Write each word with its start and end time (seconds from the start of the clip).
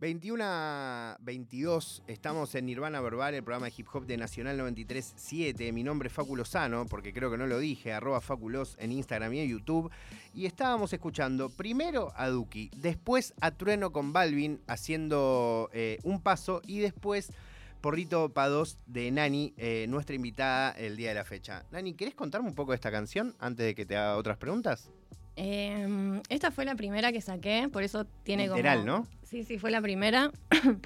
21 0.00 0.44
a 0.44 1.16
22, 1.22 2.04
estamos 2.06 2.54
en 2.54 2.66
Nirvana 2.66 3.00
Verbal, 3.00 3.34
el 3.34 3.42
programa 3.42 3.66
de 3.66 3.72
hip 3.76 3.88
hop 3.92 4.06
de 4.06 4.16
Nacional 4.16 4.56
93.7. 4.56 5.72
Mi 5.72 5.82
nombre 5.82 6.06
es 6.06 6.14
Faculo 6.14 6.44
Sano, 6.44 6.86
porque 6.86 7.12
creo 7.12 7.32
que 7.32 7.36
no 7.36 7.48
lo 7.48 7.58
dije, 7.58 7.92
arroba 7.92 8.20
Faculos 8.20 8.76
en 8.78 8.92
Instagram 8.92 9.34
y 9.34 9.40
en 9.40 9.48
YouTube. 9.48 9.90
Y 10.32 10.46
estábamos 10.46 10.92
escuchando 10.92 11.50
primero 11.50 12.12
a 12.14 12.28
Duki, 12.28 12.70
después 12.76 13.34
a 13.40 13.50
Trueno 13.50 13.90
con 13.90 14.12
Balvin 14.12 14.60
haciendo 14.68 15.68
eh, 15.72 15.98
un 16.04 16.22
paso 16.22 16.62
y 16.64 16.78
después 16.78 17.32
Porrito 17.80 18.28
Pados 18.28 18.78
de 18.86 19.10
Nani, 19.10 19.52
eh, 19.56 19.86
nuestra 19.88 20.14
invitada 20.14 20.70
el 20.78 20.96
día 20.96 21.08
de 21.08 21.16
la 21.16 21.24
fecha. 21.24 21.64
Nani, 21.72 21.94
¿querés 21.94 22.14
contarme 22.14 22.48
un 22.48 22.54
poco 22.54 22.70
de 22.70 22.76
esta 22.76 22.92
canción 22.92 23.34
antes 23.40 23.66
de 23.66 23.74
que 23.74 23.84
te 23.84 23.96
haga 23.96 24.16
otras 24.16 24.36
preguntas? 24.36 24.92
Em, 25.40 26.20
esta 26.30 26.50
fue 26.50 26.64
la 26.64 26.74
primera 26.74 27.12
que 27.12 27.20
saqué, 27.20 27.68
por 27.72 27.84
eso 27.84 28.04
tiene 28.24 28.48
Literal, 28.48 28.80
como... 28.80 28.90
¿no? 28.90 29.06
Sí, 29.22 29.44
sí, 29.44 29.56
fue 29.58 29.70
la 29.70 29.80
primera. 29.80 30.30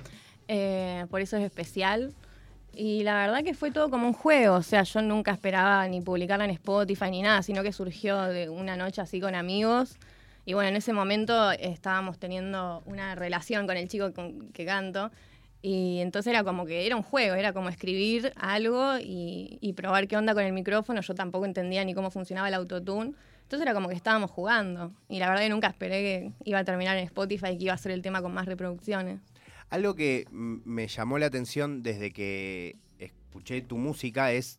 Eh, 0.49 1.07
por 1.09 1.21
eso 1.21 1.37
es 1.39 1.45
especial. 1.45 2.13
Y 2.75 3.05
la 3.05 3.15
verdad 3.15 3.45
que 3.45 3.55
fue 3.55 3.71
todo 3.71 3.89
como 3.89 4.09
un 4.09 4.13
juego, 4.13 4.57
o 4.57 4.63
sea, 4.63 4.83
yo 4.83 5.01
nunca 5.01 5.31
esperaba 5.31 5.87
ni 5.87 6.01
publicarla 6.03 6.45
en 6.45 6.51
Spotify 6.51 7.11
ni 7.11 7.23
nada, 7.23 7.43
sino 7.43 7.63
que 7.63 7.73
surgió 7.73 8.21
de 8.25 8.51
una 8.51 8.77
noche 8.77 9.01
así 9.01 9.21
con 9.21 9.35
amigos. 9.37 9.97
Y 10.45 10.53
bueno, 10.53 10.71
en 10.71 10.77
ese 10.77 10.93
momento 10.93 11.53
estábamos 11.53 12.19
teniendo 12.19 12.83
una 12.85 13.15
relación 13.15 13.67
con 13.67 13.77
el 13.77 13.89
chico 13.89 14.13
con 14.13 14.49
que 14.49 14.67
canto. 14.67 15.11
Y 15.63 16.01
entonces 16.01 16.33
era 16.33 16.45
como 16.45 16.67
que 16.67 16.85
era 16.87 16.97
un 16.97 17.05
juego, 17.05 17.37
era 17.37 17.55
como 17.55 17.69
escribir 17.71 18.33
algo 18.37 18.99
y, 18.99 19.59
y 19.63 19.73
probar 19.75 20.09
qué 20.09 20.17
onda 20.17 20.35
con 20.35 20.43
el 20.43 20.53
micrófono. 20.53 21.01
Yo 21.01 21.15
tampoco 21.15 21.47
entendía 21.47 21.85
ni 21.85 21.95
cómo 21.95 22.11
funcionaba 22.11 22.49
el 22.49 22.55
autotune. 22.55 23.15
Entonces 23.53 23.67
era 23.67 23.75
como 23.75 23.91
que 23.91 23.95
estábamos 23.95 24.31
jugando. 24.31 24.95
Y 25.11 25.19
la 25.19 25.29
verdad 25.29 25.43
que 25.43 25.51
nunca 25.51 25.67
esperé 25.67 26.01
que 26.01 26.33
iba 26.45 26.61
a 26.61 26.65
terminar 26.65 26.97
en 26.97 27.05
Spotify 27.05 27.49
y 27.49 27.59
que 27.59 27.65
iba 27.65 27.75
a 27.75 27.77
ser 27.77 27.93
el 27.93 28.01
tema 28.01 28.23
con 28.23 28.33
más 28.33 28.47
reproducciones. 28.47 29.21
Algo 29.69 29.95
que 29.95 30.25
me 30.31 30.89
llamó 30.89 31.19
la 31.19 31.27
atención 31.27 31.83
desde 31.83 32.15
que 32.15 32.79
escuché 32.99 33.61
tu 33.61 33.77
música 33.77 34.33
es. 34.33 34.59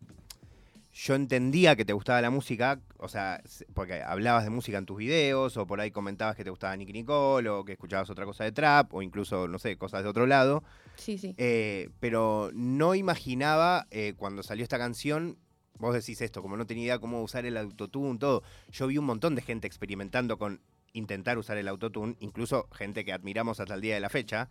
Yo 0.94 1.16
entendía 1.16 1.76
que 1.76 1.86
te 1.86 1.94
gustaba 1.94 2.22
la 2.22 2.30
música, 2.30 2.80
o 3.00 3.08
sea, 3.08 3.42
porque 3.74 4.04
hablabas 4.04 4.44
de 4.44 4.52
música 4.52 4.78
en 4.78 4.86
tus 4.86 4.98
videos, 4.98 5.58
o 5.58 5.66
por 5.66 5.82
ahí 5.82 5.90
comentabas 5.90 6.36
que 6.36 6.44
te 6.44 6.52
gustaba 6.52 6.78
Nicky 6.78 6.94
Nicole, 6.94 7.50
o 7.50 7.66
que 7.66 7.72
escuchabas 7.72 8.12
otra 8.12 8.26
cosa 8.26 8.44
de 8.44 8.52
trap, 8.52 8.94
o 8.94 9.02
incluso, 9.02 9.48
no 9.48 9.58
sé, 9.58 9.76
cosas 9.76 10.04
de 10.04 10.10
otro 10.10 10.28
lado. 10.28 10.64
Sí, 10.98 11.18
sí. 11.18 11.34
Eh, 11.40 11.90
pero 12.00 12.52
no 12.54 12.94
imaginaba 12.94 13.88
eh, 13.90 14.14
cuando 14.16 14.44
salió 14.44 14.62
esta 14.62 14.78
canción, 14.78 15.40
vos 15.80 15.94
decís 15.94 16.22
esto, 16.22 16.42
como 16.42 16.58
no 16.58 16.66
tenía 16.66 16.84
idea 16.86 17.00
cómo 17.00 17.22
usar 17.22 17.46
el 17.46 17.58
autotune, 17.58 18.18
todo. 18.20 18.44
Yo 18.72 18.88
vi 18.88 18.98
un 18.98 19.06
montón 19.06 19.36
de 19.36 19.42
gente 19.42 19.68
experimentando 19.68 20.38
con 20.38 20.62
intentar 20.94 21.38
usar 21.38 21.58
el 21.58 21.68
autotune, 21.68 22.16
incluso 22.20 22.68
gente 22.72 23.04
que 23.04 23.14
admiramos 23.14 23.60
hasta 23.60 23.74
el 23.74 23.82
día 23.82 23.96
de 23.96 24.00
la 24.00 24.10
fecha, 24.10 24.50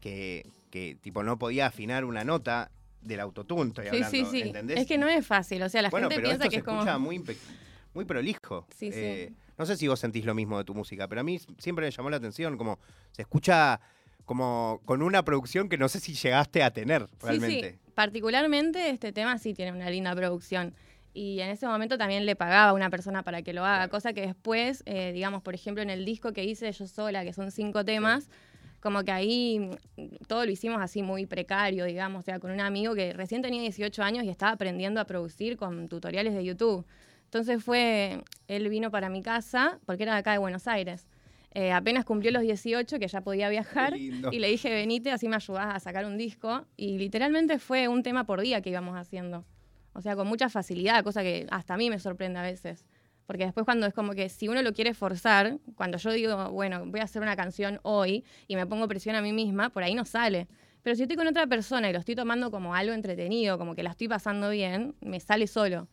que, 0.00 0.46
que 0.70 0.96
tipo 1.00 1.22
no 1.22 1.38
podía 1.38 1.66
afinar 1.66 2.04
una 2.04 2.24
nota 2.24 2.70
del 3.02 3.20
autotune, 3.20 3.68
estoy 3.68 3.84
Sí, 3.84 3.90
hablando, 3.90 4.10
sí, 4.10 4.24
sí. 4.30 4.40
¿entendés? 4.42 4.78
Es 4.80 4.86
que 4.86 4.96
no 4.98 5.08
es 5.08 5.26
fácil, 5.26 5.62
o 5.62 5.68
sea, 5.68 5.82
la 5.82 5.90
bueno, 5.90 6.08
gente 6.08 6.22
pero 6.22 6.28
piensa 6.28 6.44
esto 6.44 6.50
que 6.50 6.56
se 6.56 6.60
es 6.60 6.64
como... 6.64 6.78
escucha 6.78 6.98
muy, 6.98 7.22
muy 7.92 8.04
prolijo. 8.06 8.66
Sí, 8.74 8.90
sí. 8.90 8.98
Eh, 8.98 9.32
no 9.58 9.66
sé 9.66 9.76
si 9.76 9.86
vos 9.86 10.00
sentís 10.00 10.24
lo 10.24 10.34
mismo 10.34 10.56
de 10.58 10.64
tu 10.64 10.74
música, 10.74 11.06
pero 11.06 11.20
a 11.20 11.24
mí 11.24 11.38
siempre 11.58 11.84
me 11.86 11.90
llamó 11.90 12.08
la 12.10 12.16
atención, 12.16 12.56
como 12.56 12.78
se 13.12 13.22
escucha 13.22 13.78
como 14.24 14.80
con 14.84 15.02
una 15.02 15.24
producción 15.24 15.68
que 15.68 15.78
no 15.78 15.88
sé 15.88 16.00
si 16.00 16.14
llegaste 16.14 16.62
a 16.62 16.70
tener 16.70 17.08
realmente. 17.20 17.70
Sí, 17.70 17.76
sí. 17.76 17.92
Particularmente 17.94 18.90
este 18.90 19.12
tema 19.12 19.38
sí 19.38 19.54
tiene 19.54 19.72
una 19.72 19.90
linda 19.90 20.14
producción. 20.14 20.74
Y 21.12 21.40
en 21.40 21.50
ese 21.50 21.66
momento 21.66 21.96
también 21.96 22.26
le 22.26 22.34
pagaba 22.34 22.70
a 22.70 22.72
una 22.72 22.90
persona 22.90 23.22
para 23.22 23.42
que 23.42 23.52
lo 23.52 23.64
haga, 23.64 23.86
cosa 23.88 24.12
que 24.12 24.22
después, 24.22 24.82
eh, 24.84 25.12
digamos, 25.12 25.42
por 25.42 25.54
ejemplo, 25.54 25.80
en 25.80 25.90
el 25.90 26.04
disco 26.04 26.32
que 26.32 26.42
hice 26.42 26.72
yo 26.72 26.88
sola, 26.88 27.24
que 27.24 27.32
son 27.32 27.52
cinco 27.52 27.84
temas, 27.84 28.28
como 28.80 29.04
que 29.04 29.12
ahí 29.12 29.70
mm, 29.96 30.26
todo 30.26 30.44
lo 30.44 30.50
hicimos 30.50 30.82
así 30.82 31.02
muy 31.02 31.24
precario, 31.26 31.84
digamos, 31.84 32.20
o 32.20 32.22
sea, 32.22 32.40
con 32.40 32.50
un 32.50 32.60
amigo 32.60 32.96
que 32.96 33.12
recién 33.12 33.42
tenía 33.42 33.60
18 33.60 34.02
años 34.02 34.24
y 34.24 34.28
estaba 34.28 34.52
aprendiendo 34.52 35.00
a 35.00 35.04
producir 35.04 35.56
con 35.56 35.88
tutoriales 35.88 36.34
de 36.34 36.44
YouTube. 36.44 36.84
Entonces 37.26 37.62
fue, 37.62 38.22
él 38.48 38.68
vino 38.68 38.90
para 38.90 39.08
mi 39.08 39.22
casa, 39.22 39.78
porque 39.86 40.02
era 40.02 40.14
de 40.14 40.18
acá 40.18 40.32
de 40.32 40.38
Buenos 40.38 40.66
Aires. 40.66 41.06
Eh, 41.54 41.70
apenas 41.70 42.04
cumplió 42.04 42.32
los 42.32 42.42
18, 42.42 42.98
que 42.98 43.06
ya 43.06 43.20
podía 43.20 43.48
viajar, 43.48 43.96
y 43.96 44.10
le 44.10 44.48
dije, 44.48 44.70
venite, 44.70 45.12
así 45.12 45.28
me 45.28 45.36
ayudás 45.36 45.76
a 45.76 45.80
sacar 45.80 46.04
un 46.04 46.18
disco. 46.18 46.66
Y 46.76 46.98
literalmente 46.98 47.58
fue 47.60 47.86
un 47.86 48.02
tema 48.02 48.24
por 48.24 48.40
día 48.40 48.60
que 48.60 48.70
íbamos 48.70 48.96
haciendo. 48.96 49.44
O 49.92 50.02
sea, 50.02 50.16
con 50.16 50.26
mucha 50.26 50.48
facilidad, 50.48 51.04
cosa 51.04 51.22
que 51.22 51.46
hasta 51.50 51.74
a 51.74 51.76
mí 51.76 51.90
me 51.90 52.00
sorprende 52.00 52.40
a 52.40 52.42
veces. 52.42 52.84
Porque 53.26 53.44
después 53.44 53.64
cuando 53.64 53.86
es 53.86 53.94
como 53.94 54.12
que 54.12 54.28
si 54.28 54.48
uno 54.48 54.62
lo 54.62 54.72
quiere 54.72 54.92
forzar, 54.94 55.58
cuando 55.76 55.96
yo 55.96 56.10
digo, 56.10 56.50
bueno, 56.50 56.84
voy 56.86 57.00
a 57.00 57.04
hacer 57.04 57.22
una 57.22 57.36
canción 57.36 57.78
hoy 57.82 58.24
y 58.48 58.56
me 58.56 58.66
pongo 58.66 58.86
presión 58.88 59.14
a 59.16 59.22
mí 59.22 59.32
misma, 59.32 59.70
por 59.70 59.82
ahí 59.82 59.94
no 59.94 60.04
sale. 60.04 60.48
Pero 60.82 60.96
si 60.96 61.02
estoy 61.02 61.16
con 61.16 61.26
otra 61.26 61.46
persona 61.46 61.88
y 61.88 61.92
lo 61.92 62.00
estoy 62.00 62.16
tomando 62.16 62.50
como 62.50 62.74
algo 62.74 62.92
entretenido, 62.92 63.56
como 63.56 63.74
que 63.74 63.82
la 63.82 63.90
estoy 63.90 64.08
pasando 64.08 64.50
bien, 64.50 64.94
me 65.00 65.20
sale 65.20 65.46
solo. 65.46 65.88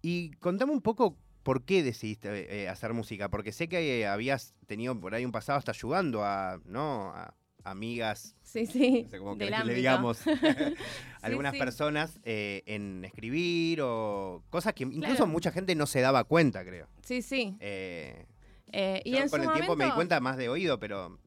Y 0.00 0.30
contame 0.36 0.72
un 0.72 0.80
poco 0.80 1.18
por 1.44 1.64
qué 1.64 1.82
decidiste 1.84 2.62
eh, 2.62 2.68
hacer 2.68 2.92
música, 2.92 3.28
porque 3.28 3.52
sé 3.52 3.68
que 3.68 4.00
eh, 4.00 4.06
habías 4.08 4.54
tenido 4.66 4.98
por 4.98 5.14
ahí 5.14 5.24
un 5.24 5.30
pasado 5.32 5.58
hasta 5.58 5.70
ayudando 5.70 6.24
a, 6.24 6.58
¿no? 6.64 7.12
A 7.14 7.34
amigas, 7.62 8.36
Sí, 8.42 8.66
sí. 8.66 9.02
no 9.04 9.08
sé 9.08 9.18
cómo 9.18 9.38
que 9.38 9.50
le 9.50 9.74
digamos, 9.74 10.20
algunas 11.22 11.52
sí. 11.54 11.58
personas 11.58 12.20
eh, 12.24 12.62
en 12.66 13.04
escribir 13.04 13.80
o 13.82 14.42
cosas 14.50 14.74
que 14.74 14.84
incluso 14.84 15.16
Claro. 15.16 15.26
mucha 15.28 15.50
gente 15.50 15.74
no 15.74 15.86
se 15.86 16.00
daba 16.00 16.24
cuenta, 16.24 16.64
creo. 16.64 16.88
Sí, 17.02 17.22
sí. 17.22 17.56
Eh, 17.60 18.26
Eh, 18.72 19.00
y 19.04 19.12
yo 19.12 19.18
en 19.18 19.28
con 19.28 19.40
su 19.40 19.48
el 19.48 19.54
tiempo 19.54 19.76
me 19.76 19.84
di 19.84 19.92
cuenta 19.92 20.18
más 20.20 20.36
de 20.36 20.48
oído, 20.48 20.78
pero 20.80 21.18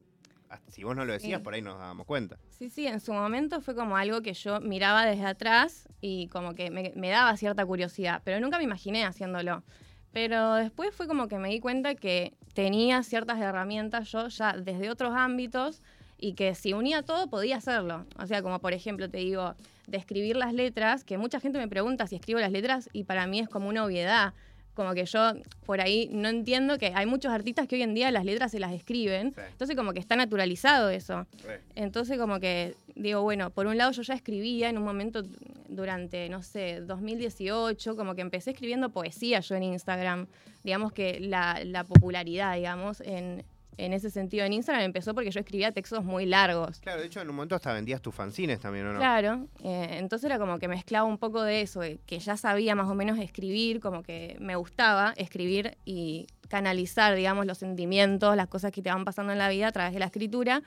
si 0.68 0.84
vos 0.84 0.94
no 0.94 1.04
lo 1.06 1.12
decías, 1.14 1.40
por 1.40 1.54
ahí 1.54 1.62
nos 1.62 1.78
dábamos 1.78 2.06
cuenta. 2.06 2.38
Sí, 2.50 2.68
sí, 2.70 2.86
en 2.86 3.00
su 3.00 3.12
momento 3.12 3.60
fue 3.62 3.74
como 3.74 3.96
algo 3.96 4.20
que 4.22 4.34
yo 4.34 4.60
miraba 4.60 5.06
desde 5.06 5.24
atrás 5.24 5.88
y 6.00 6.28
como 6.28 6.54
que 6.54 6.70
me, 6.70 6.92
me 6.94 7.08
daba 7.08 7.36
cierta 7.36 7.64
curiosidad, 7.64 8.20
pero 8.24 8.38
nunca 8.40 8.58
me 8.58 8.64
imaginé 8.64 9.04
haciéndolo. 9.04 9.64
Pero 10.12 10.54
después 10.54 10.94
fue 10.94 11.06
como 11.06 11.28
que 11.28 11.38
me 11.38 11.50
di 11.50 11.60
cuenta 11.60 11.94
que 11.94 12.34
tenía 12.54 13.02
ciertas 13.02 13.38
herramientas 13.40 14.10
yo 14.10 14.28
ya 14.28 14.52
desde 14.52 14.90
otros 14.90 15.14
ámbitos 15.14 15.82
y 16.18 16.32
que 16.34 16.54
si 16.54 16.72
unía 16.72 17.02
todo 17.02 17.28
podía 17.28 17.56
hacerlo. 17.56 18.06
O 18.18 18.26
sea, 18.26 18.42
como 18.42 18.58
por 18.58 18.72
ejemplo 18.72 19.08
te 19.08 19.18
digo, 19.18 19.54
de 19.86 19.96
escribir 19.96 20.36
las 20.36 20.52
letras, 20.52 21.04
que 21.04 21.18
mucha 21.18 21.40
gente 21.40 21.58
me 21.58 21.68
pregunta 21.68 22.06
si 22.06 22.16
escribo 22.16 22.40
las 22.40 22.52
letras 22.52 22.88
y 22.92 23.04
para 23.04 23.26
mí 23.26 23.40
es 23.40 23.48
como 23.48 23.68
una 23.68 23.84
obviedad. 23.84 24.34
Como 24.78 24.94
que 24.94 25.06
yo 25.06 25.32
por 25.66 25.80
ahí 25.80 26.08
no 26.12 26.28
entiendo 26.28 26.78
que 26.78 26.92
hay 26.94 27.04
muchos 27.04 27.32
artistas 27.32 27.66
que 27.66 27.74
hoy 27.74 27.82
en 27.82 27.94
día 27.94 28.12
las 28.12 28.24
letras 28.24 28.52
se 28.52 28.60
las 28.60 28.72
escriben. 28.72 29.32
Sí. 29.34 29.40
Entonces 29.50 29.74
como 29.74 29.92
que 29.92 29.98
está 29.98 30.14
naturalizado 30.14 30.88
eso. 30.88 31.26
Entonces 31.74 32.16
como 32.16 32.38
que 32.38 32.76
digo, 32.94 33.22
bueno, 33.22 33.50
por 33.50 33.66
un 33.66 33.76
lado 33.76 33.90
yo 33.90 34.02
ya 34.02 34.14
escribía 34.14 34.68
en 34.68 34.78
un 34.78 34.84
momento 34.84 35.24
durante, 35.68 36.28
no 36.28 36.44
sé, 36.44 36.80
2018, 36.80 37.96
como 37.96 38.14
que 38.14 38.20
empecé 38.20 38.52
escribiendo 38.52 38.90
poesía 38.90 39.40
yo 39.40 39.56
en 39.56 39.64
Instagram. 39.64 40.28
Digamos 40.62 40.92
que 40.92 41.18
la, 41.18 41.60
la 41.64 41.82
popularidad, 41.82 42.54
digamos, 42.54 43.00
en, 43.00 43.44
en 43.78 43.92
ese 43.92 44.10
sentido 44.10 44.44
en 44.44 44.52
Instagram 44.52 44.84
empezó 44.84 45.14
porque 45.14 45.30
yo 45.30 45.40
escribía 45.40 45.72
textos 45.72 46.04
muy 46.04 46.26
largos. 46.26 46.80
Claro, 46.80 47.00
de 47.00 47.06
hecho 47.06 47.20
en 47.20 47.30
un 47.30 47.36
momento 47.36 47.54
hasta 47.54 47.72
vendías 47.72 48.02
tus 48.02 48.14
fanzines 48.14 48.60
también, 48.60 48.86
¿o 48.86 48.92
no? 48.92 48.98
Claro, 48.98 49.46
eh, 49.64 49.96
entonces 49.98 50.26
era 50.26 50.38
como 50.38 50.58
que 50.58 50.68
mezclaba 50.68 51.06
un 51.06 51.18
poco 51.18 51.42
de 51.42 51.62
eso, 51.62 51.80
que 52.04 52.18
ya 52.18 52.36
sabía 52.36 52.74
más 52.74 52.88
o 52.88 52.94
menos 52.94 53.18
escribir, 53.18 53.80
como 53.80 54.02
que 54.02 54.36
me 54.40 54.56
gustaba 54.56 55.14
escribir 55.16 55.78
y 55.84 56.26
canalizar, 56.48 57.14
digamos, 57.14 57.46
los 57.46 57.58
sentimientos, 57.58 58.36
las 58.36 58.48
cosas 58.48 58.72
que 58.72 58.82
te 58.82 58.90
van 58.90 59.04
pasando 59.04 59.32
en 59.32 59.38
la 59.38 59.48
vida 59.48 59.68
a 59.68 59.72
través 59.72 59.92
de 59.92 60.00
la 60.00 60.06
escritura. 60.06 60.62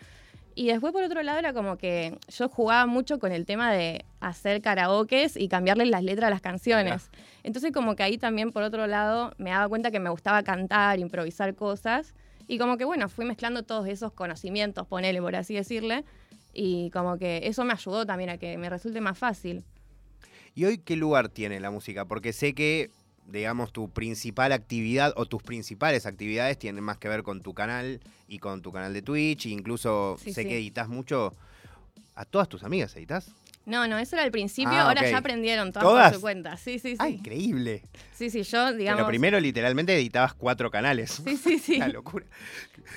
Y 0.53 0.67
después, 0.67 0.91
por 0.91 1.03
otro 1.03 1.21
lado, 1.23 1.39
era 1.39 1.53
como 1.53 1.77
que 1.77 2.17
yo 2.27 2.49
jugaba 2.49 2.85
mucho 2.85 3.19
con 3.19 3.31
el 3.31 3.45
tema 3.45 3.71
de 3.71 4.05
hacer 4.19 4.61
karaokes 4.61 5.37
y 5.37 5.47
cambiarle 5.47 5.85
las 5.85 6.03
letras 6.03 6.27
a 6.27 6.29
las 6.29 6.41
canciones. 6.41 7.09
Entonces, 7.43 7.71
como 7.71 7.95
que 7.95 8.03
ahí 8.03 8.17
también, 8.17 8.51
por 8.51 8.63
otro 8.63 8.85
lado, 8.85 9.33
me 9.37 9.51
daba 9.51 9.67
cuenta 9.69 9.91
que 9.91 9.99
me 9.99 10.09
gustaba 10.09 10.43
cantar, 10.43 10.99
improvisar 10.99 11.55
cosas. 11.55 12.13
Y 12.51 12.57
como 12.57 12.75
que, 12.77 12.83
bueno, 12.83 13.07
fui 13.07 13.23
mezclando 13.23 13.63
todos 13.63 13.87
esos 13.87 14.11
conocimientos, 14.11 14.85
ponele, 14.85 15.21
por 15.21 15.33
así 15.37 15.53
decirle. 15.55 16.03
Y 16.53 16.89
como 16.89 17.17
que 17.17 17.39
eso 17.45 17.63
me 17.63 17.71
ayudó 17.71 18.05
también 18.05 18.29
a 18.29 18.37
que 18.37 18.57
me 18.57 18.69
resulte 18.69 18.99
más 18.99 19.17
fácil. 19.17 19.63
¿Y 20.53 20.65
hoy 20.65 20.77
qué 20.79 20.97
lugar 20.97 21.29
tiene 21.29 21.61
la 21.61 21.71
música? 21.71 22.03
Porque 22.03 22.33
sé 22.33 22.53
que, 22.53 22.89
digamos, 23.25 23.71
tu 23.71 23.89
principal 23.89 24.51
actividad 24.51 25.13
o 25.15 25.25
tus 25.27 25.41
principales 25.41 26.05
actividades 26.05 26.59
tienen 26.59 26.83
más 26.83 26.97
que 26.97 27.07
ver 27.07 27.23
con 27.23 27.39
tu 27.41 27.53
canal 27.53 28.01
y 28.27 28.39
con 28.39 28.61
tu 28.61 28.73
canal 28.73 28.91
de 28.93 29.01
Twitch. 29.01 29.45
e 29.45 29.49
incluso 29.51 30.17
Sí, 30.21 30.33
sé 30.33 30.41
sí. 30.43 30.49
que 30.49 30.57
editas 30.57 30.89
mucho. 30.89 31.33
¿A 32.15 32.25
todas 32.25 32.49
tus 32.49 32.65
amigas 32.65 32.93
editas? 32.97 33.31
No, 33.65 33.87
no, 33.87 33.99
eso 33.99 34.15
era 34.15 34.23
al 34.23 34.31
principio, 34.31 34.73
Ah, 34.73 34.87
ahora 34.87 35.07
ya 35.09 35.17
aprendieron 35.19 35.71
todas, 35.71 35.87
¿Todas? 35.87 36.07
por 36.09 36.15
su 36.15 36.21
cuenta. 36.21 36.57
Sí, 36.57 36.79
sí, 36.79 36.91
sí. 36.91 36.97
Ah, 36.99 37.09
increíble. 37.09 37.83
Sí, 38.11 38.29
sí, 38.31 38.41
yo, 38.43 38.73
digamos. 38.73 38.97
Pero 38.97 39.07
primero 39.07 39.39
literalmente 39.39 39.93
editabas 39.95 40.33
cuatro 40.33 40.71
canales. 40.71 41.21
Sí, 41.23 41.37
sí, 41.37 41.59
sí. 41.59 41.75
Una 41.77 41.87
locura. 41.89 42.25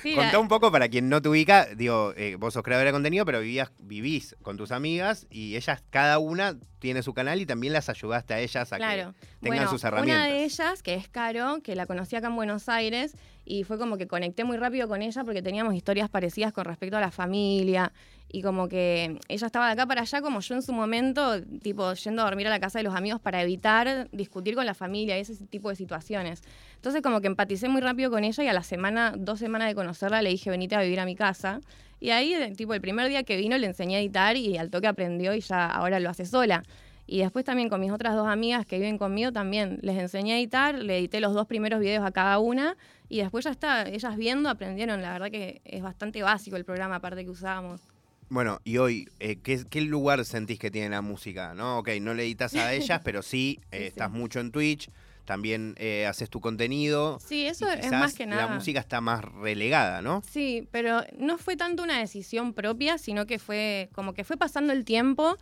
Sí, 0.01 0.15
Contá 0.15 0.33
la- 0.33 0.39
un 0.39 0.47
poco 0.47 0.71
para 0.71 0.89
quien 0.89 1.07
no 1.07 1.21
te 1.21 1.29
ubica, 1.29 1.65
digo, 1.75 2.13
eh, 2.17 2.35
vos 2.37 2.53
sos 2.55 2.63
creadora 2.63 2.87
de 2.89 2.93
contenido, 2.93 3.25
pero 3.25 3.39
vivías, 3.41 3.71
vivís 3.79 4.35
con 4.41 4.57
tus 4.57 4.71
amigas 4.71 5.27
y 5.29 5.55
ellas, 5.55 5.83
cada 5.91 6.17
una 6.19 6.57
tiene 6.79 7.03
su 7.03 7.13
canal 7.13 7.39
y 7.41 7.45
también 7.45 7.71
las 7.73 7.89
ayudaste 7.89 8.33
a 8.33 8.39
ellas 8.39 8.73
a 8.73 8.77
Claro. 8.77 9.13
que 9.19 9.27
tengan 9.41 9.57
bueno, 9.59 9.69
sus 9.71 9.83
herramientas. 9.83 10.25
Una 10.27 10.33
de 10.35 10.43
ellas, 10.43 10.83
que 10.83 10.95
es 10.95 11.07
Caro, 11.09 11.59
que 11.63 11.75
la 11.75 11.85
conocí 11.85 12.15
acá 12.15 12.27
en 12.27 12.35
Buenos 12.35 12.69
Aires 12.69 13.15
y 13.45 13.63
fue 13.63 13.77
como 13.77 13.97
que 13.97 14.07
conecté 14.07 14.43
muy 14.43 14.57
rápido 14.57 14.87
con 14.87 15.03
ella 15.03 15.23
porque 15.23 15.41
teníamos 15.41 15.75
historias 15.75 16.09
parecidas 16.09 16.51
con 16.51 16.65
respecto 16.65 16.97
a 16.97 16.99
la 16.99 17.11
familia 17.11 17.93
y 18.27 18.41
como 18.41 18.67
que 18.67 19.19
ella 19.27 19.47
estaba 19.47 19.67
de 19.67 19.73
acá 19.73 19.85
para 19.85 20.01
allá 20.01 20.21
como 20.21 20.39
yo 20.39 20.55
en 20.55 20.63
su 20.63 20.73
momento, 20.73 21.41
tipo 21.61 21.93
yendo 21.93 22.23
a 22.23 22.25
dormir 22.25 22.47
a 22.47 22.49
la 22.49 22.59
casa 22.59 22.79
de 22.79 22.83
los 22.83 22.95
amigos 22.95 23.21
para 23.21 23.41
evitar 23.41 24.09
discutir 24.11 24.55
con 24.55 24.65
la 24.65 24.73
familia 24.73 25.17
y 25.17 25.21
ese 25.21 25.35
tipo 25.45 25.69
de 25.69 25.75
situaciones. 25.75 26.41
Entonces 26.75 27.01
como 27.03 27.21
que 27.21 27.27
empaticé 27.27 27.69
muy 27.69 27.81
rápido 27.81 28.09
con 28.09 28.23
ella 28.23 28.43
y 28.43 28.47
a 28.47 28.53
la 28.53 28.63
semana, 28.63 29.13
dos 29.15 29.39
semanas 29.39 29.67
de 29.67 29.75
conocerla 29.75 30.21
le 30.23 30.31
dije 30.31 30.49
venite 30.49 30.75
a 30.75 30.81
vivir 30.81 30.99
a 30.99 31.05
mi 31.05 31.15
casa. 31.15 31.61
Y 31.99 32.09
ahí, 32.09 32.33
eh, 32.33 32.51
tipo, 32.55 32.73
el 32.73 32.81
primer 32.81 33.07
día 33.07 33.23
que 33.23 33.37
vino 33.37 33.57
le 33.57 33.67
enseñé 33.67 33.95
a 33.95 33.99
editar 33.99 34.35
y 34.35 34.57
al 34.57 34.69
toque 34.69 34.87
aprendió 34.87 35.33
y 35.33 35.39
ya 35.39 35.67
ahora 35.67 35.99
lo 35.99 36.09
hace 36.09 36.25
sola. 36.25 36.63
Y 37.07 37.19
después 37.19 37.45
también 37.45 37.69
con 37.69 37.79
mis 37.79 37.91
otras 37.91 38.15
dos 38.15 38.27
amigas 38.27 38.65
que 38.65 38.77
viven 38.77 38.97
conmigo 38.97 39.31
también 39.31 39.79
les 39.81 39.97
enseñé 39.97 40.33
a 40.33 40.37
editar, 40.37 40.75
le 40.75 40.97
edité 40.97 41.19
los 41.19 41.33
dos 41.33 41.45
primeros 41.45 41.79
videos 41.79 42.03
a 42.03 42.11
cada 42.11 42.39
una 42.39 42.75
y 43.09 43.19
después 43.19 43.45
ya 43.45 43.51
está, 43.51 43.83
ellas 43.87 44.15
viendo 44.17 44.49
aprendieron, 44.49 45.01
la 45.01 45.11
verdad 45.13 45.31
que 45.31 45.61
es 45.65 45.81
bastante 45.81 46.21
básico 46.23 46.55
el 46.57 46.65
programa 46.65 46.95
aparte 46.95 47.23
que 47.23 47.29
usábamos. 47.29 47.81
Bueno, 48.29 48.59
y 48.63 48.77
hoy, 48.77 49.07
eh, 49.19 49.37
¿qué, 49.43 49.63
qué 49.69 49.81
lugar 49.81 50.25
sentís 50.25 50.57
que 50.57 50.71
tiene 50.71 50.89
la 50.89 51.01
música? 51.01 51.53
¿no? 51.53 51.77
Ok, 51.79 51.89
no 52.01 52.13
le 52.13 52.23
editas 52.23 52.55
a 52.55 52.73
ellas, 52.73 53.01
pero 53.03 53.21
sí, 53.21 53.59
eh, 53.71 53.77
Sí, 53.77 53.77
sí. 53.83 53.87
estás 53.89 54.09
mucho 54.11 54.39
en 54.39 54.51
Twitch, 54.51 54.89
también 55.25 55.75
eh, 55.77 56.05
haces 56.07 56.29
tu 56.29 56.39
contenido. 56.39 57.19
Sí, 57.19 57.45
eso 57.45 57.69
es 57.69 57.91
más 57.91 58.13
que 58.15 58.25
nada. 58.25 58.47
La 58.47 58.53
música 58.53 58.79
está 58.79 59.01
más 59.01 59.23
relegada, 59.23 60.01
¿no? 60.01 60.21
Sí, 60.27 60.67
pero 60.71 61.01
no 61.17 61.37
fue 61.37 61.55
tanto 61.55 61.83
una 61.83 61.99
decisión 61.99 62.53
propia, 62.53 62.97
sino 62.97 63.25
que 63.25 63.39
fue 63.39 63.89
como 63.93 64.13
que 64.13 64.23
fue 64.23 64.37
pasando 64.37 64.71
el 64.73 64.85
tiempo 64.85 65.37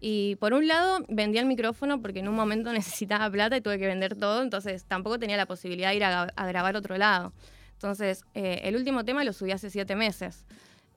y 0.00 0.36
por 0.36 0.54
un 0.54 0.66
lado 0.68 1.04
vendía 1.08 1.40
el 1.40 1.46
micrófono 1.46 2.00
porque 2.00 2.20
en 2.20 2.28
un 2.28 2.34
momento 2.34 2.72
necesitaba 2.72 3.30
plata 3.30 3.56
y 3.56 3.60
tuve 3.60 3.78
que 3.78 3.86
vender 3.86 4.16
todo, 4.16 4.42
entonces 4.42 4.84
tampoco 4.84 5.18
tenía 5.18 5.36
la 5.36 5.46
posibilidad 5.46 5.90
de 5.90 5.96
ir 5.96 6.04
a, 6.04 6.22
a 6.22 6.46
grabar 6.46 6.76
otro 6.76 6.96
lado. 6.96 7.32
Entonces, 7.72 8.24
eh, 8.34 8.60
el 8.64 8.76
último 8.76 9.04
tema 9.04 9.22
lo 9.22 9.32
subí 9.32 9.52
hace 9.52 9.68
siete 9.68 9.96
meses. 9.96 10.46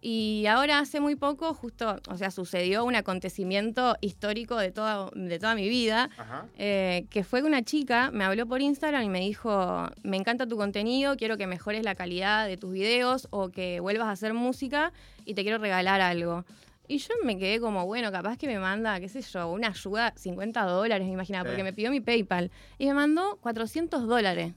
Y 0.02 0.46
ahora 0.46 0.80
hace 0.80 1.02
muy 1.02 1.18
poco, 1.18 1.54
justo, 1.54 1.98
o 2.08 2.16
sea, 2.16 2.32
sucedió 2.32 2.86
un 2.86 2.96
acontecimiento 2.96 3.98
histórico 4.00 4.56
de 4.56 4.72
toda, 4.72 5.10
de 5.14 5.40
toda 5.40 5.56
mi 5.56 5.68
vida, 5.68 6.10
eh, 6.58 7.06
que 7.10 7.26
fue 7.26 7.42
que 7.42 7.48
una 7.48 7.64
chica 7.64 8.10
me 8.12 8.24
habló 8.24 8.46
por 8.46 8.62
Instagram 8.62 9.04
y 9.04 9.10
me 9.10 9.20
dijo, 9.20 9.90
me 10.04 10.16
encanta 10.16 10.48
tu 10.48 10.56
contenido, 10.56 11.18
quiero 11.18 11.36
que 11.36 11.48
mejores 11.48 11.84
la 11.84 11.96
calidad 11.96 12.48
de 12.48 12.56
tus 12.56 12.72
videos 12.72 13.28
o 13.30 13.50
que 13.50 13.82
vuelvas 13.82 14.08
a 14.08 14.12
hacer 14.12 14.34
música 14.34 14.94
y 15.26 15.34
te 15.34 15.44
quiero 15.44 15.58
regalar 15.58 16.00
algo. 16.00 16.46
Y 16.90 16.98
yo 16.98 17.14
me 17.24 17.38
quedé 17.38 17.60
como, 17.62 17.86
bueno, 17.86 18.12
capaz 18.12 18.36
que 18.38 18.48
me 18.48 18.60
manda, 18.60 19.00
qué 19.00 19.08
sé 19.08 19.22
yo, 19.22 19.50
una 19.52 19.68
ayuda, 19.70 20.12
50 20.18 20.64
dólares, 20.64 21.06
me 21.08 21.14
imaginaba, 21.14 21.44
Sí. 21.44 21.50
porque 21.52 21.64
me 21.64 21.72
pidió 21.72 21.92
mi 21.92 22.02
PayPal. 22.02 22.50
Y 22.80 22.88
me 22.88 22.94
mandó 22.96 23.38
400 23.42 24.08
dólares. 24.08 24.54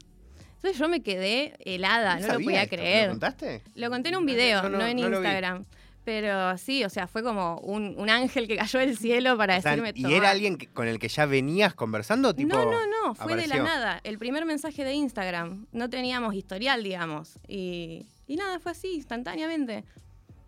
Entonces 0.57 0.79
yo 0.79 0.89
me 0.89 1.03
quedé 1.03 1.55
helada, 1.61 2.19
no, 2.21 2.29
lo 2.29 2.35
podía 2.41 2.63
esto, 2.63 2.75
¿me 2.77 2.79
creer. 2.83 3.05
¿Lo 3.07 3.13
contaste? 3.13 3.63
Lo 3.75 3.91
conté 3.91 4.09
en 4.09 4.17
un 4.17 4.27
video, 4.27 4.63
No, 4.63 4.69
no, 4.71 4.79
no, 4.79 4.87
en. 4.87 4.99
Instagram. 4.99 5.65
Pero 6.05 6.57
sí, 6.59 6.83
o 6.85 6.89
sea, 6.91 7.07
fue 7.07 7.23
como 7.23 7.59
un, 7.59 7.95
un 7.97 8.11
ángel 8.11 8.49
que 8.49 8.57
cayó 8.57 8.81
del 8.81 8.97
cielo 8.97 9.37
para 9.37 9.59
O 9.59 9.61
sea, 9.63 9.71
decirme 9.73 9.93
¿Y 9.95 10.03
"Tomá". 10.03 10.17
era 10.17 10.31
alguien 10.31 10.57
que- 10.57 10.67
con 10.67 10.89
el 10.89 10.99
que 10.99 11.07
ya 11.09 11.27
venías 11.27 11.75
conversando? 11.75 12.35
Tipo, 12.35 12.57
No, 12.57 12.65
no, 12.65 12.81
no, 12.87 13.15
fue 13.15 13.37
de 13.37 13.47
la 13.47 13.59
nada. 13.59 14.01
El 14.03 14.19
primer 14.19 14.45
mensaje 14.45 14.85
de 14.85 14.95
Instagram. 14.95 15.67
No 15.71 15.91
teníamos 15.91 16.35
historial, 16.35 16.83
digamos. 16.83 17.39
Y, 17.47 18.07
y 18.27 18.35
nada, 18.37 18.59
fue 18.59 18.73
así, 18.73 18.95
instantáneamente. 18.95 19.85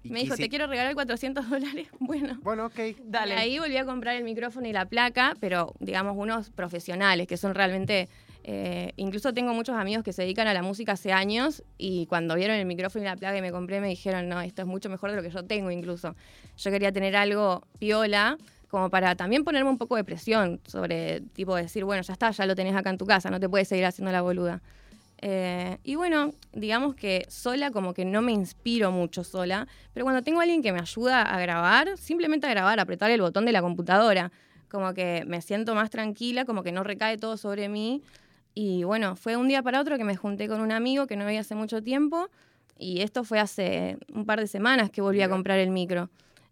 Y 0.05 0.11
Me 0.11 0.21
dijo, 0.21 0.37
te 0.37 0.49
quiero 0.49 0.67
regalar 0.67 0.95
400 0.95 1.49
dólares. 1.51 1.89
Bueno. 1.99 2.39
Bueno, 2.43 2.67
ok. 2.67 2.79
Y 2.79 3.31
ahí 3.33 3.59
volví 3.59 3.77
a 3.79 3.85
comprar 3.85 4.15
el 4.17 4.23
micrófono 4.23 4.69
y 4.69 4.73
la 4.73 4.85
placa, 4.85 5.35
pero 5.41 5.75
digamos 5.81 6.15
unos 6.17 6.51
profesionales 6.51 7.27
que 7.27 7.37
son 7.37 7.55
realmente... 7.55 8.09
eh, 8.45 8.93
incluso 8.97 9.33
tengo 9.33 9.55
muchos 9.55 9.75
amigos 9.77 10.05
que 10.05 10.13
se 10.13 10.23
dedican 10.23 10.47
a 10.47 10.53
la 10.55 10.63
música 10.63 10.93
hace 10.93 11.13
años 11.13 11.63
y 11.79 12.05
cuando 12.07 12.35
vieron 12.35 12.57
el 12.57 12.67
micrófono 12.67 13.03
y 13.03 13.07
la 13.09 13.17
placa 13.17 13.35
que 13.35 13.41
me 13.41 13.51
compré 13.51 13.81
me 13.81 13.89
dijeron, 13.89 14.29
no, 14.29 14.43
esto 14.43 14.61
es 14.63 14.69
mucho 14.69 14.91
mejor 14.91 15.11
de 15.11 15.17
lo 15.17 15.23
que 15.23 15.31
yo 15.31 15.43
tengo 15.45 15.71
incluso. 15.71 16.15
Yo 16.59 16.71
quería 16.71 16.93
tener 16.93 17.17
algo 17.17 17.67
piola 17.79 18.37
como 18.69 18.91
para 18.91 19.15
también 19.15 19.45
ponerme 19.45 19.71
un 19.71 19.79
poco 19.79 19.97
de 19.97 20.05
presión 20.05 20.61
sobre, 20.67 21.21
tipo, 21.33 21.55
decir, 21.57 21.85
bueno, 21.85 22.03
ya 22.03 22.13
está, 22.13 22.31
ya 22.33 22.45
lo 22.45 22.55
tenés 22.55 22.75
acá 22.75 22.91
en 22.91 22.99
tu 22.99 23.07
casa, 23.07 23.31
no 23.31 23.41
te 23.41 23.49
puedes 23.49 23.69
seguir 23.69 23.87
haciendo 23.87 24.13
la 24.13 24.21
boluda. 24.21 24.61
Eh, 25.19 25.79
y 25.85 25.95
bueno, 25.95 26.33
digamos 26.53 26.95
que 26.95 27.25
sola 27.29 27.71
como 27.71 27.95
que 27.95 28.05
no 28.05 28.21
me 28.21 28.33
inspiro 28.33 28.91
mucho 28.91 29.25
sola, 29.25 29.67
pero 29.93 30.05
cuando 30.05 30.23
tengo 30.23 30.41
a 30.41 30.43
alguien 30.43 30.63
que 30.63 30.73
me 30.73 30.81
ayuda 30.81 31.23
a 31.23 31.41
grabar, 31.41 31.97
simplemente 31.97 32.47
a 32.47 32.51
grabar, 32.51 32.79
apretar 32.81 33.11
el 33.11 33.21
botón 33.21 33.47
de 33.47 33.53
la 33.53 33.63
computadora, 33.63 34.33
como 34.69 34.93
que 34.93 35.25
me 35.27 35.41
siento 35.41 35.75
más 35.75 35.91
tranquila, 35.91 36.45
como 36.45 36.63
que 36.63 36.73
no 36.73 36.83
recae 36.83 37.17
todo 37.17 37.37
sobre 37.37 37.69
mí. 37.69 38.03
Y 38.55 38.85
bueno, 38.85 39.17
fue 39.17 39.37
un 39.37 39.49
día 39.49 39.63
para 39.63 39.81
otro 39.81 39.97
que 39.97 40.05
me 40.05 40.17
junté 40.17 40.49
con 40.49 40.61
un 40.61 40.73
amigo 40.73 41.07
que 41.07 41.17
no 41.17 41.25
veía 41.25 41.41
hace 41.41 41.55
mucho 41.55 41.83
tiempo 41.83 42.29
y 42.79 43.01
esto 43.01 43.25
fue 43.25 43.39
hace 43.39 43.99
un 44.13 44.27
par 44.27 44.41
de 44.41 44.47
semanas 44.47 44.91
que 44.91 45.01
volví 45.01 45.23
a 45.23 45.29
comprar 45.29 45.59
el 45.59 45.71
micro. 45.71 46.11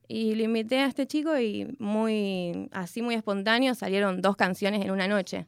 Y 0.08 0.34
lo 0.34 0.44
invité 0.44 0.80
a 0.80 0.86
este 0.86 1.06
chico 1.06 1.38
y 1.38 1.74
muy, 1.78 2.68
así 2.72 3.02
muy 3.02 3.14
espontáneo, 3.14 3.74
salieron 3.74 4.20
dos 4.20 4.36
canciones 4.36 4.84
en 4.84 4.90
una 4.90 5.08
noche, 5.08 5.46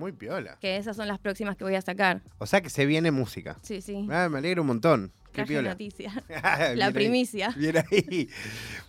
Muy 0.00 0.12
piola. 0.12 0.56
que 0.60 0.76
esas 0.78 0.96
son 0.96 1.06
las 1.06 1.18
próximas 1.20 1.56
que 1.56 1.62
voy 1.64 1.74
a 1.76 1.82
sacar. 1.82 2.22
O 2.38 2.46
sea 2.46 2.60
que 2.62 2.70
se 2.70 2.86
viene 2.86 3.10
música. 3.12 3.58
Sí, 3.62 3.80
sí. 3.80 4.08
Ah, 4.10 4.28
me 4.28 4.38
alegro 4.38 4.62
un 4.62 4.68
montón. 4.68 5.12
Qué 5.26 5.42
Traje 5.44 5.48
piola. 5.52 5.70
noticias. 5.70 6.12
Bien 6.28 6.78
La 6.78 6.86
ahí, 6.86 6.92
primicia. 6.92 7.50
Bien 7.56 7.76
ahí. 7.76 8.28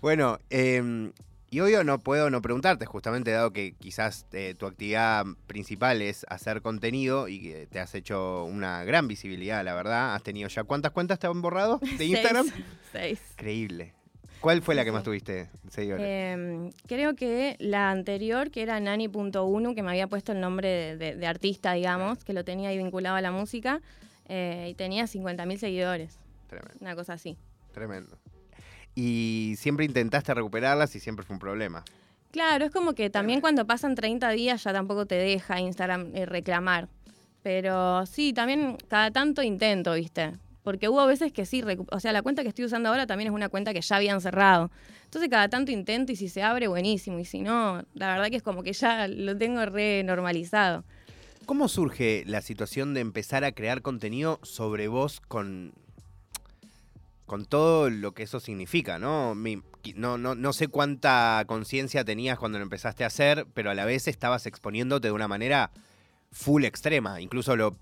Bueno, 0.01 0.39
eh, 0.49 1.11
y 1.51 1.59
obvio 1.59 1.83
no 1.83 1.99
puedo 1.99 2.29
no 2.29 2.41
preguntarte, 2.41 2.85
justamente 2.85 3.29
dado 3.31 3.51
que 3.51 3.73
quizás 3.73 4.25
eh, 4.31 4.55
tu 4.57 4.65
actividad 4.65 5.25
principal 5.47 6.01
es 6.01 6.25
hacer 6.29 6.61
contenido 6.61 7.27
y 7.27 7.41
que 7.41 7.67
te 7.67 7.79
has 7.81 7.93
hecho 7.93 8.45
una 8.45 8.83
gran 8.85 9.07
visibilidad, 9.09 9.63
la 9.65 9.73
verdad. 9.75 10.15
Has 10.15 10.23
tenido 10.23 10.47
ya, 10.47 10.63
¿cuántas 10.63 10.93
cuentas 10.93 11.19
te 11.19 11.27
han 11.27 11.41
borrado 11.41 11.79
de 11.97 12.05
Instagram? 12.05 12.47
Seis. 12.47 12.63
Seis. 12.93 13.21
Increíble. 13.33 13.93
¿Cuál 14.41 14.61
fue 14.61 14.75
la 14.75 14.83
que 14.83 14.91
más 14.91 15.03
tuviste 15.03 15.49
seguidores? 15.69 16.05
Eh, 16.07 16.71
creo 16.87 17.15
que 17.15 17.55
la 17.59 17.91
anterior, 17.91 18.51
que 18.51 18.61
era 18.63 18.79
Nani.1, 18.79 19.75
que 19.75 19.83
me 19.83 19.91
había 19.91 20.07
puesto 20.07 20.31
el 20.31 20.41
nombre 20.41 20.67
de, 20.67 20.97
de- 20.97 21.15
de 21.15 21.27
artista, 21.27 21.73
digamos, 21.73 22.23
que 22.23 22.33
lo 22.33 22.43
tenía 22.43 22.69
ahí 22.69 22.77
vinculado 22.77 23.15
a 23.15 23.21
la 23.21 23.31
música, 23.31 23.81
eh, 24.27 24.67
y 24.71 24.73
tenía 24.73 25.05
50.000 25.07 25.57
seguidores, 25.57 26.17
Tremendo, 26.47 26.77
una 26.81 26.95
cosa 26.95 27.13
así. 27.13 27.37
tremendo. 27.73 28.17
Y 28.95 29.53
siempre 29.57 29.85
intentaste 29.85 30.33
recuperarlas 30.33 30.95
y 30.95 30.99
siempre 30.99 31.23
fue 31.25 31.35
un 31.35 31.39
problema. 31.39 31.83
Claro, 32.31 32.65
es 32.65 32.71
como 32.71 32.93
que 32.93 33.09
también 33.09 33.41
cuando 33.41 33.65
pasan 33.67 33.95
30 33.95 34.29
días 34.31 34.63
ya 34.63 34.73
tampoco 34.73 35.05
te 35.05 35.15
deja 35.15 35.59
Instagram 35.59 36.11
eh, 36.15 36.25
reclamar. 36.25 36.87
Pero 37.43 38.05
sí, 38.05 38.33
también 38.33 38.77
cada 38.87 39.11
tanto 39.11 39.41
intento, 39.43 39.93
¿viste? 39.93 40.33
Porque 40.63 40.89
hubo 40.89 41.05
veces 41.07 41.31
que 41.31 41.45
sí, 41.45 41.63
o 41.89 41.99
sea, 41.99 42.11
la 42.11 42.21
cuenta 42.21 42.43
que 42.43 42.49
estoy 42.49 42.65
usando 42.65 42.89
ahora 42.89 43.07
también 43.07 43.29
es 43.29 43.33
una 43.33 43.49
cuenta 43.49 43.73
que 43.73 43.81
ya 43.81 43.95
habían 43.95 44.21
cerrado. 44.21 44.69
Entonces 45.05 45.29
cada 45.29 45.49
tanto 45.49 45.71
intento 45.71 46.11
y 46.11 46.15
si 46.15 46.29
se 46.29 46.43
abre, 46.43 46.67
buenísimo. 46.67 47.19
Y 47.19 47.25
si 47.25 47.41
no, 47.41 47.83
la 47.95 48.13
verdad 48.13 48.29
que 48.29 48.37
es 48.37 48.43
como 48.43 48.63
que 48.63 48.73
ya 48.73 49.07
lo 49.07 49.35
tengo 49.37 49.65
re 49.65 50.03
normalizado. 50.03 50.83
¿Cómo 51.45 51.67
surge 51.67 52.23
la 52.27 52.41
situación 52.41 52.93
de 52.93 53.01
empezar 53.01 53.43
a 53.43 53.51
crear 53.51 53.81
contenido 53.81 54.39
sobre 54.43 54.87
vos 54.87 55.19
con, 55.19 55.73
con 57.25 57.45
todo 57.45 57.89
lo 57.89 58.13
que 58.13 58.23
eso 58.23 58.39
significa, 58.39 58.99
¿no? 58.99 59.35
No, 59.95 60.17
no, 60.19 60.35
no 60.35 60.53
sé 60.53 60.67
cuánta 60.67 61.43
conciencia 61.47 62.05
tenías 62.05 62.37
cuando 62.37 62.59
lo 62.59 62.63
empezaste 62.63 63.03
a 63.03 63.07
hacer, 63.07 63.47
pero 63.55 63.71
a 63.71 63.73
la 63.73 63.85
vez 63.85 64.07
estabas 64.07 64.45
exponiéndote 64.45 65.07
de 65.07 65.11
una 65.11 65.27
manera 65.27 65.71
full 66.31 66.63
extrema. 66.63 67.19
Incluso 67.19 67.77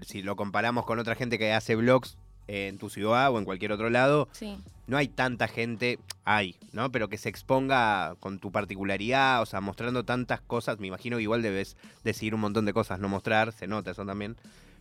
si 0.00 0.22
lo 0.22 0.36
comparamos 0.36 0.84
con 0.84 0.98
otra 0.98 1.14
gente 1.14 1.38
que 1.38 1.52
hace 1.52 1.76
vlogs 1.76 2.16
eh, 2.16 2.23
en 2.48 2.78
tu 2.78 2.90
ciudad 2.90 3.32
o 3.32 3.38
en 3.38 3.44
cualquier 3.44 3.72
otro 3.72 3.88
lado, 3.90 4.28
Sí. 4.32 4.56
no 4.86 4.96
hay 4.96 5.08
tanta 5.08 5.48
gente, 5.48 5.98
hay, 6.24 6.56
¿no? 6.72 6.90
Pero 6.92 7.08
que 7.08 7.16
se 7.18 7.28
exponga 7.28 8.16
con 8.20 8.38
tu 8.38 8.52
particularidad, 8.52 9.40
o 9.42 9.46
sea, 9.46 9.60
mostrando 9.60 10.04
tantas 10.04 10.40
cosas, 10.40 10.78
me 10.78 10.86
imagino 10.88 11.16
que 11.16 11.22
igual 11.22 11.42
debes 11.42 11.76
decidir 12.02 12.34
un 12.34 12.40
montón 12.42 12.64
de 12.66 12.72
cosas, 12.72 12.98
no 13.00 13.08
mostrar, 13.08 13.52
se 13.52 13.66
nota 13.66 13.92
eso 13.92 14.04
también, 14.04 14.36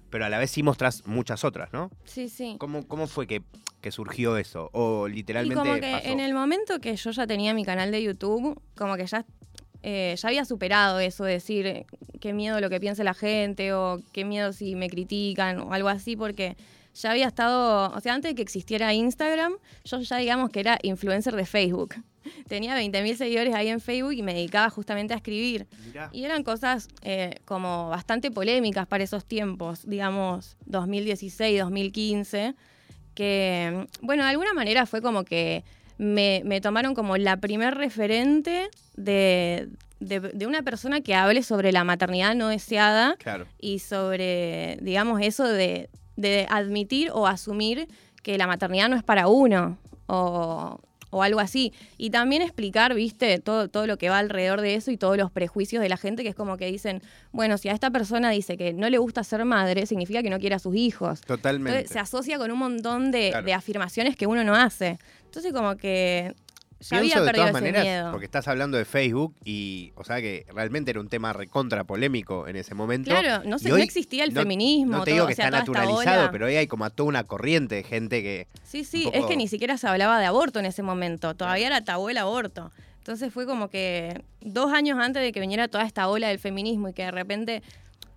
pero 0.10 0.26
a 0.26 0.30
la 0.30 0.38
vez 0.40 0.52
sí 0.52 0.62
mostrás 0.62 1.08
muchas 1.08 1.44
otras, 1.44 1.72
¿no? 1.74 1.90
Sí, 2.06 2.30
sí. 2.30 2.56
¿Cómo, 2.60 2.88
cómo 2.88 3.08
fue 3.08 3.28
que, 3.28 3.42
que 3.82 3.92
surgió 3.92 4.38
eso? 4.38 4.70
O 4.74 5.08
Y 5.08 5.14
literalmente 5.14 5.56
como 5.56 5.74
que 5.76 5.92
pasó. 5.92 6.08
en 6.08 6.20
el 6.20 6.34
momento 6.34 6.80
que 6.80 6.96
yo 6.96 7.12
ya 7.12 7.26
tenía 7.26 7.54
mi 7.54 7.64
canal 7.66 7.92
de 7.92 8.04
YouTube, 8.04 8.62
como 8.76 8.96
que 8.96 9.08
ya, 9.08 9.26
eh, 9.82 10.16
ya 10.18 10.28
había 10.28 10.46
superado 10.46 11.00
eso 11.00 11.24
de 11.24 11.34
decir 11.34 11.66
eh, 11.66 11.86
qué 12.20 12.32
miedo 12.34 12.60
lo 12.62 12.70
que 12.70 12.80
piense 12.80 13.04
la 13.04 13.14
gente 13.16 13.74
o 13.74 14.00
qué 14.12 14.24
miedo 14.24 14.54
si 14.54 14.76
me 14.76 14.90
critican 14.90 15.60
o 15.60 15.74
algo 15.74 15.90
así, 15.90 16.16
porque 16.16 16.56
ya 16.96 17.12
había 17.12 17.28
estado, 17.28 17.92
o 17.96 18.00
sea, 18.02 18.14
antes 18.14 18.32
de 18.32 18.36
que 18.36 18.42
existiera 18.42 18.94
Instagram, 18.94 19.54
yo 19.84 20.00
ya 20.02 20.18
digamos 20.18 20.50
que 20.52 20.60
era 20.60 20.80
influencer 20.84 21.36
de 21.36 21.46
Facebook. 21.46 21.96
tenía 22.48 22.78
20.000 22.80 23.16
seguidores 23.16 23.54
ahí 23.54 23.68
en 23.68 23.82
Facebook 23.82 24.14
y 24.14 24.22
me 24.22 24.34
dedicaba 24.34 24.70
justamente 24.70 25.14
a 25.14 25.18
escribir. 25.18 25.68
Mirá. 25.88 26.10
Y 26.14 26.24
eran 26.24 26.44
cosas 26.44 26.88
eh, 27.02 27.36
como 27.46 27.90
bastante 27.90 28.32
polémicas 28.32 28.88
para 28.88 29.04
esos 29.04 29.26
tiempos, 29.26 29.82
digamos 29.86 30.56
2016, 30.68 31.60
2015, 31.60 32.56
que, 33.14 33.88
bueno, 34.02 34.24
de 34.24 34.30
alguna 34.30 34.54
manera 34.54 34.86
fue 34.86 35.02
como 35.02 35.24
que 35.24 35.64
me, 35.98 36.42
me 36.46 36.62
tomaron 36.62 36.96
como 36.96 37.18
la 37.18 37.38
primer 37.38 37.76
referente 37.76 38.70
de, 38.96 39.70
de, 40.00 40.20
de 40.20 40.48
una 40.48 40.64
persona 40.64 41.02
que 41.02 41.14
hable 41.16 41.44
sobre 41.44 41.72
la 41.72 41.84
maternidad 41.84 42.36
no 42.36 42.48
deseada 42.48 43.16
Claro. 43.18 43.46
y 43.60 43.80
sobre, 43.80 44.78
digamos, 44.82 45.22
eso 45.22 45.44
de, 45.48 45.90
de 46.16 46.48
admitir 46.50 47.10
o 47.14 47.28
asumir 47.28 47.88
que 48.22 48.38
la 48.38 48.48
maternidad 48.48 48.90
no 48.90 48.96
es 48.96 49.04
para 49.04 49.28
uno 49.28 49.78
o, 50.08 50.80
o 51.10 51.24
algo 51.24 51.40
así. 51.40 51.74
Y 51.98 52.10
también 52.10 52.42
explicar, 52.42 52.94
viste, 52.94 53.40
todo, 53.40 53.68
todo 53.70 53.86
lo 53.88 53.98
que 53.98 54.10
va 54.10 54.20
alrededor 54.20 54.62
de 54.62 54.76
eso 54.76 54.92
y 54.92 54.98
todos 54.98 55.18
los 55.18 55.32
prejuicios 55.32 55.82
de 55.82 55.90
la 55.90 55.98
gente, 55.98 56.24
que 56.24 56.30
es 56.30 56.36
como 56.36 56.58
que 56.58 56.66
dicen, 56.72 57.02
bueno, 57.32 57.58
si 57.58 57.70
a 57.70 57.74
esta 57.74 57.92
persona 57.92 58.30
dice 58.32 58.58
que 58.58 58.74
no 58.74 58.90
le 58.90 58.98
gusta 58.98 59.24
ser 59.24 59.44
madre, 59.46 59.86
significa 59.86 60.24
que 60.24 60.30
no 60.30 60.40
quiere 60.40 60.56
a 60.56 60.60
sus 60.60 60.76
hijos. 60.76 61.22
Totalmente. 61.22 61.72
Entonces 61.80 61.94
se 61.94 62.00
asocia 62.00 62.38
con 62.38 62.52
un 62.52 62.60
montón 62.60 63.12
de, 63.12 63.30
Claro. 63.32 63.46
de 63.46 63.54
afirmaciones 63.54 64.16
que 64.16 64.26
uno 64.28 64.44
no 64.44 64.56
hace. 64.56 64.98
Entonces 65.26 65.52
como 65.54 65.76
que 65.78 66.34
ya 66.90 67.00
Pienso 67.00 67.20
había 67.20 67.32
de 67.32 67.38
todas 67.38 67.54
maneras, 67.54 67.84
miedo. 67.84 68.12
porque 68.12 68.26
estás 68.26 68.48
hablando 68.48 68.78
de 68.78 68.86
Facebook 68.86 69.36
y, 69.44 69.92
o 69.96 70.04
sea, 70.04 70.22
que 70.22 70.46
realmente 70.54 70.92
era 70.92 71.00
un 71.00 71.10
tema 71.10 71.34
recontra 71.34 71.84
polémico 71.84 72.48
en 72.48 72.56
ese 72.56 72.76
momento. 72.76 73.10
Claro, 73.10 73.44
no, 73.48 73.60
sé, 73.60 73.70
no 73.70 73.78
existía 73.78 74.24
el 74.24 74.34
no- 74.34 74.42
feminismo. 74.42 74.98
No 74.98 75.04
te 75.04 75.12
todo, 75.12 75.16
digo 75.16 75.28
que 75.28 75.34
o 75.34 75.36
sea, 75.36 75.46
está 75.46 75.58
naturalizado, 75.60 76.30
pero 76.32 76.46
hoy 76.46 76.56
hay 76.56 76.68
como 76.68 76.90
toda 76.90 77.10
una 77.10 77.24
corriente 77.24 77.76
de 77.76 77.84
gente 77.84 78.22
que. 78.22 78.48
Sí, 78.64 78.84
sí, 78.84 79.10
es 79.14 79.26
que 79.26 79.36
ni 79.38 79.48
siquiera 79.48 79.78
se 79.78 79.88
hablaba 79.88 80.20
de 80.20 80.26
aborto 80.26 80.60
en 80.60 80.66
ese 80.66 80.84
momento, 80.84 81.34
todavía 81.36 81.68
era 81.68 81.84
tabú 81.84 82.10
el 82.10 82.18
aborto. 82.18 82.72
Entonces 83.00 83.34
fue 83.34 83.46
como 83.46 83.70
que 83.70 84.22
dos 84.40 84.72
años 84.72 84.98
antes 84.98 85.22
de 85.22 85.34
que 85.34 85.42
viniera 85.42 85.68
toda 85.68 85.84
esta 85.84 86.08
ola 86.08 86.30
del 86.30 86.40
feminismo 86.40 86.88
y 86.88 86.94
que 86.94 87.04
de 87.04 87.12
repente, 87.12 87.62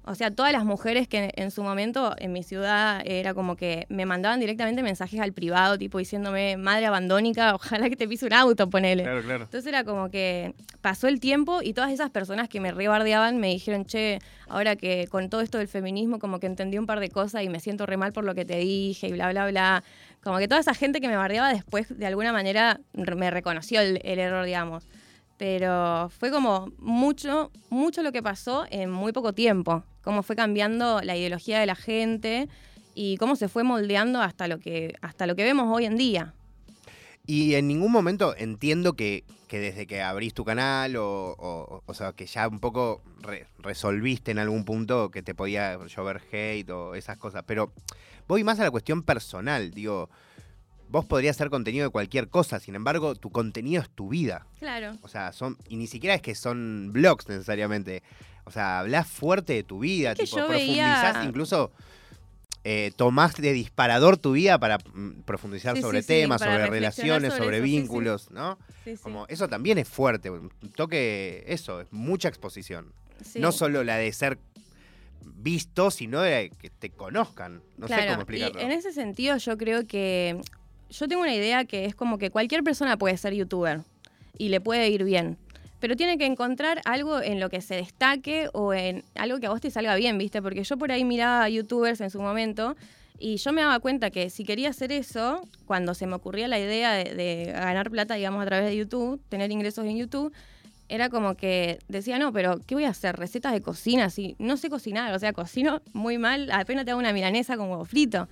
o 0.09 0.15
sea, 0.15 0.31
todas 0.31 0.53
las 0.53 0.65
mujeres 0.65 1.09
que 1.09 1.33
en 1.35 1.51
su 1.51 1.65
momento 1.65 2.15
en 2.19 2.33
mi 2.33 2.45
ciudad 2.45 3.03
era 3.05 3.35
como 3.35 3.57
que 3.57 3.87
me 3.89 4.07
mandaban 4.07 4.39
directamente 4.39 4.85
mensajes 4.85 5.19
al 5.19 5.33
privado, 5.33 5.77
tipo 5.79 5.99
diciéndome, 5.99 6.57
madre 6.57 6.87
abandónica, 6.87 7.55
ojalá 7.57 7.91
que 7.91 7.97
te 7.97 8.07
pise 8.07 8.25
un 8.25 8.33
auto, 8.33 8.71
ponele. 8.71 9.03
Claro, 9.03 9.23
claro. 9.23 9.45
Entonces 9.45 9.67
era 9.67 9.83
como 9.83 10.09
que 10.09 10.55
pasó 10.81 11.09
el 11.09 11.19
tiempo 11.19 11.61
y 11.61 11.73
todas 11.73 11.91
esas 11.91 12.11
personas 12.11 12.49
que 12.49 12.61
me 12.61 12.71
rebardeaban 12.71 13.39
me 13.39 13.49
dijeron, 13.49 13.85
che, 13.85 14.21
ahora 14.47 14.77
que 14.77 15.09
con 15.09 15.29
todo 15.29 15.41
esto 15.41 15.59
del 15.59 15.67
feminismo 15.67 16.21
como 16.21 16.39
que 16.39 16.47
entendí 16.47 16.79
un 16.79 16.87
par 16.87 17.01
de 17.01 17.09
cosas 17.09 17.43
y 17.43 17.49
me 17.49 17.59
siento 17.59 17.85
re 17.85 17.97
mal 17.97 18.13
por 18.13 18.23
lo 18.23 18.37
que 18.37 18.45
te 18.45 18.59
dije 18.59 19.09
y 19.09 19.13
bla, 19.13 19.31
bla, 19.31 19.49
bla. 19.49 19.83
Como 20.23 20.39
que 20.39 20.47
toda 20.47 20.61
esa 20.61 20.75
gente 20.75 21.01
que 21.01 21.09
me 21.09 21.17
bardeaba 21.17 21.53
después 21.53 21.99
de 21.99 22.07
alguna 22.07 22.33
manera 22.33 22.81
me 22.93 23.31
reconoció 23.33 23.81
el, 23.81 24.01
el 24.05 24.21
error, 24.21 24.45
digamos. 24.45 24.87
Pero 25.37 26.09
fue 26.11 26.31
como 26.31 26.73
mucho, 26.79 27.51
mucho 27.71 28.03
lo 28.03 28.13
que 28.13 28.23
pasó 28.23 28.67
en 28.71 28.91
muy 28.91 29.13
poco 29.13 29.33
tiempo. 29.33 29.83
Cómo 30.07 30.23
fue 30.23 30.37
cambiando 30.37 31.01
la 31.03 31.17
ideología 31.17 31.59
de 31.59 31.67
la 31.67 31.75
gente 31.75 32.49
y 32.95 33.17
cómo 33.17 33.35
se 33.35 33.49
fue 33.49 33.65
moldeando 33.65 34.23
hasta 34.23 34.47
lo 34.47 34.61
que, 34.61 34.95
hasta 35.03 35.27
lo 35.27 35.35
que 35.35 35.43
vemos 35.43 35.67
hoy 35.69 35.85
en 35.85 35.97
día. 35.97 36.33
Y 37.27 37.55
en 37.57 37.67
ningún 37.67 37.91
momento 37.91 38.33
entiendo 38.39 38.93
que, 38.93 39.25
que 39.49 39.59
desde 39.59 39.89
que 39.89 40.03
abrís 40.03 40.33
tu 40.33 40.45
canal 40.45 40.95
o, 40.95 41.35
o, 41.37 41.83
o 41.85 41.95
sea, 41.95 42.13
que 42.13 42.27
ya 42.27 42.47
un 42.47 42.61
poco 42.61 43.03
re- 43.21 43.49
resolviste 43.59 44.31
en 44.31 44.39
algún 44.39 44.65
punto 44.65 45.11
que 45.11 45.23
te 45.25 45.35
podía 45.35 45.77
llover 45.89 46.23
hate 46.31 46.71
o 46.71 46.95
esas 46.95 47.19
cosas. 47.19 47.43
Pero 47.45 47.73
voy 48.29 48.45
más 48.45 48.61
a 48.61 48.63
la 48.63 48.71
cuestión 48.71 49.03
personal. 49.03 49.73
Digo, 49.73 50.09
vos 50.89 51.05
podrías 51.05 51.35
hacer 51.35 51.51
contenido 51.51 51.87
de 51.87 51.91
cualquier 51.91 52.29
cosa, 52.29 52.61
sin 52.61 52.77
embargo, 52.77 53.17
tu 53.17 53.31
contenido 53.31 53.83
es 53.83 53.91
tu 53.91 54.11
vida. 54.11 54.47
Claro. 54.61 54.97
O 55.03 55.09
sea, 55.09 55.33
son. 55.33 55.59
Y 55.69 55.75
ni 55.79 55.89
siquiera 55.89 56.15
es 56.15 56.23
que 56.23 56.37
son 56.37 56.91
blogs 56.93 57.29
necesariamente. 57.29 58.05
O 58.47 58.51
sea, 58.51 58.79
hablas 58.79 59.07
fuerte 59.07 59.53
de 59.53 59.63
tu 59.63 59.81
vida, 59.81 60.13
Es 60.13 60.19
que 60.19 60.25
tipo, 60.25 60.37
profundizás, 60.47 61.15
veía- 61.15 61.25
incluso 61.29 61.73
eh, 62.65 62.91
tomás 62.97 63.35
de 63.37 63.53
disparador 63.53 64.17
tu 64.17 64.33
vida 64.33 64.59
para 64.59 64.79
mm, 64.79 65.23
profundizar 65.25 65.77
Sí, 65.77 65.83
sobre 65.83 66.03
sí, 66.03 66.09
temas, 66.09 66.41
sobre 66.41 66.67
relaciones, 66.67 67.33
sobre 67.33 67.45
sobre, 67.45 67.57
eso, 67.59 67.65
vínculos, 67.65 68.31
¿no? 68.31 68.59
Sí, 68.85 68.97
sí. 68.97 69.03
Como, 69.03 69.27
eso 69.29 69.49
también 69.49 69.79
es 69.79 69.89
fuerte, 69.89 70.31
un 70.31 70.51
toque, 70.75 71.45
eso, 71.47 71.81
es 71.81 71.93
mucha 71.93 72.29
exposición. 72.29 72.93
Sí. 73.25 73.41
No 73.41 73.53
solo 73.53 73.85
la 73.85 73.97
de 73.97 74.13
ser 74.13 74.39
visto, 75.25 75.91
sino 75.91 76.21
de 76.21 76.51
que 76.61 76.71
te 76.71 76.91
conozcan. 76.91 77.63
No 77.79 77.89
sé 77.89 77.95
Claro, 77.95 78.13
cómo 78.13 78.21
explicarlo. 78.23 78.61
Y 78.61 78.65
en 78.65 78.73
ese 78.73 78.93
sentido 78.93 79.37
yo 79.37 79.57
creo 79.57 79.87
que 79.87 80.41
yo 80.91 81.09
tengo 81.09 81.23
una 81.23 81.35
idea 81.35 81.65
que 81.65 81.85
es 81.85 81.95
como 81.95 82.19
que 82.19 82.31
cualquier 82.31 82.63
persona 82.63 82.97
puede 82.97 83.17
ser 83.17 83.35
youtuber 83.35 83.81
y 84.39 84.49
le 84.51 84.61
puede 84.61 84.89
ir 84.91 85.05
bien. 85.05 85.37
Pero 85.87 85.95
tiene 85.95 86.19
que 86.19 86.27
encontrar 86.27 86.81
algo 86.85 87.23
en 87.23 87.39
lo 87.39 87.49
que 87.49 87.61
se 87.61 87.77
destaque 87.77 88.49
o 88.53 88.75
en 88.75 89.05
algo 89.15 89.39
que 89.39 89.47
a 89.47 89.51
vos 89.51 89.61
te 89.61 89.71
salga 89.71 89.95
bien, 89.95 90.19
¿viste? 90.19 90.43
Porque 90.43 90.65
yo 90.65 90.77
por 90.77 90.91
ahí 90.91 91.05
miraba 91.05 91.45
a 91.45 91.49
youtubers 91.49 92.01
en 92.01 92.11
su 92.11 92.21
momento 92.21 92.75
y 93.21 93.37
yo 93.37 93.53
me 93.53 93.63
daba 93.63 93.79
cuenta 93.79 94.11
que 94.11 94.29
si 94.29 94.43
quería 94.43 94.71
hacer 94.71 94.91
eso, 94.91 95.47
cuando 95.65 95.95
se 95.95 96.09
me 96.09 96.17
ocurría 96.17 96.49
la 96.49 96.59
idea 96.59 96.91
de, 96.93 97.53
ganar 97.55 97.89
plata, 97.89 98.15
digamos, 98.15 98.43
a 98.43 98.47
través 98.47 98.67
de 98.67 98.77
YouTube, 98.77 99.23
tener 99.29 99.53
ingresos 99.53 99.85
en 99.85 99.97
YouTube, 99.97 100.33
era 100.89 101.09
como 101.09 101.37
que 101.37 101.79
decía, 101.87 102.19
no, 102.19 102.33
pero 102.33 102.59
¿qué 102.67 102.75
voy 102.75 102.83
a 102.83 102.89
hacer? 102.89 103.15
Recetas 103.15 103.53
de 103.53 103.63
cocina, 103.63 104.11
si 104.11 104.35
no 104.41 104.57
sé 104.57 104.69
cocinar, 104.69 105.15
o 105.15 105.21
sea, 105.21 105.33
cocino 105.33 105.83
muy 105.93 106.19
mal, 106.19 106.51
apenas 106.51 106.85
te 106.85 106.91
hago 106.91 106.99
una 106.99 107.13
milanesa 107.13 107.57
con 107.57 107.71
huevo 107.71 107.85
frito. 107.85 108.29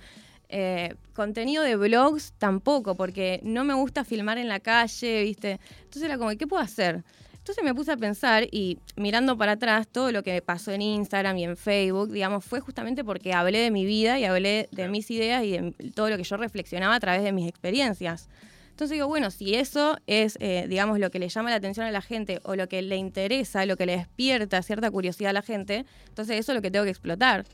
Eh, 0.49 0.93
contenido 1.13 1.63
de 1.63 1.77
blogs 1.77 2.33
tampoco, 2.37 2.95
porque 2.95 3.39
no 3.43 3.63
me 3.63 3.73
gusta 3.75 4.03
filmar 4.03 4.39
en 4.39 4.49
la 4.49 4.59
calle, 4.59 5.23
¿viste? 5.23 5.61
Entonces 5.83 6.03
era 6.03 6.17
como, 6.17 6.31
¿qué 6.31 6.47
puedo 6.47 6.61
hacer? 6.61 7.05
Entonces 7.45 7.63
me 7.63 7.75
puse 7.75 7.91
a 7.91 7.97
pensar 7.97 8.47
y 8.49 8.79
mirando 8.95 9.37
para 9.37 9.51
atrás 9.51 9.87
todo 9.87 10.11
lo 10.11 10.23
que 10.23 10.33
me 10.33 10.41
pasó 10.41 10.71
en 10.71 10.81
Instagram 10.81 11.37
y 11.37 11.43
en 11.43 11.55
Facebook, 11.55 12.11
digamos, 12.11 12.43
fue 12.43 12.59
justamente 12.59 13.03
porque 13.03 13.33
hablé 13.33 13.59
de 13.59 13.69
mi 13.69 13.85
vida 13.85 14.17
y 14.17 14.25
hablé 14.25 14.67
de 14.71 14.87
mis 14.87 15.11
ideas 15.11 15.43
y 15.43 15.51
de 15.51 15.91
todo 15.93 16.09
lo 16.09 16.17
que 16.17 16.23
yo 16.23 16.37
reflexionaba 16.37 16.95
a 16.95 16.99
través 16.99 17.21
de 17.21 17.31
mis 17.31 17.47
experiencias. 17.47 18.29
Entonces 18.71 18.95
digo, 18.95 19.07
bueno, 19.07 19.29
si 19.29 19.53
eso 19.53 19.95
es, 20.07 20.39
eh, 20.41 20.65
digamos, 20.67 20.97
lo 20.97 21.11
que 21.11 21.19
le 21.19 21.29
llama 21.29 21.51
la 21.51 21.57
atención 21.57 21.85
a 21.85 21.91
la 21.91 22.01
gente 22.01 22.39
o 22.45 22.55
lo 22.55 22.67
que 22.67 22.81
le 22.81 22.95
interesa, 22.95 23.63
lo 23.67 23.77
que 23.77 23.85
le 23.85 23.95
despierta 23.95 24.63
cierta 24.63 24.89
curiosidad 24.89 25.29
a 25.29 25.33
la 25.33 25.43
gente, 25.43 25.85
entonces 26.09 26.39
eso 26.39 26.51
es 26.51 26.55
lo 26.55 26.63
que 26.63 26.71
tengo 26.71 26.85
que 26.85 26.89
explotar. 26.89 27.45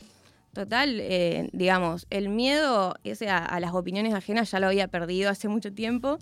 Total, 0.54 1.02
eh, 1.02 1.50
digamos, 1.52 2.08
el 2.10 2.30
miedo 2.30 2.96
ese 3.04 3.28
a, 3.28 3.40
a 3.40 3.60
las 3.60 3.74
opiniones 3.74 4.14
ajenas 4.14 4.52
ya 4.52 4.62
lo 4.62 4.68
había 4.68 4.88
perdido 4.88 5.30
hace 5.30 5.50
mucho 5.50 5.74
tiempo 5.74 6.18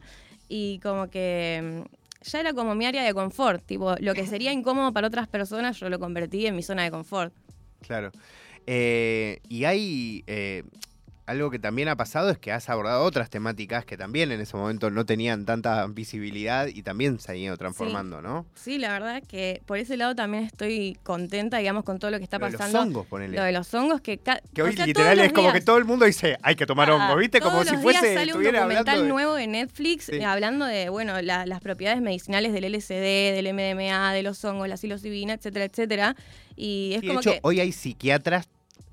y 0.47 0.79
como 0.79 1.11
que 1.11 1.83
mm, 1.85 1.98
ya 2.21 2.39
era 2.39 2.53
como 2.53 2.75
mi 2.75 2.85
área 2.85 3.03
de 3.03 3.13
confort, 3.13 3.65
tipo, 3.65 3.95
lo 3.99 4.13
que 4.13 4.25
sería 4.25 4.51
incómodo 4.51 4.93
para 4.93 5.07
otras 5.07 5.27
personas 5.27 5.79
yo 5.79 5.89
lo 5.89 5.99
convertí 5.99 6.45
en 6.45 6.55
mi 6.55 6.63
zona 6.63 6.83
de 6.83 6.91
confort. 6.91 7.33
Claro. 7.81 8.11
Eh, 8.67 9.39
y 9.47 9.63
hay 9.63 10.23
eh, 10.27 10.63
algo 11.29 11.51
que 11.51 11.59
también 11.59 11.87
ha 11.89 11.95
pasado 11.95 12.29
es 12.29 12.37
que 12.39 12.51
has 12.51 12.69
abordado 12.69 13.03
otras 13.03 13.29
temáticas 13.29 13.85
que 13.85 13.97
también 13.97 14.31
en 14.31 14.41
ese 14.41 14.57
momento 14.57 14.89
no 14.89 15.05
tenían 15.05 15.45
tanta 15.45 15.85
visibilidad 15.87 16.67
y 16.67 16.81
también 16.81 17.19
se 17.19 17.31
han 17.31 17.37
ido 17.37 17.55
transformando, 17.55 18.21
¿no? 18.21 18.45
Sí, 18.55 18.77
la 18.79 18.91
verdad 18.91 19.21
que 19.27 19.61
por 19.65 19.77
ese 19.77 19.95
lado 19.95 20.15
también 20.15 20.43
estoy 20.45 20.97
contenta, 21.03 21.57
digamos, 21.57 21.83
con 21.83 21.99
todo 21.99 22.09
lo 22.11 22.17
que 22.17 22.23
está 22.23 22.39
Lo 22.39 22.47
de 22.47 22.53
pasando. 22.53 22.79
los 22.79 22.87
hongos, 22.87 23.05
ponele. 23.07 23.37
Lo 23.37 23.43
de 23.43 23.51
los 23.51 23.73
hongos 23.73 24.01
que... 24.01 24.17
Que 24.17 24.61
o 24.61 24.65
hoy 24.65 24.71
sea, 24.71 24.77
todos 24.77 24.87
literal 24.87 25.19
es 25.19 25.31
como 25.33 25.53
que 25.53 25.61
todo 25.61 25.77
el 25.77 25.85
mundo 25.85 26.05
dice, 26.05 26.37
hay 26.41 26.55
que 26.55 26.65
tomar 26.65 26.89
Ah, 26.89 26.95
hongo, 26.95 27.15
¿viste? 27.17 27.39
Como 27.41 27.63
si 27.63 27.77
fuese, 27.77 28.01
días 28.09 28.15
sale 28.19 28.33
un 28.33 28.43
documental 28.43 29.03
de- 29.03 29.07
nuevo 29.07 29.35
de 29.35 29.47
Netflix 29.47 30.05
Sí. 30.05 30.15
eh, 30.15 30.25
hablando 30.25 30.65
de, 30.65 30.89
bueno, 30.89 31.21
la- 31.21 31.45
las 31.45 31.59
propiedades 31.61 32.01
medicinales 32.01 32.53
del 32.53 32.63
LSD, 32.65 33.33
del 33.33 33.47
MDMA, 33.53 34.13
de 34.13 34.23
los 34.23 34.43
hongos, 34.43 34.67
la 34.67 34.77
psilocibina, 34.77 35.33
etcétera, 35.33 35.65
etcétera. 35.65 36.15
Y 36.55 36.93
es 36.95 37.01
Sí, 37.01 37.05
de 37.05 37.07
como 37.09 37.19
hecho, 37.19 37.31
que... 37.33 37.39
hoy 37.43 37.59
hay 37.59 37.71
psiquiatras 37.71 38.47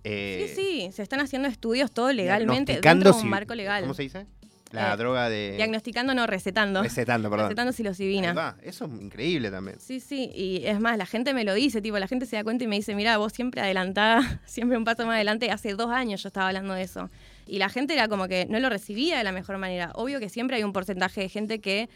eh, 0.08 0.52
Sí, 0.54 0.62
sí, 0.62 0.92
se 0.92 1.02
están 1.02 1.20
haciendo 1.20 1.48
estudios 1.48 1.90
todo 1.92 2.12
legalmente 2.12 2.80
dentro 2.80 3.12
de 3.12 3.18
un 3.22 3.28
marco 3.28 3.54
legal. 3.54 3.82
¿Cómo 3.82 3.94
se 3.94 4.02
dice? 4.02 4.26
La 4.72 4.94
Eh, 4.94 4.96
droga 4.96 5.28
de... 5.28 5.54
Diagnosticando, 5.56 6.12
no, 6.12 6.26
recetando. 6.26 6.82
Recetando, 6.82 7.30
perdón. 7.30 7.46
Recetando 7.46 7.72
psilocibina. 7.72 8.32
va, 8.34 8.56
Eso 8.62 8.86
es 8.86 9.00
increíble 9.00 9.50
también. 9.50 9.78
Sí, 9.78 10.00
sí, 10.00 10.30
y 10.34 10.66
es 10.66 10.80
más, 10.80 10.98
la 10.98 11.06
gente 11.06 11.32
me 11.34 11.44
lo 11.44 11.54
dice, 11.54 11.80
tipo, 11.80 11.98
la 11.98 12.08
gente 12.08 12.26
se 12.26 12.34
da 12.36 12.42
cuenta 12.44 12.64
y 12.64 12.66
me 12.66 12.74
dice, 12.76 12.94
mira, 12.96 13.16
vos 13.16 13.32
siempre 13.32 13.60
adelantada, 13.60 14.40
siempre 14.46 14.76
un 14.76 14.84
paso 14.84 15.06
más 15.06 15.14
adelante, 15.14 15.50
hace 15.50 15.74
dos 15.74 15.90
años 15.90 16.22
yo 16.22 16.28
estaba 16.28 16.48
hablando 16.48 16.74
de 16.74 16.82
eso. 16.82 17.10
Y 17.46 17.58
la 17.58 17.68
gente 17.68 17.94
era 17.94 18.08
como 18.08 18.26
que 18.26 18.46
no 18.50 18.58
lo 18.58 18.68
recibía 18.68 19.18
de 19.18 19.24
la 19.24 19.30
mejor 19.30 19.56
manera. 19.58 19.92
Obvio 19.94 20.18
que 20.18 20.28
siempre 20.28 20.56
hay 20.56 20.64
un 20.64 20.72
porcentaje 20.72 21.20
de 21.20 21.28
gente 21.28 21.60
que 21.60 21.88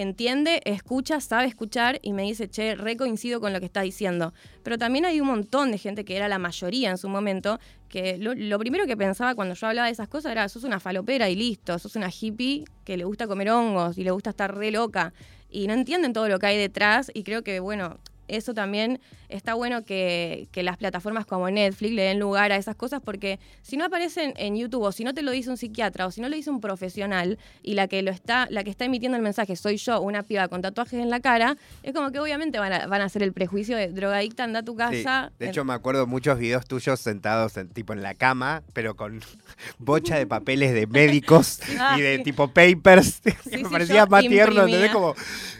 entiende, 0.00 0.60
escucha, 0.64 1.20
sabe 1.20 1.46
escuchar 1.48 1.98
y 2.02 2.12
me 2.12 2.22
dice, 2.22 2.48
che, 2.48 2.76
re 2.76 2.96
coincido 2.96 3.40
con 3.40 3.52
lo 3.52 3.58
que 3.58 3.66
está 3.66 3.82
diciendo. 3.82 4.32
Pero 4.62 4.78
también 4.78 5.04
hay 5.04 5.20
un 5.20 5.26
montón 5.26 5.72
de 5.72 5.78
gente 5.78 6.04
que 6.04 6.16
era 6.16 6.28
la 6.28 6.38
mayoría 6.38 6.90
en 6.90 6.98
su 6.98 7.08
momento, 7.08 7.58
que 7.88 8.16
lo, 8.16 8.34
lo 8.34 8.58
primero 8.60 8.86
que 8.86 8.96
pensaba 8.96 9.34
cuando 9.34 9.54
yo 9.54 9.66
hablaba 9.66 9.86
de 9.86 9.92
esas 9.92 10.08
cosas 10.08 10.32
era, 10.32 10.48
sos 10.48 10.62
una 10.62 10.78
falopera 10.78 11.28
y 11.28 11.34
listo, 11.34 11.78
sos 11.80 11.96
una 11.96 12.10
hippie 12.10 12.64
que 12.84 12.96
le 12.96 13.04
gusta 13.04 13.26
comer 13.26 13.50
hongos 13.50 13.98
y 13.98 14.04
le 14.04 14.12
gusta 14.12 14.30
estar 14.30 14.54
re 14.54 14.70
loca. 14.70 15.12
Y 15.50 15.66
no 15.66 15.72
entienden 15.72 16.12
todo 16.12 16.28
lo 16.28 16.38
que 16.38 16.46
hay 16.46 16.58
detrás 16.58 17.10
y 17.12 17.24
creo 17.24 17.42
que, 17.42 17.58
bueno, 17.58 17.98
eso 18.28 18.54
también 18.54 19.00
está 19.28 19.54
bueno 19.54 19.84
que, 19.84 20.48
que 20.52 20.62
las 20.62 20.76
plataformas 20.76 21.26
como 21.26 21.50
Netflix 21.50 21.92
le 21.92 22.02
den 22.02 22.18
lugar 22.18 22.52
a 22.52 22.56
esas 22.56 22.76
cosas 22.76 23.00
porque 23.04 23.38
si 23.62 23.76
no 23.76 23.84
aparecen 23.84 24.32
en 24.36 24.56
YouTube 24.56 24.82
o 24.82 24.92
si 24.92 25.04
no 25.04 25.12
te 25.14 25.22
lo 25.22 25.30
dice 25.30 25.50
un 25.50 25.56
psiquiatra 25.56 26.06
o 26.06 26.10
si 26.10 26.20
no 26.20 26.28
lo 26.28 26.36
dice 26.36 26.50
un 26.50 26.60
profesional 26.60 27.38
y 27.62 27.74
la 27.74 27.88
que 27.88 28.02
lo 28.02 28.10
está, 28.10 28.46
la 28.50 28.64
que 28.64 28.70
está 28.70 28.84
emitiendo 28.84 29.16
el 29.16 29.22
mensaje 29.22 29.56
soy 29.56 29.76
yo, 29.76 30.00
una 30.00 30.22
piba 30.22 30.48
con 30.48 30.62
tatuajes 30.62 31.00
en 31.00 31.10
la 31.10 31.20
cara, 31.20 31.56
es 31.82 31.92
como 31.94 32.10
que 32.12 32.20
obviamente 32.20 32.58
van 32.58 32.72
a, 32.72 32.86
van 32.86 33.00
a 33.00 33.04
hacer 33.04 33.22
el 33.22 33.32
prejuicio 33.32 33.76
de 33.76 33.88
drogadicta, 33.88 34.44
anda 34.44 34.60
a 34.60 34.62
tu 34.62 34.72
Sí, 34.72 34.78
casa. 34.78 35.32
De 35.38 35.48
hecho, 35.48 35.64
me 35.64 35.72
acuerdo 35.74 36.06
muchos 36.06 36.38
videos 36.38 36.66
tuyos 36.66 37.00
sentados 37.00 37.56
en, 37.56 37.68
tipo 37.68 37.92
en 37.92 38.02
la 38.02 38.14
cama, 38.14 38.62
pero 38.72 38.94
con 38.96 39.20
bocha 39.78 40.16
de 40.16 40.26
papeles 40.26 40.72
de 40.74 40.86
médicos 40.86 41.60
Ah, 41.80 41.96
y 41.98 42.02
de 42.02 42.16
sí. 42.18 42.22
tipo 42.24 42.48
papers. 42.48 43.20
Sí, 43.50 43.62
me 43.62 43.70
parecía 43.70 44.06
más 44.06 44.26
tierno, 44.26 44.64
¿entendés? 44.66 44.90
Como, 44.90 45.14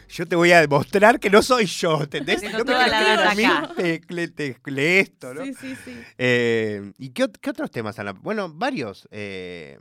yo 0.09 0.25
te 0.27 0.35
voy 0.35 0.51
a 0.51 0.61
demostrar 0.61 1.19
que 1.19 1.29
no 1.29 1.41
soy 1.41 1.65
yo, 1.65 2.01
¿entendés? 2.03 2.41
No 2.59 2.65
me 2.65 2.71
toda 2.73 2.87
la 2.87 3.01
data 3.03 3.31
acá. 3.31 3.73
te, 3.75 4.01
le- 4.09 4.27
te- 4.27 4.57
lee 4.65 4.81
esto, 4.99 5.33
¿no? 5.33 5.43
Sí, 5.43 5.53
sí, 5.53 5.75
sí. 5.83 6.03
Eh, 6.17 6.91
¿Y 6.97 7.09
qué, 7.09 7.23
ot- 7.25 7.37
qué 7.39 7.49
otros 7.49 7.71
temas 7.71 7.97
han 7.99 8.19
Bueno, 8.21 8.49
varios. 8.53 9.07
eh, 9.11 9.79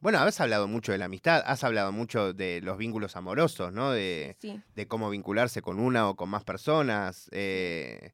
bueno, 0.00 0.18
has 0.18 0.40
hablado 0.40 0.66
mucho 0.66 0.92
de 0.92 0.98
la 0.98 1.04
amistad, 1.04 1.42
has 1.44 1.62
hablado 1.62 1.92
mucho 1.92 2.32
de 2.32 2.60
los 2.62 2.78
vínculos 2.78 3.16
amorosos, 3.16 3.72
¿no? 3.72 3.90
De, 3.92 4.36
sí. 4.40 4.60
de 4.74 4.86
cómo 4.88 5.10
vincularse 5.10 5.60
con 5.62 5.78
una 5.78 6.08
o 6.08 6.16
con 6.16 6.28
más 6.30 6.42
personas. 6.44 7.28
eh. 7.32 8.12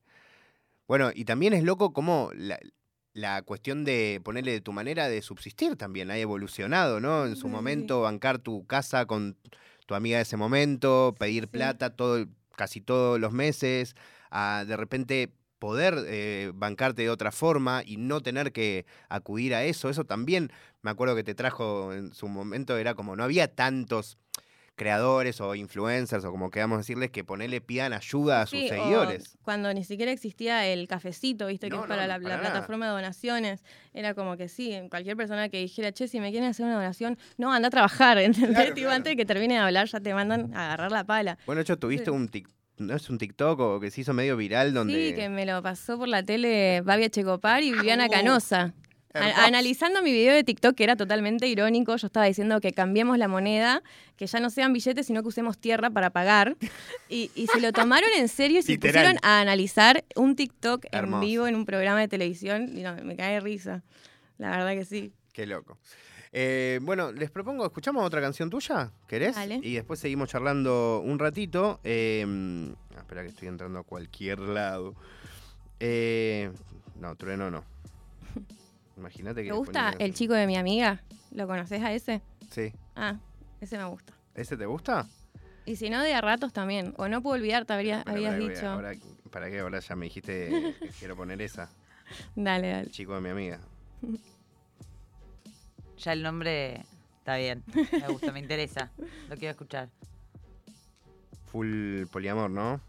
Bueno, 0.89 1.11
y 1.15 1.25
también 1.25 1.53
es 1.53 1.65
loco 1.65 1.93
cómo 1.93 2.31
la, 2.35 2.59
la 3.13 3.43
cuestión 3.43 3.85
de 3.85 4.21
ponerle 4.25 4.53
de 4.53 4.61
tu 4.61 4.73
manera 4.73 5.09
de 5.09 5.23
subsistir 5.23 5.77
también 5.77 6.11
ha 6.11 6.19
evolucionado, 6.19 7.01
¿no? 7.01 7.25
En 7.27 7.35
su 7.37 7.43
Sí. 7.49 7.49
momento, 7.49 8.03
bancar 8.03 8.39
tu 8.39 8.67
casa 8.67 9.07
con 9.07 9.37
tu 9.87 9.95
amiga 9.95 10.17
de 10.19 10.23
ese 10.23 10.37
momento, 10.37 11.15
pedir 11.19 11.45
Sí. 11.45 11.49
plata 11.51 11.91
todo, 11.97 12.27
casi 12.57 12.81
todos 12.81 13.21
los 13.21 13.33
meses, 13.33 13.95
a 14.31 14.65
de 14.67 14.77
repente 14.77 15.33
poder 15.59 15.95
eh, 16.07 16.53
bancarte 16.55 17.03
de 17.03 17.11
otra 17.11 17.33
forma 17.33 17.83
y 17.85 17.97
no 17.97 18.21
tener 18.21 18.53
que 18.53 18.87
acudir 19.09 19.55
a 19.55 19.65
eso. 19.65 19.89
Eso 19.89 20.05
también 20.05 20.51
me 20.83 20.91
acuerdo 20.91 21.17
que 21.17 21.25
te 21.25 21.35
trajo 21.35 21.93
en 21.93 22.13
su 22.15 22.29
momento, 22.29 22.77
era 22.77 22.95
como 22.95 23.17
no 23.17 23.25
había 23.25 23.55
tantos 23.55 24.19
creadores 24.77 25.41
o 25.41 25.55
influencers 25.55 26.25
o 26.25 26.31
como 26.31 26.51
queramos 26.51 26.79
decirles 26.79 27.11
que 27.11 27.25
ponerle 27.25 27.61
pidan 27.61 27.93
ayuda 27.95 28.43
a 28.43 28.47
sus 28.47 28.59
Sí, 28.59 28.67
o 28.67 28.69
seguidores. 28.69 29.37
Cuando 29.43 29.73
ni 29.75 29.83
siquiera 29.85 30.13
existía 30.13 30.67
el 30.67 30.87
cafecito, 30.87 31.47
viste, 31.47 31.69
que 31.71 31.75
es 31.77 31.83
para 31.83 32.03
no, 32.03 32.09
la, 32.09 32.15
para 32.21 32.29
la 32.29 32.37
nada. 32.37 32.51
plataforma 32.53 32.87
de 32.87 32.93
donaciones. 32.93 33.65
Era 33.95 34.15
como 34.15 34.37
que 34.37 34.49
sí, 34.49 34.79
cualquier 34.91 35.17
persona 35.17 35.49
que 35.49 35.59
dijera, 35.61 35.93
che, 35.93 36.07
si 36.09 36.21
me 36.21 36.31
quieren 36.31 36.51
hacer 36.51 36.67
una 36.67 36.75
donación, 36.77 37.19
no, 37.39 37.53
anda 37.53 37.69
a 37.69 37.71
trabajar, 37.71 38.19
¿entendés? 38.19 38.51
Claro, 38.55 38.75
Tipo, 38.75 38.81
claro. 38.87 38.97
antes 38.97 39.11
de 39.13 39.17
que 39.17 39.25
termine 39.25 39.55
de 39.55 39.61
hablar, 39.61 39.89
ya 39.89 39.99
te 40.01 40.13
mandan 40.15 40.55
a 40.55 40.67
agarrar 40.67 40.93
la 40.93 41.05
pala. 41.05 41.39
Bueno, 41.47 41.61
de 41.61 41.63
hecho, 41.63 41.79
tuviste 41.79 42.05
Sí. 42.07 42.11
un 42.11 42.29
tic- 42.31 42.49
¿no 42.79 42.95
es 42.95 43.09
un 43.09 43.17
TikTok 43.17 43.59
o 43.59 43.81
que 43.81 43.91
se 43.91 44.03
hizo 44.03 44.13
medio 44.13 44.37
viral 44.37 44.75
donde... 44.75 44.93
Sí, 45.09 45.15
que 45.15 45.31
me 45.31 45.47
lo 45.47 45.63
pasó 45.63 45.99
por 45.99 46.09
la 46.09 46.23
tele 46.23 46.83
Babia 46.83 47.09
Checopar 47.09 47.63
y 47.63 47.73
Viviana 47.73 48.05
Oh, 48.07 48.11
Canosa. 48.13 48.75
Analizando 49.37 50.03
mi 50.03 50.13
video 50.13 50.35
de 50.35 50.45
TikTok, 50.45 50.75
que 50.75 50.85
era 50.85 50.97
totalmente 50.97 51.47
irónico, 51.47 51.97
yo 51.97 52.07
estaba 52.07 52.27
diciendo 52.27 52.61
que 52.61 52.73
cambiemos 52.73 53.19
la 53.19 53.29
moneda, 53.29 53.83
que 54.17 54.27
ya 54.27 54.41
no 54.41 54.51
sean 54.51 54.73
billetes, 54.73 55.07
sino 55.07 55.23
que 55.23 55.29
usemos 55.29 55.59
tierra 55.59 55.91
para 55.91 56.11
pagar. 56.11 56.57
Y, 57.09 57.31
y 57.35 57.47
se 57.47 57.61
lo 57.61 57.73
tomaron 57.73 58.11
en 58.17 58.29
serio 58.29 58.59
y 58.59 58.63
se 58.63 58.73
Literal. 58.73 58.93
pusieron 58.95 59.19
a 59.23 59.41
analizar 59.41 60.05
un 60.17 60.35
TikTok 60.37 60.87
Hermoso. 60.91 61.23
en 61.23 61.29
vivo 61.29 61.47
en 61.47 61.55
un 61.55 61.65
programa 61.65 62.01
de 62.01 62.09
televisión. 62.09 62.77
Y 62.77 62.83
no, 62.83 62.95
me 63.05 63.17
cae 63.17 63.35
de 63.35 63.41
risa. 63.41 63.83
La 64.39 64.51
verdad 64.51 64.73
que 64.73 64.85
sí. 64.85 65.13
Qué 65.33 65.47
loco. 65.47 65.79
Eh, 66.33 66.81
bueno, 66.83 67.13
les 67.13 67.31
propongo, 67.31 67.65
¿escuchamos 67.65 68.05
otra 68.05 68.21
canción 68.21 68.51
tuya? 68.51 68.91
¿Querés? 69.07 69.37
Dale. 69.37 69.61
Y 69.63 69.75
después 69.75 70.01
seguimos 70.01 70.29
charlando 70.29 71.01
un 71.03 71.19
ratito. 71.19 71.81
Eh, 71.85 72.27
espera 72.97 73.23
que 73.23 73.29
estoy 73.29 73.49
entrando 73.49 73.79
a 73.79 73.83
cualquier 73.85 74.41
lado. 74.41 74.95
Eh, 75.81 76.51
no, 77.01 77.15
trueno 77.17 77.51
no. 77.51 77.65
Imagínate 78.97 79.43
que... 79.43 79.49
¿Te 79.51 79.55
gusta 79.55 79.93
ponía- 79.93 80.07
el 80.07 80.15
chico 80.15 80.35
de 80.35 80.47
mi 80.47 80.57
amiga? 80.57 81.03
¿Lo 81.33 81.47
conoces 81.47 81.83
a 81.83 81.93
ese? 81.93 82.23
Sí. 82.51 82.73
Ah, 82.95 83.19
ese 83.61 83.77
me 83.79 83.85
gusta. 83.85 84.13
¿Ese 84.35 84.57
te 84.57 84.67
gusta? 84.67 85.07
Y 85.67 85.77
si 85.77 85.91
no, 85.91 86.03
de 86.03 86.15
a 86.15 86.21
ratos 86.21 86.53
también. 86.53 86.95
O 86.97 87.09
no 87.09 87.21
puedo 87.23 87.35
olvidar, 87.37 87.65
te 87.67 87.73
habría- 87.75 87.99
Espera, 87.99 88.17
habías 88.17 88.39
dicho. 88.39 88.69
ahora- 88.69 88.93
¿Para 89.31 89.51
qué? 89.51 89.59
Ahora 89.61 89.81
ya 89.81 89.97
me 89.97 90.07
dijiste 90.07 90.49
que 90.81 90.89
quiero 90.99 91.17
poner 91.17 91.43
esa. 91.43 91.69
Dale, 92.37 92.69
dale. 92.71 92.81
El 92.85 92.91
chico 92.91 93.15
de 93.15 93.21
mi 93.21 93.29
amiga. 93.31 93.61
Ya 95.99 96.13
el 96.13 96.23
nombre 96.23 96.85
está 97.19 97.37
bien. 97.37 97.65
Me 97.91 98.07
gusta, 98.09 98.31
me 98.31 98.39
interesa. 98.39 98.91
Lo 99.31 99.37
quiero 99.37 99.53
escuchar. 99.53 99.89
Full 101.47 102.05
poliamor, 102.13 102.51
¿no? 102.51 102.81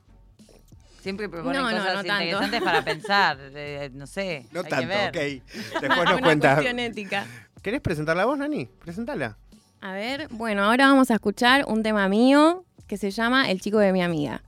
Siempre 1.08 1.30
proponen 1.30 1.62
No, 1.62 1.72
no, 1.72 1.78
cosas 1.78 1.96
no 1.96 2.04
tanto. 2.04 2.24
interesantes 2.26 2.62
para 2.62 2.82
pensar. 2.84 3.38
eh, 3.56 3.90
no 3.94 4.06
sé. 4.06 4.46
No 4.52 4.60
hay 4.60 4.64
que 4.66 4.70
tanto, 4.70 4.88
ver. 4.90 5.08
ok. 5.08 5.44
Después 5.82 6.04
nos 6.04 6.14
Una 6.16 6.22
cuentas. 6.22 6.56
cuestión 6.56 6.80
ética. 6.80 7.26
¿Querés 7.62 7.80
presentar 7.80 8.18
la 8.18 8.26
voz, 8.26 8.38
Nani? 8.38 8.66
Presentala. 8.66 9.38
A 9.80 9.94
ver, 9.94 10.28
bueno, 10.32 10.66
ahora 10.66 10.88
vamos 10.88 11.10
a 11.10 11.14
escuchar 11.14 11.64
un 11.66 11.82
tema 11.82 12.10
mío 12.10 12.66
que 12.88 12.98
se 12.98 13.10
llama 13.12 13.50
El 13.50 13.62
chico 13.62 13.78
de 13.80 13.94
mi 13.94 14.04
amiga. 14.04 14.42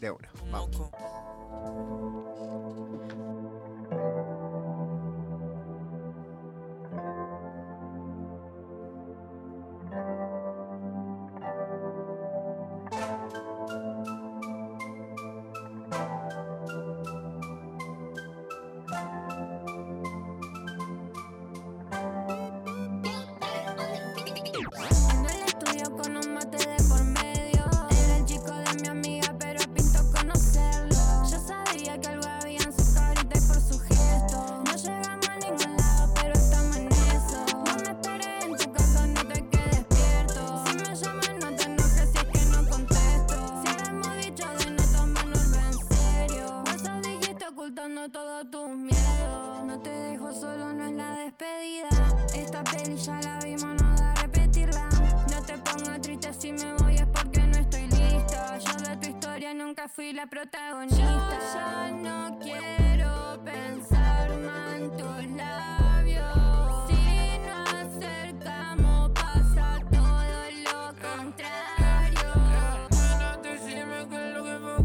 De 0.00 0.10
una. 0.10 0.28
Vamos. 0.50 0.70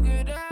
Qué 0.02 0.20
es 0.20 0.26
lo 0.26 0.47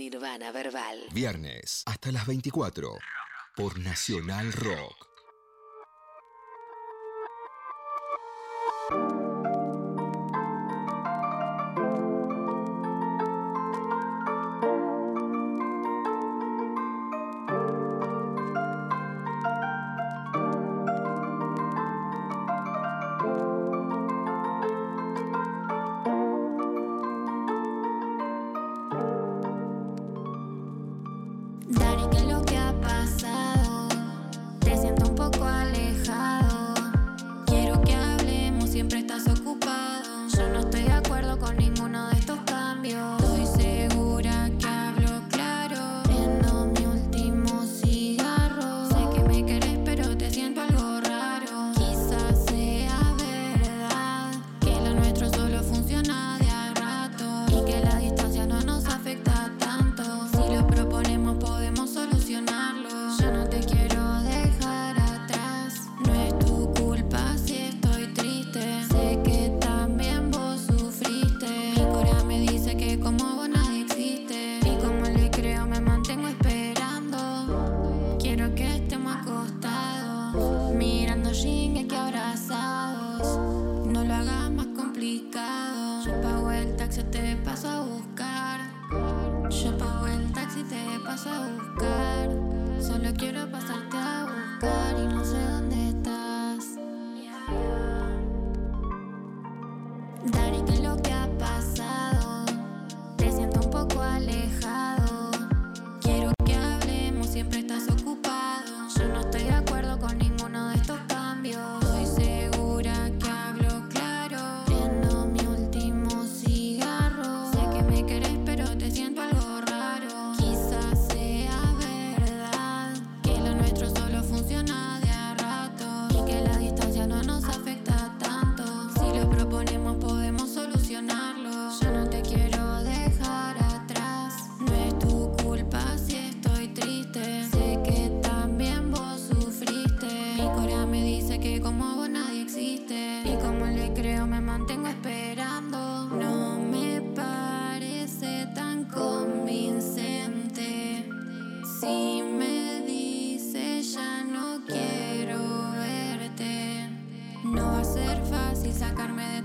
Nirvana 0.00 0.50
Verbal. 0.50 0.98
Viernes 1.12 1.82
hasta 1.84 2.10
las 2.10 2.26
24 2.26 2.96
por 3.54 3.78
Nacional 3.78 4.50
Rock. 4.50 5.09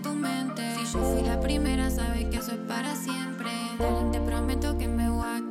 Tu 0.05 0.13
mente. 0.13 0.61
Si 0.75 0.93
yo 0.93 0.99
fui 1.03 1.23
la 1.23 1.39
primera, 1.39 1.89
sabes 1.89 2.25
que 2.25 2.37
eso 2.37 2.51
es 2.51 2.59
para 2.67 2.95
siempre. 2.95 3.49
Dale, 3.79 4.11
te 4.11 4.19
prometo 4.19 4.77
que 4.77 4.87
me 4.87 5.09
voy 5.09 5.25
a 5.25 5.44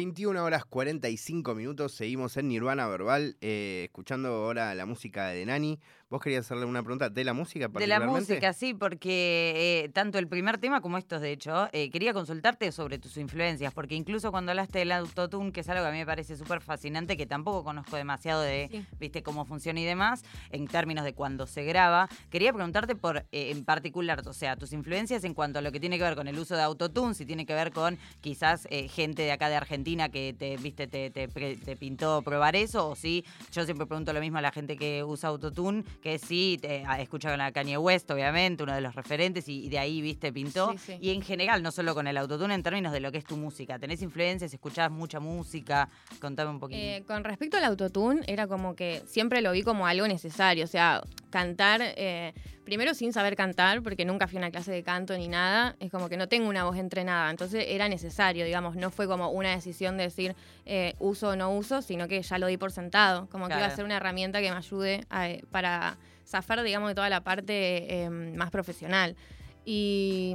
21 0.00 0.42
horas 0.42 0.64
45 0.64 1.54
minutos, 1.54 1.92
seguimos 1.92 2.38
en 2.38 2.48
Nirvana 2.48 2.88
Verbal, 2.88 3.36
eh, 3.42 3.82
escuchando 3.84 4.28
ahora 4.28 4.74
la 4.74 4.86
música 4.86 5.28
de 5.28 5.44
Nani. 5.44 5.78
¿Vos 6.10 6.20
querías 6.20 6.44
hacerle 6.44 6.64
una 6.64 6.82
pregunta 6.82 7.08
de 7.08 7.22
la 7.22 7.32
música 7.32 7.68
De 7.68 7.86
la 7.86 8.00
música, 8.00 8.52
sí, 8.52 8.74
porque 8.74 9.84
eh, 9.84 9.90
tanto 9.90 10.18
el 10.18 10.26
primer 10.26 10.58
tema 10.58 10.80
como 10.80 10.98
estos, 10.98 11.22
de 11.22 11.30
hecho, 11.30 11.68
eh, 11.70 11.88
quería 11.88 12.12
consultarte 12.12 12.72
sobre 12.72 12.98
tus 12.98 13.16
influencias, 13.16 13.72
porque 13.72 13.94
incluso 13.94 14.32
cuando 14.32 14.50
hablaste 14.50 14.80
del 14.80 14.90
autotune, 14.90 15.52
que 15.52 15.60
es 15.60 15.68
algo 15.68 15.84
que 15.84 15.88
a 15.88 15.92
mí 15.92 15.98
me 15.98 16.06
parece 16.06 16.36
súper 16.36 16.62
fascinante, 16.62 17.16
que 17.16 17.26
tampoco 17.26 17.62
conozco 17.62 17.94
demasiado 17.94 18.42
de, 18.42 18.66
Sí. 18.72 18.84
viste, 18.98 19.22
cómo 19.22 19.44
funciona 19.44 19.78
y 19.78 19.84
demás, 19.84 20.24
en 20.50 20.66
términos 20.66 21.04
de 21.04 21.14
cuando 21.14 21.46
se 21.46 21.62
graba, 21.62 22.08
quería 22.28 22.52
preguntarte 22.52 22.96
por, 22.96 23.18
eh, 23.30 23.52
en 23.52 23.64
particular, 23.64 24.20
o 24.26 24.32
sea, 24.32 24.56
tus 24.56 24.72
influencias 24.72 25.22
en 25.22 25.32
cuanto 25.32 25.60
a 25.60 25.62
lo 25.62 25.70
que 25.70 25.78
tiene 25.78 25.96
que 25.96 26.02
ver 26.02 26.16
con 26.16 26.26
el 26.26 26.36
uso 26.36 26.56
de 26.56 26.62
autotune, 26.62 27.14
si 27.14 27.24
tiene 27.24 27.46
que 27.46 27.54
ver 27.54 27.70
con 27.70 27.96
quizás 28.20 28.66
eh, 28.72 28.88
gente 28.88 29.22
de 29.22 29.30
acá 29.30 29.48
de 29.48 29.54
Argentina 29.54 30.08
que 30.08 30.34
te, 30.36 30.56
viste, 30.56 30.88
te, 30.88 31.10
te 31.10 31.76
pintó 31.76 32.22
probar 32.22 32.56
eso, 32.56 32.88
o 32.88 32.96
si, 32.96 33.24
yo 33.52 33.64
siempre 33.64 33.86
pregunto 33.86 34.12
lo 34.12 34.20
mismo 34.20 34.38
a 34.38 34.42
la 34.42 34.50
gente 34.50 34.76
que 34.76 35.04
usa 35.04 35.28
autotune, 35.28 35.84
que 36.00 36.18
sí, 36.18 36.58
te, 36.60 36.84
a- 36.86 37.00
escucha 37.00 37.30
con 37.30 37.40
a 37.40 37.52
Kanye 37.52 37.76
West, 37.78 38.10
obviamente, 38.10 38.62
uno 38.62 38.74
de 38.74 38.80
los 38.80 38.94
referentes, 38.94 39.48
y, 39.48 39.66
y 39.66 39.68
de 39.68 39.78
ahí, 39.78 40.00
viste, 40.00 40.32
pintó. 40.32 40.72
Sí, 40.72 40.78
sí. 40.78 40.98
Y 41.00 41.10
en 41.14 41.22
general, 41.22 41.62
no 41.62 41.70
solo 41.72 41.94
con 41.94 42.06
el 42.06 42.16
autotune, 42.16 42.54
en 42.54 42.62
términos 42.62 42.92
de 42.92 43.00
lo 43.00 43.12
que 43.12 43.18
es 43.18 43.24
tu 43.24 43.36
música. 43.36 43.78
¿Tenés 43.78 44.00
influencias? 44.02 44.52
¿Escuchás 44.54 44.90
mucha 44.90 45.20
música? 45.20 45.88
Contame 46.20 46.50
un 46.50 46.60
poquito. 46.60 46.80
Eh, 46.80 47.04
con 47.06 47.22
respecto 47.24 47.56
al 47.58 47.64
autotune, 47.64 48.22
era 48.26 48.46
como 48.46 48.74
que 48.74 49.02
siempre 49.06 49.40
lo 49.42 49.52
vi 49.52 49.62
como 49.62 49.86
algo 49.86 50.06
necesario. 50.08 50.64
O 50.64 50.68
sea, 50.68 51.02
cantar, 51.30 51.80
eh, 51.82 52.32
primero 52.64 52.94
sin 52.94 53.12
saber 53.12 53.36
cantar, 53.36 53.82
porque 53.82 54.04
nunca 54.04 54.26
fui 54.26 54.36
a 54.36 54.40
una 54.40 54.50
clase 54.50 54.72
de 54.72 54.82
canto 54.82 55.16
ni 55.16 55.28
nada, 55.28 55.76
es 55.80 55.90
como 55.90 56.08
que 56.08 56.16
no 56.16 56.28
tengo 56.28 56.48
una 56.48 56.64
voz 56.64 56.76
entrenada. 56.76 57.30
Entonces 57.30 57.66
era 57.68 57.88
necesario, 57.88 58.44
digamos, 58.44 58.76
no 58.76 58.90
fue 58.90 59.06
como 59.06 59.30
una 59.30 59.50
decisión 59.54 59.96
de 59.96 60.04
decir 60.04 60.34
eh, 60.66 60.94
uso 60.98 61.30
o 61.30 61.36
no 61.36 61.50
uso, 61.52 61.82
sino 61.82 62.08
que 62.08 62.22
ya 62.22 62.38
lo 62.38 62.46
di 62.46 62.56
por 62.56 62.72
sentado. 62.72 63.28
Como 63.30 63.48
que 63.48 63.54
iba 63.54 63.66
a 63.66 63.70
ser 63.76 63.84
una 63.84 63.96
herramienta 63.96 64.40
que 64.40 64.50
me 64.50 64.56
ayude 64.56 65.04
a- 65.10 65.28
para 65.50 65.89
zafar, 66.30 66.62
digamos, 66.62 66.88
de 66.88 66.94
toda 66.94 67.08
la 67.08 67.22
parte 67.22 68.04
eh, 68.04 68.10
más 68.10 68.50
profesional. 68.50 69.16
Y, 69.64 70.34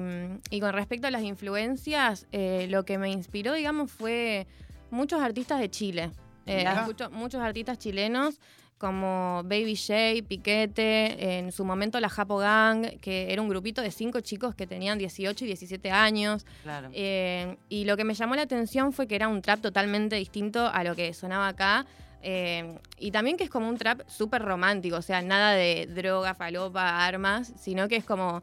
y 0.50 0.60
con 0.60 0.74
respecto 0.74 1.08
a 1.08 1.12
las 1.12 1.24
influencias, 1.24 2.28
eh, 2.32 2.68
lo 2.70 2.86
que 2.86 2.98
me 2.98 3.10
inspiró, 3.10 3.54
digamos, 3.54 3.92
fue 3.92 4.48
muchos 4.92 5.22
artistas 5.22 5.60
de 5.60 5.70
Chile. 5.70 6.12
Eh, 6.46 6.64
escucho 6.64 7.10
muchos 7.10 7.42
artistas 7.42 7.80
chilenos 7.80 8.40
como 8.78 9.42
Baby 9.46 9.76
J, 9.76 10.28
Piquete, 10.28 11.38
en 11.38 11.52
su 11.52 11.64
momento 11.64 12.00
la 12.00 12.10
Japo 12.10 12.38
Gang, 12.38 13.00
que 13.00 13.32
era 13.32 13.42
un 13.42 13.48
grupito 13.48 13.82
de 13.82 13.90
cinco 13.90 14.20
chicos 14.20 14.54
que 14.54 14.68
tenían 14.68 14.98
18 14.98 15.46
y 15.46 15.48
17 15.48 15.92
años. 15.92 16.46
claro. 16.64 16.90
Eh, 16.94 17.58
y 17.70 17.86
lo 17.86 17.96
que 17.96 18.04
me 18.04 18.14
llamó 18.14 18.36
la 18.36 18.44
atención 18.44 18.92
fue 18.92 19.08
que 19.08 19.16
era 19.16 19.28
un 19.28 19.42
trap 19.42 19.62
totalmente 19.62 20.18
distinto 20.18 20.68
a 20.68 20.84
lo 20.84 20.96
que 20.96 21.14
sonaba 21.14 21.48
acá. 21.48 21.86
Eh, 22.28 22.80
y 22.98 23.12
también 23.12 23.38
que 23.38 23.44
es 23.44 23.50
como 23.52 23.70
un 23.70 23.78
trap 23.78 24.02
súper 24.08 24.42
romántico, 24.42 24.98
o 24.98 25.02
sea, 25.02 25.22
nada 25.22 25.52
de 25.54 25.86
droga, 25.88 26.34
falopa, 26.34 27.06
armas, 27.06 27.54
sino 27.60 27.88
que 27.88 27.98
es 27.98 28.04
como, 28.04 28.42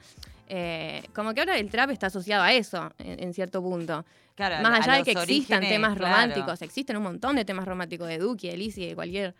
eh, 0.49 1.03
como 1.15 1.35
que 1.35 1.41
ahora 1.41 1.59
el 1.59 1.69
trap 1.69 1.91
está 1.91 2.07
asociado 2.07 2.45
a 2.45 2.53
eso, 2.53 2.93
en, 2.99 3.23
en 3.23 3.35
cierto 3.35 3.61
punto. 3.61 4.05
Claro, 4.37 4.63
Más 4.63 4.87
allá 4.87 4.99
de 4.99 5.03
que 5.05 5.13
existan 5.13 5.61
temas 5.69 5.97
claro. 5.97 6.15
románticos, 6.15 6.63
existen 6.63 6.97
un 6.97 7.03
montón 7.03 7.35
de 7.37 7.45
temas 7.45 7.67
románticos 7.67 8.07
de 8.09 8.19
Duki, 8.19 8.49
de 8.49 8.57
Lizzy, 8.57 8.87
de 8.87 8.95
cualquier. 8.95 9.35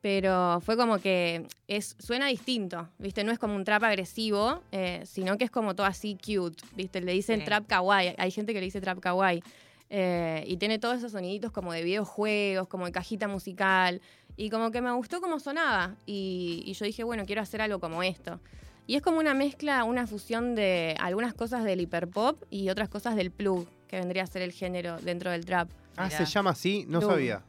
pero 0.00 0.60
fue 0.60 0.76
como 0.76 0.98
que 0.98 1.46
es, 1.66 1.96
suena 1.98 2.26
distinto, 2.26 2.88
¿viste? 2.98 3.24
No 3.24 3.32
es 3.32 3.38
como 3.38 3.54
un 3.56 3.64
trap 3.64 3.84
agresivo, 3.84 4.60
eh, 4.70 5.00
sino 5.06 5.38
que 5.38 5.44
es 5.44 5.50
como 5.50 5.74
todo 5.74 5.86
así 5.86 6.18
cute, 6.22 6.62
¿viste? 6.76 7.00
Le 7.00 7.12
dicen 7.12 7.38
Sí. 7.40 7.46
trap 7.46 7.66
kawaii, 7.66 8.14
hay 8.18 8.30
gente 8.30 8.52
que 8.52 8.58
le 8.60 8.66
dice 8.66 8.82
trap 8.82 8.98
kawaii. 9.00 9.42
Eh, 9.90 10.44
y 10.46 10.56
tiene 10.56 10.78
todos 10.78 10.98
esos 10.98 11.12
soniditos 11.12 11.52
como 11.52 11.72
de 11.72 11.82
videojuegos, 11.82 12.68
como 12.68 12.86
de 12.86 12.92
cajita 12.92 13.28
musical. 13.28 14.00
Y 14.36 14.50
como 14.50 14.70
que 14.72 14.80
me 14.80 14.90
gustó 14.92 15.20
cómo 15.20 15.38
sonaba. 15.38 15.94
Y, 16.06 16.62
y 16.66 16.72
yo 16.74 16.84
dije, 16.84 17.04
bueno, 17.04 17.24
quiero 17.26 17.40
hacer 17.42 17.60
algo 17.62 17.78
como 17.78 18.02
esto. 18.02 18.40
Y 18.86 18.96
es 18.96 19.02
como 19.02 19.18
una 19.18 19.32
mezcla, 19.32 19.84
una 19.84 20.06
fusión 20.06 20.54
de 20.54 20.96
algunas 20.98 21.32
cosas 21.34 21.64
del 21.64 21.80
hiperpop 21.80 22.42
y 22.50 22.68
otras 22.68 22.88
cosas 22.88 23.16
del 23.16 23.30
plug, 23.30 23.66
que 23.88 23.96
vendría 23.98 24.24
a 24.24 24.26
ser 24.26 24.42
el 24.42 24.52
género 24.52 24.98
dentro 25.00 25.30
del 25.30 25.44
trap. 25.44 25.70
Ah, 25.96 26.06
Mirá. 26.06 26.18
se 26.18 26.26
llama 26.26 26.50
así, 26.50 26.84
no 26.88 27.00
sabía. 27.00 27.42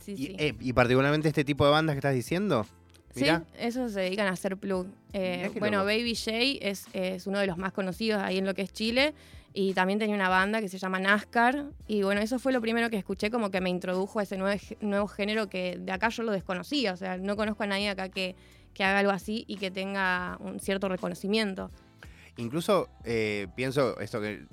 Sí, 0.00 0.12
Y, 0.12 0.16
sí. 0.16 0.36
eh, 0.38 0.54
y 0.60 0.72
particularmente 0.72 1.28
este 1.28 1.44
tipo 1.44 1.64
de 1.64 1.70
bandas 1.70 1.94
que 1.94 1.98
estás 1.98 2.14
diciendo. 2.14 2.66
Mirá. 3.14 3.44
Sí, 3.46 3.52
esos 3.60 3.92
se 3.92 4.00
dedican 4.00 4.26
a 4.26 4.30
hacer 4.30 4.56
plug. 4.56 4.88
Eh, 5.12 5.50
bueno, 5.60 5.78
loco. 5.78 5.86
Baby 5.86 6.14
J 6.16 6.32
es, 6.60 6.86
es 6.92 7.26
uno 7.28 7.38
de 7.38 7.46
los 7.46 7.56
más 7.56 7.72
conocidos 7.72 8.20
ahí 8.20 8.38
en 8.38 8.44
lo 8.44 8.52
que 8.54 8.62
es 8.62 8.72
Chile. 8.72 9.14
Y 9.56 9.72
también 9.72 10.00
tenía 10.00 10.16
una 10.16 10.28
banda 10.28 10.60
que 10.60 10.68
se 10.68 10.78
llama 10.78 10.98
NASCAR. 10.98 11.66
Y 11.86 12.02
bueno, 12.02 12.20
eso 12.20 12.40
fue 12.40 12.52
lo 12.52 12.60
primero 12.60 12.90
que 12.90 12.96
escuché, 12.96 13.30
como 13.30 13.52
que 13.52 13.60
me 13.60 13.70
introdujo 13.70 14.18
a 14.18 14.24
ese 14.24 14.36
nuevo, 14.36 14.60
nuevo 14.80 15.06
género 15.06 15.48
que 15.48 15.78
de 15.78 15.92
acá 15.92 16.08
yo 16.08 16.24
lo 16.24 16.32
desconocía. 16.32 16.92
O 16.92 16.96
sea, 16.96 17.18
no 17.18 17.36
conozco 17.36 17.62
a 17.62 17.68
nadie 17.68 17.88
acá 17.88 18.08
que, 18.08 18.34
que 18.74 18.82
haga 18.82 18.98
algo 18.98 19.12
así 19.12 19.44
y 19.46 19.56
que 19.56 19.70
tenga 19.70 20.36
un 20.40 20.58
cierto 20.58 20.88
reconocimiento. 20.88 21.70
Incluso 22.36 22.88
eh, 23.04 23.46
pienso 23.54 23.98
esto 24.00 24.20
que 24.20 24.44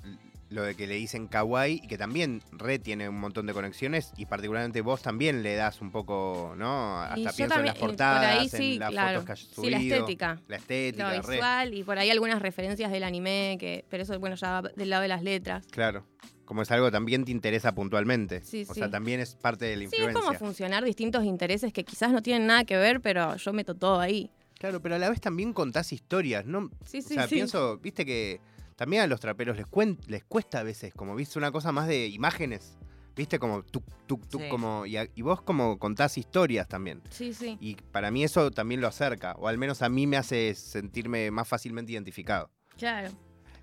lo 0.52 0.62
de 0.62 0.74
que 0.74 0.86
le 0.86 0.94
dicen 0.94 1.26
kawaii 1.28 1.80
y 1.82 1.88
que 1.88 1.98
también 1.98 2.42
Red 2.52 2.80
tiene 2.82 3.08
un 3.08 3.18
montón 3.18 3.46
de 3.46 3.52
conexiones 3.52 4.12
y 4.16 4.26
particularmente 4.26 4.80
vos 4.82 5.02
también 5.02 5.42
le 5.42 5.54
das 5.56 5.80
un 5.80 5.90
poco, 5.90 6.54
¿no? 6.56 7.00
Hasta 7.00 7.18
Y 7.18 7.22
pienso 7.24 7.42
en 7.44 7.48
también- 7.48 7.66
las 7.66 7.76
y 7.76 7.80
por 7.80 7.88
portadas, 7.90 8.38
ahí 8.38 8.48
sí, 8.48 8.74
en 8.74 8.78
las 8.80 8.90
claro. 8.90 9.20
fotos 9.22 9.38
que 9.40 9.44
Sí, 9.46 9.54
subido. 9.54 9.70
la 9.70 9.78
estética. 9.78 10.40
La 10.48 10.56
estética, 10.56 11.14
Lo 11.16 11.22
re. 11.22 11.34
visual 11.36 11.74
y 11.74 11.82
por 11.84 11.98
ahí 11.98 12.10
algunas 12.10 12.40
referencias 12.42 12.92
del 12.92 13.02
anime, 13.04 13.56
que, 13.58 13.84
pero 13.88 14.02
eso, 14.02 14.18
bueno, 14.20 14.36
ya 14.36 14.60
va 14.60 14.68
del 14.76 14.90
lado 14.90 15.02
de 15.02 15.08
las 15.08 15.22
letras. 15.22 15.66
Claro. 15.70 16.06
Como 16.44 16.62
es 16.62 16.70
algo 16.70 16.86
que 16.86 16.92
también 16.92 17.24
te 17.24 17.30
interesa 17.30 17.74
puntualmente. 17.74 18.42
Sí, 18.44 18.66
o 18.68 18.74
sí. 18.74 18.80
sea, 18.80 18.90
también 18.90 19.20
es 19.20 19.36
parte 19.36 19.64
de 19.64 19.76
la 19.76 19.80
Sí, 19.80 19.86
es 19.86 19.92
influencia. 19.94 20.20
como 20.22 20.38
funcionar 20.38 20.84
distintos 20.84 21.24
intereses 21.24 21.72
que 21.72 21.84
quizás 21.84 22.12
no 22.12 22.20
tienen 22.22 22.46
nada 22.46 22.64
que 22.64 22.76
ver, 22.76 23.00
pero 23.00 23.36
yo 23.36 23.52
meto 23.54 23.74
todo 23.74 24.00
ahí. 24.00 24.30
Claro, 24.58 24.80
pero 24.82 24.94
a 24.96 24.98
la 24.98 25.08
vez 25.08 25.20
también 25.20 25.52
contás 25.54 25.92
historias, 25.92 26.44
¿no? 26.44 26.70
Sí, 26.84 26.98
o 26.98 27.02
sí, 27.02 27.14
sea, 27.14 27.26
sí. 27.26 27.36
pienso, 27.36 27.78
viste 27.78 28.04
que 28.04 28.40
también 28.82 29.02
a 29.04 29.06
los 29.06 29.20
traperos 29.20 29.56
les, 29.56 29.66
cuen- 29.66 29.96
les 30.08 30.24
cuesta 30.24 30.58
a 30.58 30.62
veces, 30.64 30.92
como 30.92 31.14
viste, 31.14 31.38
una 31.38 31.52
cosa 31.52 31.70
más 31.70 31.86
de 31.86 32.08
imágenes. 32.08 32.76
Viste, 33.14 33.38
como 33.38 33.62
tuk, 33.62 33.84
tuk, 34.08 34.24
Sí. 34.28 34.48
como. 34.48 34.86
Y, 34.86 34.96
a- 34.96 35.06
y 35.14 35.22
vos 35.22 35.40
como 35.40 35.78
contás 35.78 36.18
historias 36.18 36.66
también. 36.66 37.00
Sí, 37.10 37.32
sí. 37.32 37.56
Y 37.60 37.76
para 37.76 38.10
mí 38.10 38.24
eso 38.24 38.50
también 38.50 38.80
lo 38.80 38.88
acerca, 38.88 39.36
o 39.38 39.46
al 39.46 39.56
menos 39.56 39.82
a 39.82 39.88
mí 39.88 40.08
me 40.08 40.16
hace 40.16 40.52
sentirme 40.56 41.30
más 41.30 41.46
fácilmente 41.46 41.92
identificado. 41.92 42.50
Claro. 42.76 43.10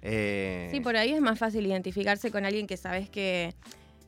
Eh, 0.01 0.69
Sí, 0.71 0.79
por 0.79 0.95
ahí 0.95 1.11
es 1.11 1.19
más 1.19 1.37
fácil 1.37 1.65
identificarse 1.65 2.31
con 2.31 2.45
alguien 2.45 2.65
que 2.65 2.77
sabes 2.77 3.09
que, 3.09 3.53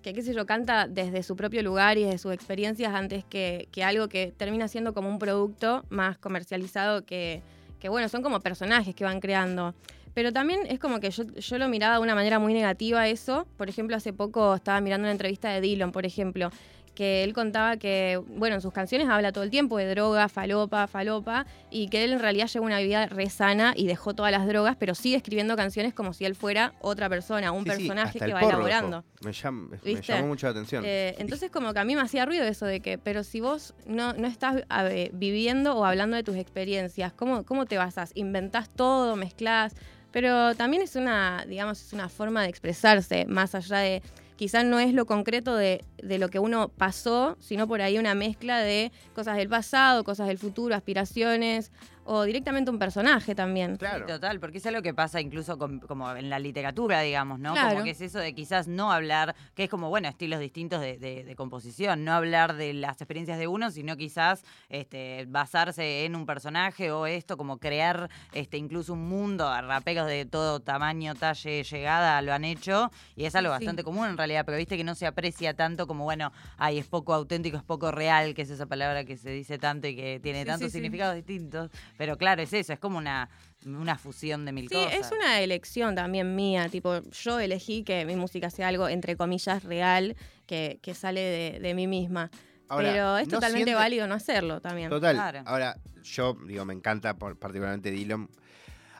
que 0.01 0.13
qué 0.13 0.21
sé 0.21 0.33
yo, 0.33 0.45
canta 0.45 0.87
desde 0.87 1.23
su 1.23 1.35
propio 1.35 1.61
lugar 1.61 1.97
y 1.97 2.05
desde 2.05 2.19
sus 2.19 2.33
experiencias 2.33 2.93
antes 2.93 3.25
que, 3.25 3.67
que 3.73 3.83
algo 3.83 4.07
que 4.07 4.31
termina 4.37 4.69
siendo 4.69 4.93
como 4.93 5.09
un 5.09 5.19
producto 5.19 5.83
más 5.89 6.17
comercializado 6.19 7.03
que, 7.05 7.41
que, 7.81 7.89
bueno, 7.89 8.07
son 8.07 8.21
como 8.21 8.39
personajes 8.39 8.95
que 8.95 9.03
van 9.03 9.19
creando. 9.19 9.75
Pero 10.13 10.33
también 10.33 10.61
es 10.67 10.79
como 10.79 10.99
que 10.99 11.09
yo, 11.11 11.23
yo 11.23 11.57
lo 11.57 11.67
miraba 11.69 11.95
de 11.95 12.01
una 12.01 12.15
manera 12.15 12.39
muy 12.39 12.53
negativa 12.53 13.07
eso. 13.07 13.47
Por 13.57 13.69
ejemplo, 13.69 13.95
hace 13.95 14.13
poco 14.13 14.55
estaba 14.55 14.81
mirando 14.81 15.05
una 15.05 15.11
entrevista 15.11 15.49
de 15.49 15.61
Dylan, 15.61 15.91
por 15.91 16.05
ejemplo, 16.05 16.49
que 16.95 17.23
él 17.23 17.31
contaba 17.31 17.77
que, 17.77 18.21
bueno, 18.27 18.55
en 18.55 18.61
sus 18.61 18.73
canciones 18.73 19.07
habla 19.07 19.31
todo 19.31 19.45
el 19.45 19.49
tiempo 19.49 19.77
de 19.77 19.87
droga, 19.87 20.27
falopa, 20.27 20.87
falopa, 20.87 21.45
y 21.69 21.87
que 21.87 22.03
él 22.03 22.11
en 22.11 22.19
realidad 22.19 22.47
lleva 22.47 22.65
una 22.65 22.79
vida 22.79 23.05
re 23.05 23.29
sana 23.29 23.73
y 23.77 23.87
dejó 23.87 24.13
todas 24.13 24.33
las 24.33 24.45
drogas, 24.45 24.75
pero 24.77 24.93
sigue 24.93 25.15
escribiendo 25.15 25.55
canciones 25.55 25.93
como 25.93 26.11
si 26.11 26.25
él 26.25 26.35
fuera 26.35 26.73
otra 26.81 27.07
persona, 27.07 27.53
un 27.53 27.63
sí, 27.63 27.69
personaje 27.69 28.19
que 28.19 28.25
el 28.25 28.35
va 28.35 28.41
porro 28.41 28.55
elaborando. 28.67 29.05
Me, 29.21 29.31
llam- 29.31 30.01
llamó 30.01 30.27
mucho 30.27 30.47
la 30.47 30.51
atención. 30.51 30.83
Eh, 30.85 31.15
entonces 31.17 31.49
como 31.49 31.73
que 31.73 31.79
a 31.79 31.85
mí 31.85 31.95
me 31.95 32.01
hacía 32.01 32.25
ruido 32.25 32.43
eso 32.43 32.65
de 32.65 32.81
que, 32.81 32.97
pero 32.97 33.23
si 33.23 33.39
vos 33.39 33.73
no, 33.85 34.11
no 34.11 34.27
estás 34.27 34.63
a 34.67 34.83
viviendo 35.13 35.77
o 35.77 35.85
hablando 35.85 36.17
de 36.17 36.23
tus 36.23 36.35
experiencias, 36.35 37.13
¿cómo, 37.13 37.45
¿cómo 37.45 37.65
te 37.67 37.77
basas? 37.77 38.11
¿Inventás 38.15 38.69
todo, 38.69 39.15
mezclás? 39.15 39.75
Pero 40.11 40.55
también 40.55 40.81
es 40.81 40.95
una, 40.95 41.45
digamos, 41.47 41.81
es 41.81 41.93
una 41.93 42.09
forma 42.09 42.43
de 42.43 42.49
expresarse, 42.49 43.25
más 43.25 43.55
allá 43.55 43.77
de, 43.77 44.01
quizás 44.35 44.65
no 44.65 44.79
es 44.79 44.93
lo 44.93 45.05
concreto 45.05 45.55
de, 45.55 45.83
de 46.01 46.17
lo 46.17 46.29
que 46.29 46.39
uno 46.39 46.69
pasó, 46.69 47.37
sino 47.39 47.67
por 47.67 47.81
ahí 47.81 47.97
una 47.97 48.15
mezcla 48.15 48.59
de 48.59 48.91
cosas 49.15 49.37
del 49.37 49.47
pasado, 49.47 50.03
cosas 50.03 50.27
del 50.27 50.37
futuro, 50.37 50.75
aspiraciones, 50.75 51.71
o 52.03 52.23
directamente 52.23 52.71
un 52.71 52.79
personaje 52.79 53.35
también. 53.35 53.77
claro. 53.77 54.05
Total, 54.05 54.39
porque 54.39 54.57
es 54.57 54.65
algo 54.65 54.81
que 54.81 54.93
pasa 54.93 55.21
incluso 55.21 55.57
con- 55.57 55.79
como 55.79 56.11
en 56.15 56.29
la 56.29 56.39
literatura, 56.39 57.01
digamos, 57.01 57.39
¿no? 57.39 57.53
Claro. 57.53 57.71
Como 57.71 57.83
que 57.83 57.91
es 57.91 58.01
eso 58.01 58.19
de 58.19 58.33
quizás 58.33 58.67
no 58.67 58.91
hablar, 58.91 59.35
que 59.55 59.65
es 59.65 59.69
como, 59.69 59.89
bueno, 59.89 60.07
estilos 60.07 60.39
distintos 60.39 60.81
de, 60.81 60.97
de- 60.97 61.23
de 61.23 61.35
composición, 61.35 62.03
no 62.03 62.13
hablar 62.13 62.55
de 62.55 62.73
las 62.73 62.93
experiencias 63.01 63.37
de 63.37 63.47
uno, 63.47 63.71
sino 63.71 63.97
quizás 63.97 64.43
este, 64.69 65.25
basarse 65.27 66.05
en 66.05 66.15
un 66.15 66.25
personaje 66.25 66.91
o 66.91 67.05
esto, 67.05 67.37
como 67.37 67.57
crear 67.59 68.09
este, 68.33 68.57
incluso 68.57 68.93
un 68.93 69.07
mundo, 69.07 69.49
raperos 69.61 70.07
de 70.07 70.25
todo 70.25 70.59
tamaño, 70.59 71.15
talle, 71.15 71.63
llegada, 71.63 72.21
lo 72.21 72.33
han 72.33 72.45
hecho, 72.45 72.91
y 73.15 73.25
es 73.25 73.35
algo 73.35 73.51
Sí. 73.51 73.59
bastante 73.65 73.83
común 73.83 74.07
en 74.07 74.17
realidad, 74.17 74.43
pero 74.45 74.57
viste 74.57 74.77
que 74.77 74.83
no 74.83 74.95
se 74.95 75.05
aprecia 75.05 75.53
tanto 75.55 75.87
como, 75.87 76.03
bueno, 76.05 76.31
ay, 76.57 76.79
es 76.79 76.87
poco 76.87 77.13
auténtico, 77.13 77.57
es 77.57 77.63
poco 77.63 77.91
real, 77.91 78.33
que 78.33 78.41
es 78.43 78.49
esa 78.49 78.65
palabra 78.65 79.03
que 79.05 79.17
se 79.17 79.29
dice 79.29 79.57
tanto 79.57 79.87
y 79.87 79.95
que 79.95 80.19
tiene 80.21 80.39
Sí, 80.41 80.45
tantos 80.45 80.65
sí, 80.67 80.71
sí. 80.71 80.77
significados 80.77 81.15
distintos. 81.15 81.69
Pero 82.01 82.17
claro, 82.17 82.41
es 82.41 82.51
eso, 82.51 82.73
es 82.73 82.79
como 82.79 82.97
una, 82.97 83.29
una 83.63 83.95
fusión 83.95 84.43
de 84.43 84.51
mil 84.51 84.67
Sí, 84.69 84.73
cosas. 84.73 84.93
es 84.95 85.11
una 85.11 85.39
elección 85.39 85.93
también 85.93 86.35
mía, 86.35 86.67
tipo, 86.67 86.99
yo 87.11 87.39
elegí 87.39 87.83
que 87.83 88.05
mi 88.05 88.15
música 88.15 88.49
sea 88.49 88.69
algo, 88.69 88.89
entre 88.89 89.15
comillas, 89.15 89.63
real, 89.63 90.15
que, 90.47 90.79
que 90.81 90.95
sale 90.95 91.21
de, 91.21 91.59
de 91.59 91.73
mí 91.75 91.85
misma. 91.85 92.31
Ahora, 92.69 92.89
Pero 92.91 93.17
es 93.19 93.27
¿no 93.27 93.33
totalmente 93.35 93.65
siente- 93.65 93.75
válido 93.75 94.07
no 94.07 94.15
hacerlo 94.15 94.61
también. 94.61 94.89
Total. 94.89 95.13
Claro. 95.15 95.43
Ahora, 95.45 95.77
yo 96.01 96.35
digo, 96.47 96.65
me 96.65 96.73
encanta 96.73 97.13
por- 97.13 97.37
particularmente 97.37 97.91
Dylan. 97.91 98.29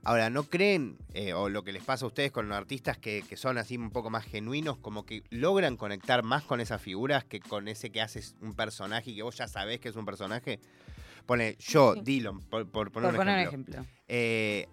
Ahora, 0.04 0.30
¿no 0.30 0.44
creen, 0.44 1.00
eh, 1.16 1.34
o 1.34 1.50
lo 1.50 1.64
que 1.64 1.72
les 1.72 1.84
pasa 1.84 2.06
a 2.06 2.08
ustedes 2.10 2.32
con 2.32 2.48
los 2.50 2.56
artistas 2.56 3.00
que, 3.00 3.24
que 3.28 3.36
son 3.36 3.58
así 3.58 3.78
un 3.78 3.90
poco 3.90 4.12
más 4.12 4.26
genuinos, 4.26 4.78
como 4.78 5.08
que 5.08 5.24
logran 5.32 5.76
conectar 5.76 6.22
más 6.22 6.44
con 6.44 6.62
esas 6.62 6.80
figuras 6.80 7.24
que 7.24 7.40
con 7.40 7.68
ese 7.68 7.92
que 7.92 8.00
haces 8.00 8.36
un 8.42 8.54
personaje 8.54 9.10
y 9.10 9.16
que 9.16 9.24
vos 9.24 9.36
ya 9.38 9.48
sabés 9.48 9.80
que 9.80 9.90
es 9.90 9.96
un 9.96 10.06
personaje? 10.06 10.60
Pone, 11.26 11.56
yo. 11.60 11.96
Dylan, 11.96 12.40
por, 12.42 12.70
por 12.70 12.92
poner 12.92 13.10
Por 13.10 13.14
un 13.14 13.18
poner 13.18 13.36
un 13.36 13.48
ejemplo. 13.48 13.74
ejemplo. 13.76 13.96
Eh, 14.08 14.68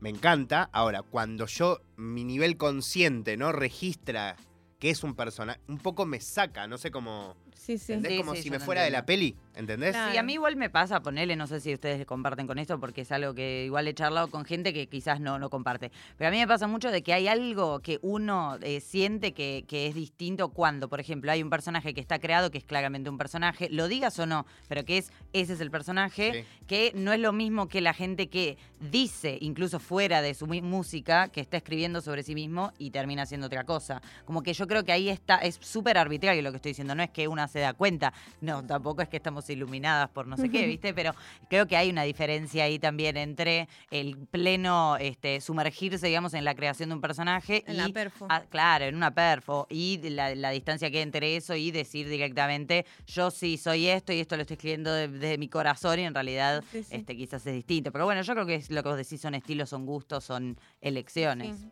me 0.00 0.10
encanta. 0.10 0.68
Ahora, 0.72 1.02
cuando 1.02 1.46
yo, 1.46 1.80
mi 1.96 2.24
nivel 2.24 2.56
consciente, 2.56 3.36
¿no? 3.36 3.52
Registra 3.52 4.36
que 4.78 4.90
es 4.90 5.02
un 5.02 5.14
personaje, 5.14 5.60
un 5.68 5.78
poco 5.78 6.04
me 6.04 6.20
saca, 6.20 6.66
no 6.66 6.76
sé 6.76 6.90
cómo... 6.90 7.36
Sí, 7.64 7.78
sí. 7.78 7.94
¿Entendés? 7.94 8.12
Sí, 8.12 8.18
como 8.18 8.34
sí, 8.34 8.42
si 8.42 8.48
yo 8.48 8.52
me 8.52 8.60
fuera 8.60 8.82
de 8.82 8.90
la 8.90 9.06
peli, 9.06 9.36
¿entendés? 9.54 9.92
Claro. 9.92 10.12
Sí, 10.12 10.18
a 10.18 10.22
mí 10.22 10.34
igual 10.34 10.56
me 10.56 10.68
pasa, 10.68 11.00
ponerle, 11.00 11.34
no 11.34 11.46
sé 11.46 11.60
si 11.60 11.72
ustedes 11.72 12.04
comparten 12.04 12.46
con 12.46 12.58
esto, 12.58 12.78
porque 12.78 13.00
es 13.02 13.12
algo 13.12 13.34
que 13.34 13.64
igual 13.64 13.88
he 13.88 13.94
charlado 13.94 14.28
con 14.28 14.44
gente 14.44 14.74
que 14.74 14.86
quizás 14.86 15.18
no, 15.18 15.38
no 15.38 15.48
comparte. 15.48 15.90
Pero 16.18 16.28
a 16.28 16.30
mí 16.30 16.38
me 16.38 16.46
pasa 16.46 16.66
mucho 16.66 16.90
de 16.90 17.02
que 17.02 17.14
hay 17.14 17.26
algo 17.26 17.80
que 17.80 17.98
uno 18.02 18.58
eh, 18.60 18.80
siente 18.80 19.32
que, 19.32 19.64
que 19.66 19.86
es 19.86 19.94
distinto 19.94 20.50
cuando, 20.50 20.88
por 20.90 21.00
ejemplo, 21.00 21.32
hay 21.32 21.42
un 21.42 21.48
personaje 21.48 21.94
que 21.94 22.00
está 22.02 22.18
creado, 22.18 22.50
que 22.50 22.58
es 22.58 22.64
claramente 22.64 23.08
un 23.08 23.16
personaje, 23.16 23.68
lo 23.70 23.88
digas 23.88 24.18
o 24.18 24.26
no, 24.26 24.44
pero 24.68 24.84
que 24.84 24.98
es, 24.98 25.10
ese 25.32 25.54
es 25.54 25.60
el 25.60 25.70
personaje, 25.70 26.32
Sí. 26.34 26.64
que 26.66 26.92
no 26.94 27.12
es 27.12 27.20
lo 27.20 27.32
mismo 27.32 27.68
que 27.68 27.80
la 27.80 27.94
gente 27.94 28.28
que 28.28 28.58
dice, 28.90 29.38
incluso 29.40 29.78
fuera 29.80 30.20
de 30.20 30.34
su 30.34 30.46
música, 30.46 31.28
que 31.28 31.40
está 31.40 31.56
escribiendo 31.56 32.00
sobre 32.02 32.22
sí 32.22 32.34
mismo 32.34 32.72
y 32.78 32.90
termina 32.90 33.22
haciendo 33.22 33.46
otra 33.46 33.64
cosa. 33.64 34.02
Como 34.26 34.42
que 34.42 34.52
yo 34.52 34.66
creo 34.66 34.84
que 34.84 34.92
ahí 34.92 35.08
está, 35.08 35.36
es 35.36 35.58
súper 35.62 35.96
arbitrario 35.96 36.42
lo 36.42 36.50
que 36.50 36.56
estoy 36.56 36.70
diciendo, 36.70 36.94
no 36.94 37.02
es 37.02 37.10
que 37.10 37.26
una 37.28 37.48
se 37.54 37.60
da 37.60 37.72
cuenta, 37.72 38.12
no, 38.40 38.66
tampoco 38.66 39.00
es 39.00 39.08
que 39.08 39.16
estamos 39.16 39.48
iluminadas 39.48 40.10
por 40.10 40.26
no 40.26 40.36
sé 40.36 40.50
qué, 40.50 40.66
¿viste? 40.66 40.92
Pero 40.92 41.14
creo 41.48 41.66
que 41.68 41.76
hay 41.76 41.88
una 41.88 42.02
diferencia 42.02 42.64
ahí 42.64 42.80
también 42.80 43.16
entre 43.16 43.68
el 43.92 44.16
pleno 44.28 44.96
este, 44.96 45.40
sumergirse, 45.40 46.08
digamos, 46.08 46.34
en 46.34 46.44
la 46.44 46.56
creación 46.56 46.88
de 46.88 46.96
un 46.96 47.00
personaje 47.00 47.62
En 47.68 47.74
y 47.74 47.78
la 47.78 47.88
perfo. 47.90 48.26
Claro, 48.50 48.86
en 48.86 48.96
una 48.96 49.14
perfo. 49.14 49.68
Y 49.70 50.00
la, 50.10 50.34
la 50.34 50.50
distancia 50.50 50.90
que 50.90 50.96
hay 50.96 51.04
entre 51.04 51.36
eso 51.36 51.54
y 51.54 51.70
decir 51.70 52.08
directamente, 52.08 52.86
yo 53.06 53.30
sí 53.30 53.56
soy 53.56 53.86
esto 53.86 54.12
y 54.12 54.18
esto 54.18 54.34
lo 54.34 54.42
estoy 54.42 54.54
escribiendo 54.56 54.92
de- 54.92 55.06
desde 55.06 55.38
mi 55.38 55.48
corazón 55.48 56.00
y 56.00 56.02
en 56.02 56.12
realidad 56.14 56.64
Sí, 56.72 56.82
sí. 56.82 56.96
este 56.96 57.16
quizás 57.16 57.46
es 57.46 57.54
distinto. 57.54 57.92
Pero 57.92 58.04
bueno, 58.04 58.22
yo 58.22 58.32
creo 58.34 58.46
que 58.46 58.56
es 58.56 58.68
lo 58.70 58.82
que 58.82 58.88
vos 58.88 58.98
decís 58.98 59.20
son 59.20 59.36
estilos, 59.36 59.68
son 59.68 59.86
gustos, 59.86 60.24
son 60.24 60.58
elecciones. 60.80 61.56
Sí. 61.56 61.68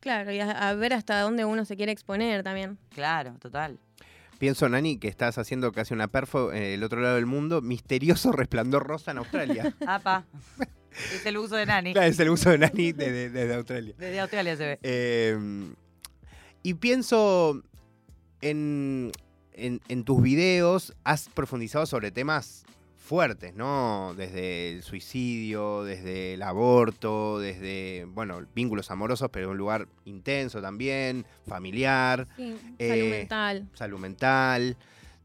Claro, 0.00 0.30
y 0.32 0.38
a, 0.38 0.50
a 0.68 0.74
ver 0.74 0.92
hasta 0.94 1.20
dónde 1.20 1.44
uno 1.44 1.64
se 1.64 1.76
quiere 1.76 1.90
exponer 1.90 2.42
también. 2.44 2.78
Claro, 2.94 3.34
total. 3.40 3.78
Pienso, 4.38 4.68
Nani, 4.68 4.98
que 4.98 5.08
estás 5.08 5.38
haciendo 5.38 5.72
casi 5.72 5.94
una 5.94 6.08
perfo 6.08 6.52
en 6.52 6.62
el 6.62 6.82
otro 6.82 7.00
lado 7.00 7.16
del 7.16 7.26
mundo. 7.26 7.62
Misterioso 7.62 8.32
resplandor 8.32 8.86
rosa 8.86 9.10
en 9.12 9.18
Australia. 9.18 9.74
Apa. 9.86 10.26
es 11.14 11.24
el 11.24 11.38
uso 11.38 11.56
de 11.56 11.66
Nani. 11.66 11.92
claro, 11.92 12.08
es 12.08 12.18
el 12.18 12.30
uso 12.30 12.50
de 12.50 12.58
Nani 12.58 12.92
desde, 12.92 13.30
desde 13.30 13.54
Australia. 13.54 13.94
Desde 13.98 14.20
Australia 14.20 14.56
se 14.56 14.66
ve. 14.66 14.78
Eh, 14.82 15.38
y 16.62 16.74
pienso 16.74 17.62
en, 18.40 19.12
en, 19.52 19.80
en 19.88 20.04
tus 20.04 20.20
videos, 20.22 20.94
has 21.04 21.28
profundizado 21.28 21.86
sobre 21.86 22.10
temas 22.10 22.64
fuertes, 23.06 23.54
¿no? 23.54 24.14
Desde 24.16 24.70
el 24.72 24.82
suicidio, 24.82 25.84
desde 25.84 26.34
el 26.34 26.42
aborto, 26.42 27.38
desde, 27.38 28.04
bueno, 28.06 28.40
vínculos 28.54 28.90
amorosos, 28.90 29.30
pero 29.30 29.46
en 29.46 29.50
un 29.52 29.58
lugar 29.58 29.88
intenso 30.04 30.60
también, 30.60 31.24
familiar, 31.46 32.26
Sí, 32.36 32.56
Eh, 32.78 32.88
salud 32.88 33.10
mental. 33.10 33.68
salud 33.74 33.98
mental. 34.00 34.76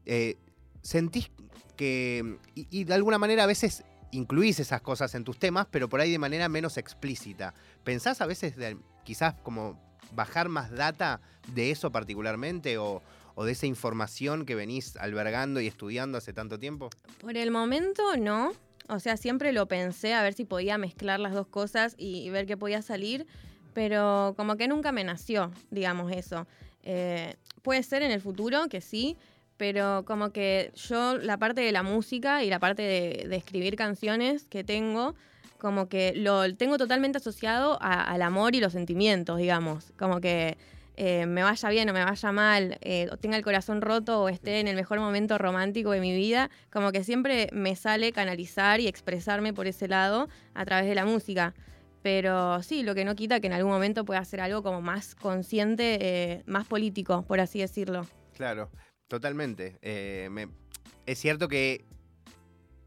Eh, 0.06 0.36
¿Sentís 0.80 1.30
que, 1.76 2.38
y, 2.54 2.66
y 2.70 2.84
de 2.84 2.94
alguna 2.94 3.18
manera 3.18 3.42
a 3.44 3.46
veces 3.46 3.84
incluís 4.12 4.60
esas 4.60 4.80
cosas 4.80 5.14
en 5.14 5.24
tus 5.24 5.38
temas, 5.38 5.66
pero 5.70 5.88
por 5.88 6.00
ahí 6.00 6.12
de 6.12 6.18
manera 6.18 6.48
menos 6.48 6.76
explícita? 6.78 7.52
¿Pensás 7.82 8.20
a 8.20 8.26
veces 8.26 8.56
de, 8.56 8.76
quizás 9.04 9.34
como 9.42 9.78
bajar 10.14 10.48
más 10.48 10.70
data 10.70 11.20
de 11.54 11.70
eso 11.70 11.90
particularmente 11.90 12.78
o, 12.78 13.02
o 13.34 13.44
de 13.44 13.52
esa 13.52 13.66
información 13.66 14.44
que 14.46 14.54
venís 14.54 14.96
albergando 14.96 15.60
y 15.60 15.66
estudiando 15.66 16.18
hace 16.18 16.32
tanto 16.32 16.58
tiempo? 16.58 16.90
Por 17.20 17.36
el 17.36 17.50
momento 17.50 18.16
no. 18.16 18.52
O 18.88 18.98
sea, 18.98 19.16
siempre 19.16 19.52
lo 19.52 19.66
pensé 19.66 20.12
a 20.14 20.22
ver 20.22 20.34
si 20.34 20.44
podía 20.44 20.76
mezclar 20.76 21.20
las 21.20 21.32
dos 21.32 21.46
cosas 21.46 21.94
y, 21.96 22.28
ver 22.30 22.46
qué 22.46 22.56
podía 22.56 22.82
salir, 22.82 23.26
pero 23.74 24.34
como 24.36 24.56
que 24.56 24.68
nunca 24.68 24.92
me 24.92 25.04
nació, 25.04 25.52
digamos 25.70 26.12
eso. 26.12 26.46
Eh, 26.82 27.36
puede 27.62 27.82
ser 27.82 28.02
en 28.02 28.10
el 28.10 28.20
futuro, 28.20 28.68
que 28.68 28.80
sí, 28.80 29.16
pero 29.56 30.04
como 30.04 30.30
que 30.30 30.72
yo 30.74 31.16
la 31.18 31.38
parte 31.38 31.60
de 31.60 31.70
la 31.72 31.82
música 31.82 32.42
y 32.42 32.50
la 32.50 32.58
parte 32.58 32.82
de, 32.82 33.36
escribir 33.36 33.76
canciones 33.76 34.44
que 34.46 34.64
tengo, 34.64 35.14
como 35.58 35.88
que 35.88 36.12
lo 36.16 36.52
tengo 36.56 36.76
totalmente 36.76 37.18
asociado 37.18 37.78
al 37.80 38.22
amor 38.22 38.56
y 38.56 38.60
los 38.60 38.72
sentimientos, 38.72 39.38
digamos. 39.38 39.92
Como 39.96 40.20
que 40.20 40.58
eh, 40.96 41.26
me 41.26 41.42
vaya 41.42 41.68
bien 41.70 41.88
o 41.88 41.92
me 41.92 42.04
vaya 42.04 42.32
mal, 42.32 42.78
eh, 42.82 43.08
o 43.10 43.16
tenga 43.16 43.36
el 43.36 43.42
corazón 43.42 43.80
roto 43.80 44.22
o 44.22 44.28
esté 44.28 44.60
en 44.60 44.68
el 44.68 44.76
mejor 44.76 45.00
momento 45.00 45.38
romántico 45.38 45.90
de 45.92 46.00
mi 46.00 46.14
vida, 46.14 46.50
como 46.70 46.92
que 46.92 47.02
siempre 47.04 47.48
me 47.52 47.76
sale 47.76 48.12
canalizar 48.12 48.80
y 48.80 48.88
expresarme 48.88 49.52
por 49.52 49.66
ese 49.66 49.88
lado 49.88 50.28
a 50.54 50.64
través 50.64 50.86
de 50.86 50.94
la 50.94 51.04
música. 51.04 51.54
Pero 52.02 52.62
sí, 52.62 52.82
lo 52.82 52.94
que 52.94 53.04
no 53.04 53.14
quita 53.14 53.40
que 53.40 53.46
en 53.46 53.52
algún 53.52 53.72
momento 53.72 54.04
pueda 54.04 54.20
hacer 54.20 54.40
algo 54.40 54.62
como 54.62 54.82
más 54.82 55.14
consciente, 55.14 55.98
eh, 56.00 56.42
más 56.46 56.66
político, 56.66 57.22
por 57.22 57.38
así 57.40 57.60
decirlo. 57.60 58.06
Claro, 58.36 58.70
totalmente. 59.08 59.78
Me- 60.30 60.48
es 61.06 61.18
cierto 61.18 61.46
que 61.48 61.84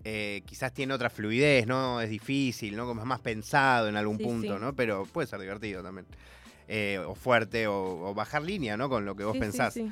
eh, 0.04 0.44
quizás 0.46 0.74
tiene 0.74 0.94
otra 0.94 1.10
fluidez, 1.10 1.65
¿no? 1.65 2.00
Es 2.00 2.10
difícil, 2.10 2.76
¿no? 2.76 2.86
Como 2.86 3.02
es 3.02 3.08
más 3.08 3.22
pensado 3.22 3.88
en 3.88 3.96
algún 3.98 4.18
Sí, 4.18 4.24
punto, 4.24 4.54
sí. 4.56 4.60
¿no? 4.62 4.76
Pero 4.76 5.06
puede 5.06 5.28
ser 5.28 5.39
divertido 5.39 5.82
también. 5.82 6.06
Eh, 6.67 6.99
o 7.06 7.13
fuerte, 7.15 7.67
o, 7.67 8.10
o 8.10 8.13
bajar 8.13 8.41
línea, 8.41 8.75
¿no? 8.78 8.89
Con 8.89 9.06
lo 9.06 9.15
que 9.15 9.23
vos 9.23 9.34
Sí, 9.34 9.39
pensás. 9.39 9.73
sí. 9.73 9.91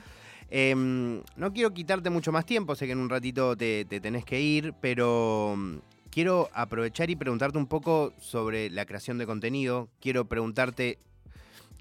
Em, 0.49 1.21
no 1.35 1.53
quiero 1.53 1.73
quitarte 1.73 2.09
mucho 2.09 2.31
más 2.31 2.45
tiempo, 2.45 2.75
sé 2.75 2.85
que 2.85 2.91
en 2.91 2.99
un 2.99 3.09
ratito 3.09 3.55
te, 3.55 3.85
te 3.85 3.99
tenés 3.99 4.25
que 4.25 4.39
ir, 4.41 4.73
pero 4.81 5.55
mm, 5.57 5.77
quiero 6.11 6.49
aprovechar 6.53 7.09
y 7.09 7.15
preguntarte 7.15 7.57
un 7.57 7.67
poco 7.67 8.13
sobre 8.19 8.69
la 8.69 8.85
creación 8.85 9.17
de 9.17 9.25
contenido. 9.25 9.89
Quiero 9.99 10.25
preguntarte 10.25 10.99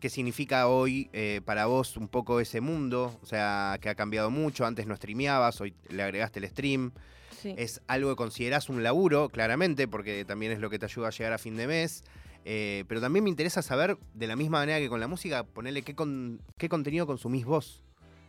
qué 0.00 0.08
significa 0.08 0.68
hoy 0.68 1.08
eh, 1.12 1.40
para 1.44 1.66
vos 1.66 1.96
un 1.96 2.08
poco 2.08 2.40
ese 2.40 2.60
mundo, 2.60 3.18
o 3.22 3.26
sea, 3.26 3.78
que 3.80 3.88
ha 3.88 3.94
cambiado 3.94 4.30
mucho. 4.30 4.64
Antes 4.66 4.86
no 4.86 4.96
streameabas, 4.96 5.60
hoy 5.60 5.74
le 5.90 6.02
agregaste 6.02 6.38
el 6.40 6.48
stream. 6.48 6.92
Sí. 7.40 7.54
Es 7.58 7.80
algo 7.88 8.10
que 8.10 8.16
considerás 8.16 8.68
un 8.68 8.82
laburo, 8.82 9.28
claramente, 9.28 9.86
porque 9.88 10.24
también 10.24 10.52
es 10.52 10.60
lo 10.60 10.70
que 10.70 10.78
te 10.78 10.86
ayuda 10.86 11.08
a 11.08 11.10
llegar 11.10 11.32
a 11.32 11.38
fin 11.38 11.56
de 11.56 11.66
mes. 11.66 12.04
Eh, 12.44 12.84
pero 12.88 13.00
también 13.00 13.22
me 13.24 13.30
interesa 13.30 13.62
saber, 13.62 13.96
de 14.14 14.26
la 14.26 14.36
misma 14.36 14.58
manera 14.58 14.78
que 14.78 14.88
con 14.88 15.00
la 15.00 15.06
música, 15.08 15.44
ponerle 15.44 15.82
qué, 15.82 15.94
con- 15.94 16.40
qué 16.58 16.68
contenido 16.68 17.06
consumís 17.06 17.44
vos. 17.44 17.82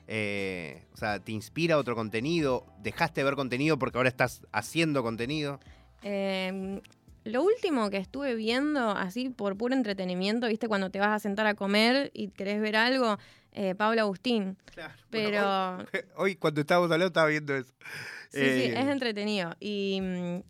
Eh, 0.08 0.84
o 0.94 0.98
sea, 0.98 1.20
¿te 1.20 1.32
inspira 1.32 1.78
otro 1.78 1.96
contenido? 1.96 2.66
¿Dejaste 2.82 3.22
de 3.22 3.26
ver 3.26 3.36
contenido 3.36 3.80
porque 3.80 3.98
ahora 3.98 4.10
estás 4.10 4.42
haciendo 4.52 5.02
contenido? 5.02 5.60
Eh, 6.04 6.82
lo 7.24 7.42
último 7.42 7.90
que 7.90 7.98
estuve 7.98 8.36
viendo, 8.36 8.90
así 8.92 9.30
por 9.30 9.58
puro 9.58 9.74
entretenimiento, 9.74 10.48
viste, 10.48 10.68
cuando 10.68 10.90
te 10.90 11.00
vas 11.00 11.10
a 11.10 11.20
sentar 11.20 11.48
a 11.48 11.54
comer 11.56 12.12
y 12.14 12.28
querés 12.30 12.60
ver 12.60 12.76
algo, 12.76 13.18
eh, 13.54 13.76
Pablo 13.76 14.02
Agustín. 14.02 14.58
Claro. 14.66 14.94
Pero 15.10 15.78
hoy, 15.78 15.86
hoy 16.18 16.36
cuando 16.36 16.62
estábamos 16.62 16.88
hablando 16.92 17.08
estaba 17.08 17.28
viendo 17.30 17.56
eso. 17.56 17.74
sí, 18.30 18.40
sí, 18.40 18.72
es 18.76 18.88
entretenido. 18.88 19.56
Y, 19.62 20.02
mm, 20.02 20.44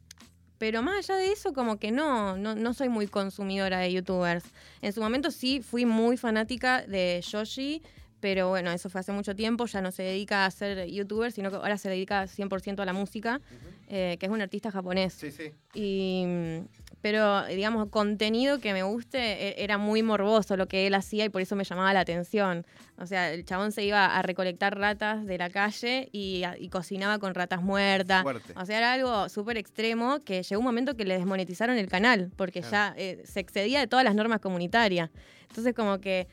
pero 0.63 0.82
más 0.82 1.10
allá 1.10 1.19
de 1.19 1.34
eso, 1.34 1.52
como 1.52 1.78
que 1.78 1.91
no, 1.91 2.38
no, 2.38 2.56
no 2.56 2.73
soy 2.73 2.88
muy 2.88 3.08
consumidora 3.08 3.80
de 3.80 3.91
youtubers. 3.91 4.45
En 4.82 4.93
su 4.93 5.02
momento 5.02 5.30
sí 5.30 5.60
fui 5.62 5.86
muy 5.86 6.15
fanática 6.15 6.84
de 6.84 7.21
Yoshi, 7.21 7.82
pero 8.21 8.47
bueno, 8.47 8.71
eso 8.71 8.89
fue 8.89 9.02
hace 9.02 9.12
mucho 9.12 9.36
tiempo, 9.36 9.65
ya 9.65 9.82
no 9.82 9.91
se 9.91 10.04
dedica 10.04 10.45
a 10.45 10.52
ser 10.52 10.88
youtuber, 10.88 11.34
sino 11.34 11.49
que 11.49 11.58
ahora 11.58 11.78
se 11.78 11.89
dedica 11.89 12.28
100% 12.28 12.82
a 12.82 12.86
la 12.86 12.93
música, 12.93 13.41
eh, 13.89 14.15
que 14.17 14.26
es 14.26 14.32
un 14.32 14.41
artista 14.41 14.71
japonés. 14.71 15.12
Sí, 15.12 15.32
sí. 15.32 15.52
Y, 15.73 16.23
mm, 16.26 16.60
pero, 17.04 17.46
digamos, 17.48 17.89
contenido 17.89 18.60
que 18.60 18.72
me 18.72 18.82
guste 18.82 19.20
e- 19.20 19.62
era 19.62 19.78
muy 19.78 20.02
morboso 20.04 20.56
lo 20.56 20.70
que 20.70 20.88
él 20.88 20.94
hacía 20.94 21.26
y 21.26 21.30
por 21.30 21.42
eso 21.42 21.54
me 21.58 21.66
llamaba 21.66 21.94
la 21.94 22.00
atención. 22.00 22.66
O 22.98 23.06
sea, 23.06 23.34
el 23.34 23.44
chabón 23.44 23.74
se 23.74 23.84
iba 23.84 24.06
a 24.06 24.22
recolectar 24.22 24.80
ratas 24.80 25.26
de 25.26 25.38
la 25.38 25.50
calle 25.50 26.08
y, 26.13 26.46
cocinaba 26.72 27.20
con 27.20 27.36
ratas 27.36 27.62
muertas. 27.62 28.24
Fuerte. 28.24 28.54
O 28.56 28.66
sea, 28.66 28.78
era 28.78 28.94
algo 28.94 29.28
súper 29.28 29.58
extremo 29.58 30.24
que 30.24 30.44
llegó 30.44 30.60
un 30.60 30.66
momento 30.66 30.96
que 30.96 31.04
le 31.04 31.18
desmonetizaron 31.18 31.78
el 31.78 31.89
canal 31.89 32.32
porque 32.38 32.62
Claro. 32.62 32.96
ya 32.96 33.02
eh, 33.02 33.22
se 33.26 33.42
excedía 33.42 33.82
de 33.82 33.88
todas 33.88 34.06
las 34.06 34.16
normas 34.16 34.39
comunitarias. 34.39 35.10
Entonces, 35.50 35.74
como 35.74 36.00
que 36.00 36.30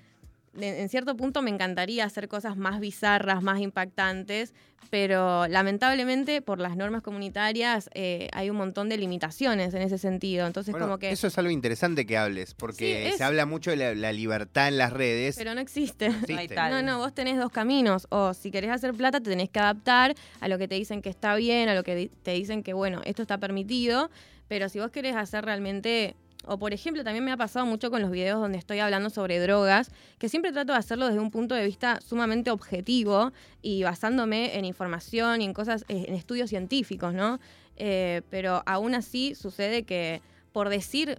en 0.58 0.88
cierto 0.88 1.16
punto 1.16 1.42
me 1.42 1.50
encantaría 1.50 2.04
hacer 2.04 2.26
cosas 2.28 2.56
más 2.56 2.80
bizarras, 2.80 3.42
más 3.42 3.60
impactantes, 3.60 4.52
pero 4.90 5.46
lamentablemente 5.46 6.42
por 6.42 6.58
las 6.58 6.76
normas 6.76 7.02
comunitarias 7.02 7.88
eh, 7.94 8.28
hay 8.32 8.50
un 8.50 8.56
montón 8.56 8.88
de 8.88 8.96
limitaciones 8.98 9.72
en 9.74 9.82
ese 9.82 9.98
sentido. 9.98 10.46
Entonces, 10.46 10.72
Bueno, 10.72 10.86
como 10.86 10.98
que... 10.98 11.10
Eso 11.10 11.28
es 11.28 11.38
algo 11.38 11.50
interesante 11.52 12.06
que 12.06 12.16
hables, 12.18 12.54
porque 12.54 13.02
Sí, 13.04 13.08
es- 13.10 13.16
se 13.18 13.24
habla 13.24 13.46
mucho 13.46 13.70
de 13.70 13.76
la, 13.76 13.94
la 13.94 14.12
libertad 14.12 14.66
en 14.66 14.78
las 14.78 14.92
redes. 14.92 15.36
Pero 15.38 15.54
no 15.54 15.60
existe. 15.60 16.06
existe. 16.06 16.34
No 16.48 16.54
tal. 16.54 16.70
No, 16.72 16.82
no, 16.82 16.98
vos 16.98 17.14
tenés 17.14 17.38
dos 17.38 17.52
caminos. 17.52 18.08
O 18.10 18.34
si 18.34 18.50
querés 18.50 18.70
hacer 18.70 18.92
plata, 18.94 19.20
te 19.20 19.30
tenés 19.30 19.50
que 19.50 19.60
adaptar 19.60 20.16
a 20.40 20.48
lo 20.48 20.58
que 20.58 20.66
te 20.66 20.74
dicen 20.74 21.02
que 21.02 21.10
está 21.10 21.36
bien, 21.36 21.68
a 21.68 21.74
lo 21.74 21.84
que 21.84 22.10
te 22.24 22.32
dicen 22.32 22.64
que, 22.64 22.72
bueno, 22.72 23.02
esto 23.04 23.22
está 23.22 23.38
permitido. 23.38 24.10
Pero 24.48 24.68
si 24.68 24.80
vos 24.80 24.90
querés 24.90 25.14
hacer 25.14 25.44
realmente. 25.44 26.16
O 26.46 26.58
por 26.58 26.72
ejemplo, 26.72 27.04
también 27.04 27.24
me 27.24 27.32
ha 27.32 27.36
pasado 27.36 27.66
mucho 27.66 27.90
con 27.90 28.00
los 28.00 28.10
videos 28.10 28.40
donde 28.40 28.58
estoy 28.58 28.78
hablando 28.78 29.10
sobre 29.10 29.38
drogas, 29.38 29.90
que 30.18 30.28
siempre 30.28 30.52
trato 30.52 30.72
de 30.72 30.78
hacerlo 30.78 31.06
desde 31.06 31.20
un 31.20 31.30
punto 31.30 31.54
de 31.54 31.64
vista 31.64 32.00
sumamente 32.00 32.50
objetivo 32.50 33.32
y 33.60 33.82
basándome 33.82 34.56
en 34.56 34.64
información 34.64 35.42
y 35.42 35.44
en 35.44 35.52
cosas, 35.52 35.84
eh, 35.88 36.06
en 36.08 36.14
estudios 36.14 36.48
científicos, 36.48 37.12
¿no? 37.12 37.40
Eh, 37.76 38.22
pero 38.30 38.62
aún 38.66 38.94
así 38.94 39.34
sucede 39.34 39.84
que 39.84 40.22
por 40.52 40.68
decir 40.68 41.18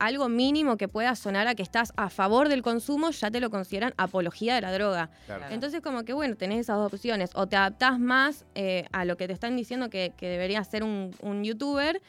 algo 0.00 0.28
mínimo 0.28 0.76
que 0.76 0.88
pueda 0.88 1.14
sonar 1.14 1.46
a 1.46 1.54
que 1.54 1.62
estás 1.62 1.92
a 1.96 2.08
favor 2.08 2.48
del 2.48 2.62
consumo, 2.62 3.10
ya 3.10 3.30
te 3.30 3.38
lo 3.38 3.50
consideran 3.50 3.92
apología 3.98 4.54
de 4.54 4.62
la 4.62 4.72
droga. 4.72 5.10
Claro. 5.26 5.44
Entonces, 5.50 5.82
como 5.82 6.04
que 6.04 6.14
bueno, 6.14 6.36
tenés 6.36 6.60
esas 6.60 6.78
dos 6.78 6.92
opciones. 6.92 7.30
O 7.34 7.46
te 7.46 7.56
adaptás 7.56 8.00
más 8.00 8.46
eh, 8.54 8.86
a 8.92 9.04
lo 9.04 9.16
que 9.16 9.26
te 9.26 9.34
están 9.34 9.56
diciendo 9.56 9.90
que, 9.90 10.12
que 10.16 10.28
debería 10.28 10.64
ser 10.64 10.82
un, 10.82 11.14
un 11.20 11.44
youtuber, 11.44 12.00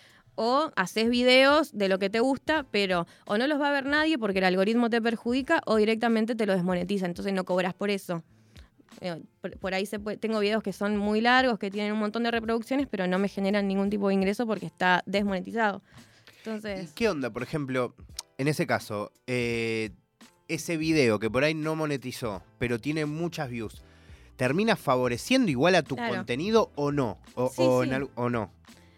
o 0.44 0.72
haces 0.76 1.08
videos 1.08 1.72
de 1.72 1.88
lo 1.88 2.00
que 2.00 2.10
te 2.10 2.20
gusta, 2.20 2.66
pero 2.72 3.06
o 3.28 3.38
no 3.38 3.46
los 3.46 3.62
va 3.62 3.70
a 3.70 3.72
ver 3.72 3.86
nadie 3.86 4.18
porque 4.18 4.40
el 4.40 4.46
algoritmo 4.46 4.90
te 4.90 5.00
perjudica, 5.00 5.62
o 5.68 5.76
directamente 5.76 6.34
te 6.34 6.48
lo 6.48 6.54
desmonetiza, 6.54 7.06
entonces 7.06 7.32
no 7.32 7.44
cobras 7.44 7.76
por 7.76 7.92
eso. 7.92 8.24
Eh, 9.02 9.22
Por, 9.40 9.58
por 9.60 9.74
ahí 9.76 9.86
se 9.86 10.00
puede- 10.00 10.18
tengo 10.18 10.40
videos 10.40 10.64
que 10.64 10.74
son 10.74 10.98
muy 10.98 11.22
largos, 11.22 11.60
que 11.60 11.70
tienen 11.70 11.94
un 11.94 12.00
montón 12.00 12.24
de 12.24 12.32
reproducciones, 12.32 12.88
pero 12.90 13.06
no 13.06 13.20
me 13.20 13.28
generan 13.28 13.68
ningún 13.68 13.92
tipo 13.92 14.08
de 14.08 14.16
ingreso 14.16 14.48
porque 14.48 14.66
está 14.66 15.04
desmonetizado. 15.06 15.84
¿Y 16.28 16.38
Entonces, 16.40 16.92
¿Qué 16.96 17.08
onda, 17.08 17.30
por 17.30 17.44
ejemplo, 17.44 17.94
en 18.40 18.48
ese 18.48 18.66
caso, 18.66 19.12
eh, 19.28 19.92
ese 20.48 20.76
video 20.76 21.20
que 21.20 21.30
por 21.30 21.44
ahí 21.44 21.54
no 21.54 21.76
monetizó, 21.76 22.42
pero 22.58 22.80
tiene 22.80 23.06
muchas 23.06 23.48
views, 23.50 23.84
¿termina 24.38 24.76
favoreciendo 24.76 25.52
igual 25.52 25.76
a 25.76 25.84
tu 25.84 25.96
Claro. 25.96 26.16
contenido 26.16 26.72
o 26.76 26.92
no? 26.92 27.20
O, 27.36 27.50
Sí, 27.50 27.62
o 27.62 27.84
en 27.84 27.90
sí. 27.90 27.96
al- 27.96 28.10
o 28.16 28.30
no? 28.32 28.52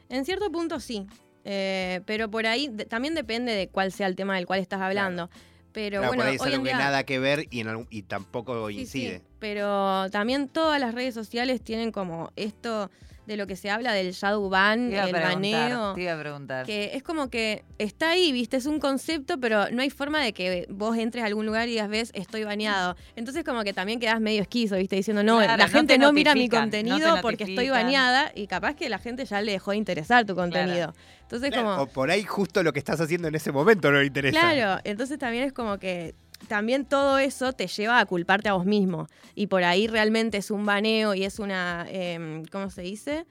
En 0.09 0.25
cierto 0.25 0.51
punto 0.51 0.79
sí, 0.79 1.07
Eh, 1.45 2.01
pero 2.05 2.29
por 2.29 2.45
ahí 2.47 2.69
de- 2.69 2.85
también 2.85 3.15
depende 3.15 3.51
de 3.53 3.67
cuál 3.67 3.91
sea 3.91 4.07
el 4.07 4.15
tema 4.15 4.35
del 4.35 4.45
cual 4.45 4.59
estás 4.59 4.81
hablando. 4.81 5.29
Pero 5.73 5.99
Claro, 5.99 6.07
bueno, 6.09 6.21
por 6.23 6.29
ahí 6.29 6.35
es 6.35 6.41
hoy 6.41 6.47
algo 6.53 6.57
en 6.57 6.63
que 6.63 6.69
día, 6.69 6.77
nada 6.77 7.03
que 7.03 7.19
ver 7.19 7.47
y, 7.49 7.59
en 7.61 7.67
algún- 7.67 7.87
y 7.89 8.03
tampoco 8.03 8.67
sí, 8.69 8.73
sí, 8.75 8.81
incide. 8.81 9.21
pero 9.39 10.09
también 10.11 10.47
todas 10.47 10.79
las 10.79 10.93
redes 10.93 11.13
sociales 11.15 11.61
tienen 11.61 11.91
como 11.91 12.31
esto 12.35 12.91
de 13.25 13.37
lo 13.37 13.47
que 13.47 13.55
se 13.55 13.69
habla 13.69 13.93
del 13.93 14.11
shadow 14.11 14.49
ban, 14.49 14.89
Te 14.89 14.95
iba 14.95 15.03
a 15.03 15.05
el 15.05 15.11
preguntar, 15.11 15.33
baneo. 15.71 15.93
te 15.93 16.01
iba 16.01 16.13
a 16.13 16.19
preguntar. 16.19 16.65
Que 16.65 16.91
es 16.93 17.03
como 17.03 17.29
que 17.29 17.63
está 17.77 18.11
ahí, 18.11 18.31
viste, 18.31 18.57
es 18.57 18.65
un 18.65 18.79
concepto, 18.79 19.39
pero 19.39 19.69
no 19.71 19.81
hay 19.81 19.89
forma 19.89 20.21
de 20.21 20.33
que 20.33 20.65
vos 20.69 20.97
entres 20.97 21.23
a 21.23 21.27
algún 21.27 21.45
lugar 21.45 21.67
y 21.67 21.71
digas, 21.71 21.89
ves, 21.89 22.11
estoy 22.13 22.43
baneado. 22.43 22.95
Entonces 23.15 23.43
como 23.43 23.63
que 23.63 23.73
también 23.73 23.99
quedás 23.99 24.19
medio 24.19 24.41
esquizo, 24.41 24.75
viste, 24.75 24.95
diciendo, 24.95 25.23
no, 25.23 25.37
Claro, 25.37 25.57
la 25.57 25.67
gente 25.69 25.93
te 25.93 25.99
no, 25.99 26.11
mira 26.13 26.33
mi 26.33 26.47
no 26.47 26.59
contenido 26.59 27.17
porque 27.21 27.45
estoy 27.45 27.69
baneada 27.69 28.31
y 28.35 28.47
capaz 28.47 28.75
que 28.75 28.89
la 28.89 28.97
gente 28.99 29.25
ya 29.25 29.41
le 29.41 29.53
dejó 29.53 29.71
de 29.71 29.77
interesar 29.77 30.25
tu 30.25 30.35
contenido. 30.35 30.93
Entonces 31.21 31.49
Claro, 31.51 31.67
como... 31.69 31.81
O 31.83 31.87
por 31.87 32.11
ahí 32.11 32.23
justo 32.23 32.61
lo 32.61 32.73
que 32.73 32.79
estás 32.79 32.99
haciendo 32.99 33.27
en 33.27 33.35
ese 33.35 33.51
momento 33.51 33.91
no 33.91 33.99
le 33.99 34.05
interesa. 34.05 34.39
Claro, 34.39 34.81
entonces 34.83 35.17
también 35.17 35.45
es 35.45 35.53
como 35.53 35.77
que 35.79 36.13
también 36.47 36.85
todo 36.85 37.17
eso 37.17 37.53
te 37.53 37.67
lleva 37.67 37.99
a 37.99 38.05
culparte 38.05 38.49
a 38.49 38.53
vos 38.53 38.65
mismo. 38.65 39.07
Y 39.35 39.47
por 39.47 39.63
ahí 39.63 39.87
realmente 39.87 40.37
es 40.37 40.51
un 40.51 40.65
baneo 40.65 41.13
y 41.13 41.23
es 41.23 41.39
una, 41.39 41.85
em, 41.89 42.45
¿cómo 42.45 42.69
se 42.69 42.81
dice? 42.81 43.25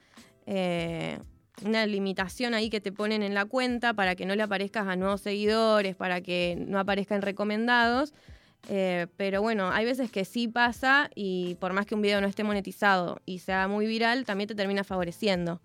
Eh, 0.45 1.17
una 1.63 1.85
limitación 1.85 2.53
ahí 2.53 2.69
que 2.69 2.81
te 2.81 2.91
ponen 2.91 3.23
en 3.23 3.33
la 3.33 3.45
cuenta 3.45 3.93
para 3.93 4.15
que 4.15 4.25
no 4.25 4.35
le 4.35 4.43
aparezcas 4.43 4.87
a 4.87 4.95
nuevos 4.95 5.21
seguidores, 5.21 5.95
para 5.95 6.21
que 6.21 6.57
no 6.59 6.79
aparezcan 6.79 7.21
recomendados. 7.21 8.13
Eh, 8.69 9.07
pero 9.17 9.41
bueno, 9.41 9.69
hay 9.71 9.85
veces 9.85 10.09
que 10.09 10.25
sí 10.25 10.47
pasa 10.47 11.09
y 11.15 11.55
por 11.55 11.73
más 11.73 11.85
que 11.85 11.95
un 11.95 12.01
video 12.01 12.21
no 12.21 12.27
esté 12.27 12.43
monetizado 12.43 13.21
y 13.25 13.39
sea 13.39 13.67
muy 13.67 13.85
viral, 13.85 14.25
también 14.25 14.47
te 14.47 14.55
termina 14.55 14.83
favoreciendo. 14.83 15.61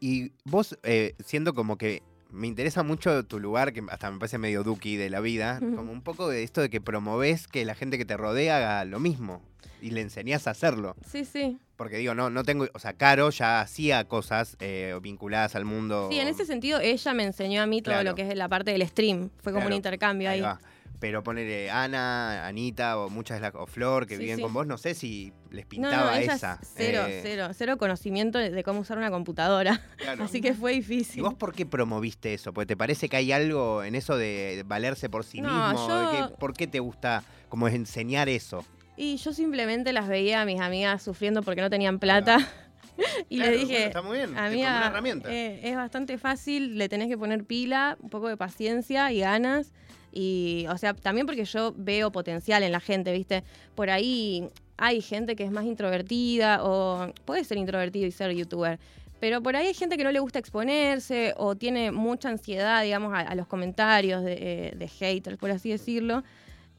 Y 0.00 0.32
vos, 0.44 0.78
eh, 0.82 1.14
siendo 1.24 1.52
como 1.52 1.76
que 1.76 2.02
me 2.32 2.46
interesa 2.46 2.82
mucho 2.82 3.24
tu 3.24 3.40
lugar, 3.40 3.72
que 3.72 3.82
hasta 3.90 4.10
me 4.10 4.18
parece 4.18 4.38
medio 4.38 4.62
duki 4.62 4.96
de 4.96 5.10
la 5.10 5.20
vida, 5.20 5.58
como 5.60 5.92
un 5.92 6.02
poco 6.02 6.28
de 6.28 6.42
esto 6.42 6.60
de 6.60 6.70
que 6.70 6.80
promovés 6.80 7.46
que 7.48 7.64
la 7.64 7.74
gente 7.74 7.98
que 7.98 8.04
te 8.04 8.16
rodea 8.16 8.56
haga 8.58 8.84
lo 8.84 9.00
mismo 9.00 9.42
y 9.82 9.90
le 9.90 10.00
enseñás 10.02 10.46
a 10.46 10.50
hacerlo. 10.50 10.94
Sí, 11.06 11.24
sí. 11.24 11.58
Porque 11.76 11.96
digo, 11.96 12.14
no, 12.14 12.28
no 12.28 12.42
tengo, 12.44 12.66
o 12.74 12.78
sea, 12.78 12.92
Caro 12.92 13.30
ya 13.30 13.62
hacía 13.62 14.04
cosas 14.04 14.56
eh, 14.60 14.94
vinculadas 15.02 15.56
al 15.56 15.64
mundo. 15.64 16.08
Sí, 16.10 16.18
en 16.18 16.28
ese 16.28 16.44
sentido 16.44 16.78
ella 16.80 17.14
me 17.14 17.24
enseñó 17.24 17.62
a 17.62 17.66
mí 17.66 17.80
todo 17.80 17.94
Claro. 17.94 18.10
lo 18.10 18.14
que 18.14 18.28
es 18.28 18.36
la 18.36 18.48
parte 18.48 18.72
del 18.72 18.86
stream. 18.86 19.30
Fue 19.38 19.52
como 19.52 19.62
Claro, 19.62 19.68
un 19.68 19.72
intercambio 19.76 20.28
ahí. 20.28 20.40
Ahí 20.40 20.42
va. 20.42 20.60
Pero 21.00 21.22
ponerle 21.24 21.70
Ana, 21.70 22.46
Anita 22.46 22.98
o 22.98 23.08
muchas 23.08 23.40
o 23.54 23.66
Flor 23.66 24.06
que 24.06 24.16
Sí, 24.16 24.22
viven 24.24 24.36
sí. 24.36 24.42
con 24.42 24.52
vos, 24.52 24.66
no 24.66 24.76
sé 24.76 24.94
si 24.94 25.32
les 25.50 25.64
pintaba 25.64 26.10
no, 26.12 26.16
esa. 26.16 26.58
cero, 26.62 27.04
eh, 27.08 27.20
cero, 27.22 27.48
cero 27.54 27.78
conocimiento 27.78 28.38
de, 28.38 28.62
cómo 28.62 28.80
usar 28.80 28.98
una 28.98 29.10
computadora. 29.10 29.80
claro. 29.96 30.24
Así 30.24 30.42
que 30.42 30.52
fue 30.52 30.74
¿Y 30.74 30.76
difícil. 30.76 31.22
vos 31.22 31.34
por 31.34 31.54
qué 31.54 31.64
promoviste 31.64 32.34
eso? 32.34 32.52
Porque 32.52 32.66
te 32.66 32.76
parece 32.76 33.08
que 33.08 33.16
hay 33.16 33.32
algo 33.32 33.82
en 33.82 33.94
eso 33.94 34.16
de 34.18 34.62
valerse 34.66 35.08
por 35.08 35.24
sí 35.24 35.40
No, 35.40 35.48
mismo. 35.72 35.98
de 35.98 36.04
yo- 36.04 36.28
que- 36.28 36.36
¿Por 36.36 36.52
qué 36.52 36.66
te 36.66 36.80
gusta 36.80 37.24
como 37.48 37.66
enseñar 37.68 38.28
eso? 38.28 38.64
Y 38.96 39.16
yo 39.16 39.32
simplemente 39.32 39.94
las 39.94 40.06
veía 40.06 40.42
a 40.42 40.44
mis 40.44 40.60
amigas 40.60 41.02
sufriendo 41.02 41.42
porque 41.42 41.62
no 41.62 41.70
tenían 41.70 41.98
plata. 41.98 42.36
y 43.30 43.36
Claro, 43.38 43.52
le 43.52 43.56
bueno, 43.56 43.68
dije, 43.70 43.86
está 43.86 44.02
muy 44.02 44.18
bien, 44.18 44.28
es 44.30 44.34
como 44.36 44.46
amiga, 44.48 44.76
una 44.76 44.86
herramienta. 44.88 45.32
eh, 45.32 45.60
es 45.62 45.74
bastante 45.76 46.18
fácil, 46.18 46.76
le 46.76 46.90
tenés 46.90 47.08
que 47.08 47.16
poner 47.16 47.44
pila, 47.44 47.96
un 48.00 48.10
poco 48.10 48.28
de 48.28 48.36
paciencia 48.36 49.10
y 49.12 49.20
ganas. 49.20 49.72
Y, 50.12 50.66
o 50.68 50.76
sea, 50.78 50.94
también 50.94 51.26
porque 51.26 51.44
yo 51.44 51.72
veo 51.76 52.10
potencial 52.10 52.62
en 52.62 52.72
la 52.72 52.80
gente, 52.80 53.12
¿viste? 53.12 53.44
Por 53.74 53.90
ahí 53.90 54.48
hay 54.76 55.00
gente 55.02 55.36
que 55.36 55.44
es 55.44 55.50
más 55.50 55.64
introvertida 55.64 56.64
o 56.64 57.12
puede 57.24 57.44
ser 57.44 57.58
introvertido 57.58 58.06
y 58.06 58.10
ser 58.10 58.32
youtuber. 58.32 58.78
Pero 59.20 59.42
por 59.42 59.54
ahí 59.54 59.66
hay 59.66 59.74
gente 59.74 59.96
que 59.98 60.04
no 60.04 60.10
le 60.10 60.18
gusta 60.18 60.38
exponerse 60.38 61.34
o 61.36 61.54
tiene 61.54 61.90
mucha 61.92 62.30
ansiedad, 62.30 62.82
digamos, 62.82 63.12
a, 63.12 63.20
a 63.20 63.34
los 63.34 63.46
comentarios 63.46 64.24
de, 64.24 64.32
eh, 64.40 64.74
de 64.76 64.88
haters, 64.88 65.36
por 65.36 65.50
así 65.50 65.70
decirlo. 65.70 66.24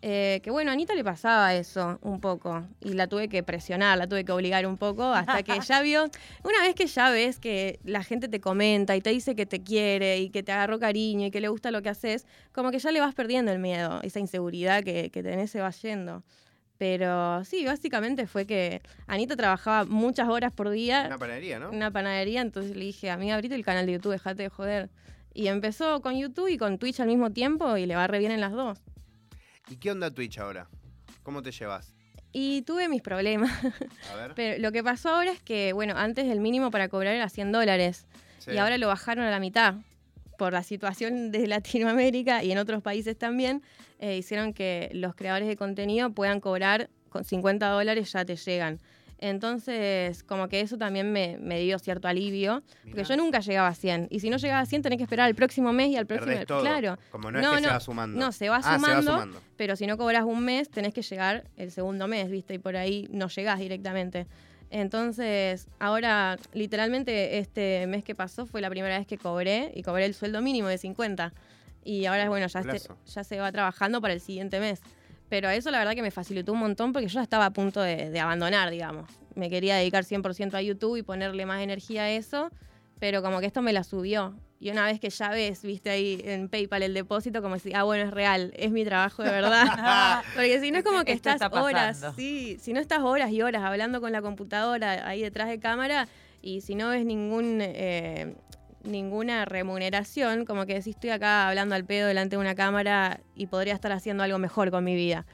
Eh, 0.04 0.40
que 0.44 0.50
bueno, 0.50 0.72
a 0.72 0.74
Anita 0.74 0.96
le 0.96 1.04
pasaba 1.04 1.54
eso 1.54 2.00
un 2.02 2.20
poco 2.20 2.68
y 2.80 2.94
la 2.94 3.06
tuve 3.06 3.30
que 3.30 3.44
presionar, 3.44 4.00
la 4.00 4.08
tuve 4.08 4.26
que 4.26 4.32
obligar 4.32 4.66
un 4.66 4.78
poco 4.78 5.04
hasta 5.04 5.44
que 5.44 5.60
ya 5.68 5.82
vio, 5.84 6.10
una 6.44 6.62
vez 6.62 6.74
que 6.74 6.88
ya 6.88 7.12
ves 7.12 7.40
que 7.40 7.80
la 7.84 8.04
gente 8.04 8.28
te 8.28 8.42
comenta 8.42 8.96
y 8.96 9.02
te 9.02 9.12
dice 9.12 9.36
que 9.36 9.46
te 9.46 9.62
quiere 9.62 10.18
y 10.18 10.32
que 10.32 10.42
te 10.42 10.52
agarró 10.52 10.80
cariño 10.80 11.28
y 11.28 11.32
que 11.32 11.40
le 11.40 11.50
gusta 11.50 11.70
lo 11.70 11.84
que 11.84 11.90
haces, 11.90 12.26
como 12.52 12.72
que 12.72 12.80
ya 12.80 12.92
le 12.92 13.00
vas 13.00 13.14
perdiendo 13.14 13.52
el 13.52 13.60
miedo, 13.60 14.00
esa 14.02 14.20
inseguridad 14.20 14.84
que, 14.84 15.12
que 15.12 15.22
tenés 15.22 15.52
se 15.52 15.62
va 15.62 15.70
yendo. 15.70 16.24
Pero 16.80 17.46
sí, 17.46 17.64
básicamente 17.64 18.26
fue 18.26 18.48
que 18.48 18.82
Anita 19.06 19.36
trabajaba 19.36 19.86
muchas 19.86 20.28
horas 20.30 20.52
por 20.52 20.72
día 20.72 21.04
Una 21.06 21.20
panadería, 21.20 21.60
¿no? 21.60 21.70
una 21.70 21.92
panadería, 21.92 22.42
entonces 22.42 22.76
le 22.76 22.86
dije, 22.86 23.12
amiga, 23.12 23.36
abrite 23.36 23.54
el 23.54 23.64
canal 23.64 23.86
de 23.86 23.92
YouTube, 23.92 24.14
dejate 24.14 24.42
de 24.42 24.50
joder. 24.50 24.90
Y 25.32 25.46
empezó 25.46 26.02
con 26.02 26.18
YouTube 26.18 26.48
y 26.48 26.58
con 26.58 26.80
Twitch 26.80 27.00
al 27.00 27.08
mismo 27.08 27.30
tiempo 27.30 27.78
y 27.78 27.86
le 27.86 27.96
va 27.96 28.08
re 28.08 28.18
bien 28.18 28.32
en 28.32 28.42
las 28.42 28.54
dos. 28.54 28.82
¿Y 29.70 29.78
qué 29.78 29.92
onda 29.92 30.12
Twitch 30.12 30.38
ahora? 30.40 30.68
¿Cómo 31.24 31.42
te 31.42 31.52
llevas? 31.52 31.94
Y 32.34 32.62
tuve 32.64 32.88
mis 32.88 33.02
problemas. 33.02 33.52
A 34.12 34.16
ver. 34.16 34.34
Pero 34.36 34.62
lo 34.62 34.72
que 34.72 34.84
pasó 34.84 35.10
ahora 35.10 35.32
es 35.32 35.42
que, 35.42 35.74
bueno, 35.74 35.96
antes 35.98 36.26
el 36.28 36.40
mínimo 36.40 36.72
para 36.72 36.88
cobrar 36.90 37.16
era 37.16 37.30
100 37.30 37.52
dólares 37.52 38.06
Sí. 38.40 38.52
y 38.54 38.58
ahora 38.58 38.78
lo 38.80 38.88
bajaron 38.88 39.26
a 39.26 39.30
la 39.32 39.40
mitad. 39.40 39.76
Por 40.38 40.54
la 40.54 40.64
situación 40.64 41.32
de 41.32 41.46
Latinoamérica 41.48 42.44
y 42.44 42.52
en 42.52 42.58
otros 42.58 42.82
países 42.82 43.16
también, 43.18 43.62
eh, 44.00 44.18
hicieron 44.18 44.54
que 44.54 44.90
los 44.94 45.14
creadores 45.14 45.48
de 45.48 45.56
contenido 45.56 46.10
puedan 46.12 46.40
cobrar 46.40 46.90
con 47.10 47.24
50 47.24 47.68
dólares 47.68 48.12
ya 48.14 48.26
te 48.26 48.36
llegan. 48.36 48.80
Entonces, 49.22 50.24
como 50.24 50.50
que 50.50 50.62
eso 50.62 50.78
también 50.78 51.14
me, 51.14 51.38
me 51.40 51.60
dio 51.60 51.78
cierto 51.80 52.08
alivio, 52.08 52.64
porque 52.84 53.04
yo 53.04 53.16
nunca 53.16 53.40
llegaba 53.40 53.68
a 53.70 53.76
100. 53.76 54.08
Y 54.10 54.20
si 54.20 54.30
no 54.30 54.38
llegaba 54.38 54.62
a 54.62 54.66
100, 54.66 54.82
tenés 54.82 54.98
que 54.98 55.04
esperar 55.04 55.28
al 55.28 55.36
próximo 55.36 55.72
mes 55.74 55.90
y 55.90 55.96
al 55.96 56.08
próximo... 56.08 56.36
Claro, 56.46 56.98
Como 57.12 57.32
no 57.32 57.40
es 57.40 57.46
No, 57.46 57.52
que 57.52 57.58
se 57.62 57.68
no, 57.68 57.70
va 57.74 57.80
sumando. 57.80 58.20
no, 58.20 58.32
se 58.32 58.50
va 58.50 58.58
Ah, 58.64 58.76
sumando, 58.80 59.12
sumando. 59.12 59.42
pero 59.58 59.76
si 59.76 59.86
no 59.88 59.98
cobras 59.98 60.24
un 60.26 60.44
mes, 60.44 60.70
tenés 60.70 60.94
que 60.94 61.04
llegar 61.04 61.46
el 61.56 61.72
segundo 61.72 62.08
mes, 62.08 62.30
¿viste? 62.32 62.56
Y 62.56 62.58
por 62.58 62.76
ahí 62.76 63.08
no 63.12 63.28
llegás 63.30 63.60
directamente. 63.60 64.26
Entonces, 64.72 65.68
ahora, 65.80 66.38
literalmente, 66.54 67.38
este 67.38 67.86
mes 67.88 68.04
que 68.04 68.16
pasó 68.16 68.46
fue 68.46 68.62
la 68.62 68.70
primera 68.70 68.98
vez 68.98 69.06
que 69.06 69.18
cobré 69.18 69.72
y 69.76 69.84
cobré 69.84 70.06
el 70.06 70.14
sueldo 70.16 70.42
mínimo 70.42 70.68
de 70.68 70.78
50. 70.78 71.34
Y 71.84 72.06
ahora, 72.06 72.28
bueno, 72.30 72.48
ya, 72.48 72.60
este- 72.62 72.72
Plazo. 72.72 72.98
ya 73.06 73.24
se 73.24 73.38
va 73.40 73.52
trabajando 73.52 74.02
para 74.02 74.14
el 74.14 74.22
siguiente 74.22 74.60
mes. 74.60 74.82
Pero 75.32 75.50
eso 75.50 75.72
la 75.72 75.78
verdad 75.78 75.94
que 75.94 76.02
me 76.02 76.12
facilitó 76.12 76.52
un 76.52 76.60
montón 76.60 76.92
porque 76.92 77.08
yo 77.08 77.14
ya 77.14 77.24
estaba 77.24 77.46
a 77.46 77.52
punto 77.52 77.80
de, 77.80 78.10
de 78.10 78.20
abandonar, 78.20 78.70
digamos. 78.70 79.10
Me 79.34 79.50
quería 79.50 79.78
dedicar 79.78 80.04
100% 80.04 80.56
a 80.56 80.62
YouTube 80.62 80.98
y 80.98 81.04
ponerle 81.04 81.46
más 81.46 81.62
energía 81.62 82.04
a 82.04 82.12
eso, 82.12 82.52
pero 83.00 83.22
como 83.22 83.40
que 83.40 83.46
esto 83.46 83.62
me 83.62 83.72
la 83.72 83.86
subió. 83.86 84.36
Y 84.60 84.72
una 84.72 84.84
vez 84.84 85.00
que 85.00 85.10
ya 85.10 85.30
ves, 85.30 85.62
viste 85.62 85.90
ahí 85.90 86.22
en 86.26 86.50
PayPal 86.50 86.84
el 86.84 86.94
depósito, 86.94 87.42
como 87.42 87.58
si, 87.60 87.74
ah, 87.74 87.84
bueno, 87.84 88.04
es 88.04 88.12
real, 88.12 88.52
es 88.58 88.72
mi 88.72 88.84
trabajo 88.84 89.24
de 89.24 89.32
verdad. 89.32 90.22
Porque 90.36 90.60
si 90.60 90.70
no 90.70 90.80
es 90.80 90.84
como 90.84 91.06
que 91.06 91.14
Esto 91.14 91.30
estás 91.30 91.48
está 91.48 91.64
horas, 91.64 92.06
sí, 92.18 92.58
si 92.60 92.74
no 92.74 92.82
estás 92.82 93.00
horas 93.00 93.32
y 93.32 93.42
horas 93.42 93.64
hablando 93.64 94.02
con 94.02 94.12
la 94.12 94.22
computadora 94.22 95.08
ahí 95.08 95.22
detrás 95.22 95.48
de 95.48 95.62
cámara 95.62 96.10
y 96.42 96.60
si 96.60 96.76
no 96.76 96.90
ves 96.90 97.06
ningún 97.06 97.60
eh, 97.62 98.36
ninguna 98.84 99.46
remuneración, 99.46 100.46
como 100.46 100.66
que 100.66 100.74
decís 100.74 100.96
estoy 100.96 101.12
acá 101.12 101.48
hablando 101.48 101.76
al 101.76 101.86
pedo 101.86 102.08
delante 102.08 102.36
de 102.36 102.42
una 102.42 102.56
cámara 102.56 103.22
y 103.36 103.48
podría 103.48 103.74
estar 103.74 103.92
haciendo 103.92 104.24
algo 104.24 104.38
mejor 104.38 104.72
con 104.72 104.84
mi 104.84 104.96
vida. 104.96 105.26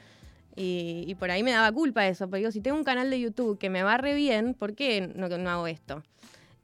Y, 0.60 1.14
por 1.20 1.30
ahí 1.30 1.44
me 1.44 1.52
daba 1.52 1.70
culpa 1.70 2.08
eso, 2.08 2.26
porque 2.26 2.38
digo, 2.38 2.50
si 2.50 2.60
tengo 2.60 2.76
un 2.76 2.82
canal 2.82 3.10
de 3.10 3.20
YouTube 3.20 3.58
que 3.58 3.70
me 3.70 3.84
va 3.84 3.96
bien, 3.98 4.54
¿por 4.54 4.74
qué 4.74 5.12
no, 5.14 5.28
no 5.28 5.50
hago 5.50 5.68
esto? 5.68 6.02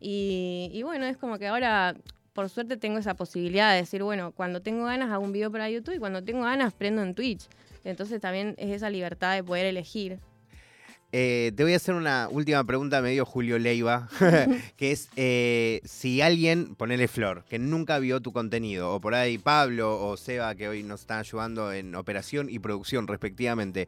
Y, 0.01 0.69
y 0.73 0.83
bueno, 0.83 1.07
es 1.07 1.17
como 1.17 1.39
que 1.39 1.47
ahora, 1.47 1.95
por 2.33 2.49
suerte, 2.49 2.77
tengo 2.77 2.99
esa 2.99 3.15
posibilidad 3.15 3.71
de 3.71 3.77
decir, 3.77 4.03
bueno, 4.03 4.33
cuando 4.33 4.61
tengo 4.61 4.87
ganas 4.87 5.13
hago 5.13 5.23
un 5.23 5.31
video 5.31 5.53
para 5.53 5.71
YouTube 5.71 5.95
y 5.95 5.99
cuando 6.01 6.25
tengo 6.25 6.43
ganas 6.43 6.75
prendo 6.75 7.03
en 7.03 7.15
Twitch. 7.15 7.47
Entonces 7.85 8.21
también 8.21 8.57
es 8.59 8.71
esa 8.71 8.91
libertad 8.91 9.35
de 9.35 9.45
poder 9.45 9.67
elegir. 9.67 10.19
Eh, 11.17 11.53
te 11.55 11.63
voy 11.63 11.75
a 11.75 11.77
hacer 11.77 11.95
una 11.95 12.27
última 12.29 12.65
pregunta 12.65 13.01
medio 13.01 13.25
Julio 13.25 13.57
Leiva, 13.61 14.09
que 14.77 14.91
es 14.91 15.09
eh, 15.15 15.81
si 15.85 16.21
alguien, 16.21 16.75
ponele 16.75 17.07
Flor, 17.07 17.45
que 17.45 17.61
nunca 17.61 18.01
vio 18.01 18.21
tu 18.21 18.33
contenido, 18.33 18.93
o 18.93 19.01
por 19.01 19.15
ahí 19.15 19.39
Pablo 19.39 20.05
o 20.05 20.17
Seba, 20.17 20.57
que 20.57 20.67
hoy 20.67 20.83
nos 20.83 21.03
están 21.03 21.21
ayudando 21.21 21.73
en 21.73 21.95
operación 21.95 22.49
y 22.51 22.59
producción 22.59 23.07
respectivamente, 23.07 23.87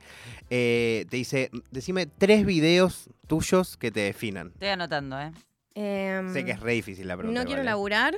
eh, 0.50 1.04
te 1.10 1.16
dice, 1.16 1.50
decime 1.72 2.06
tres 2.06 2.46
videos 2.46 3.10
tuyos 3.26 3.76
que 3.76 3.90
te 3.90 4.00
definan. 4.02 4.52
Estoy 4.54 4.68
anotando, 4.68 5.20
¿eh? 5.20 5.32
Em, 5.74 6.32
Sé 6.32 6.44
que 6.44 6.52
es 6.52 6.60
re 6.60 6.74
difícil 6.74 7.08
la 7.08 7.16
pregunta. 7.16 7.40
No 7.40 7.44
quiero 7.44 7.62
¿eh? 7.62 7.64
laburar. 7.64 8.14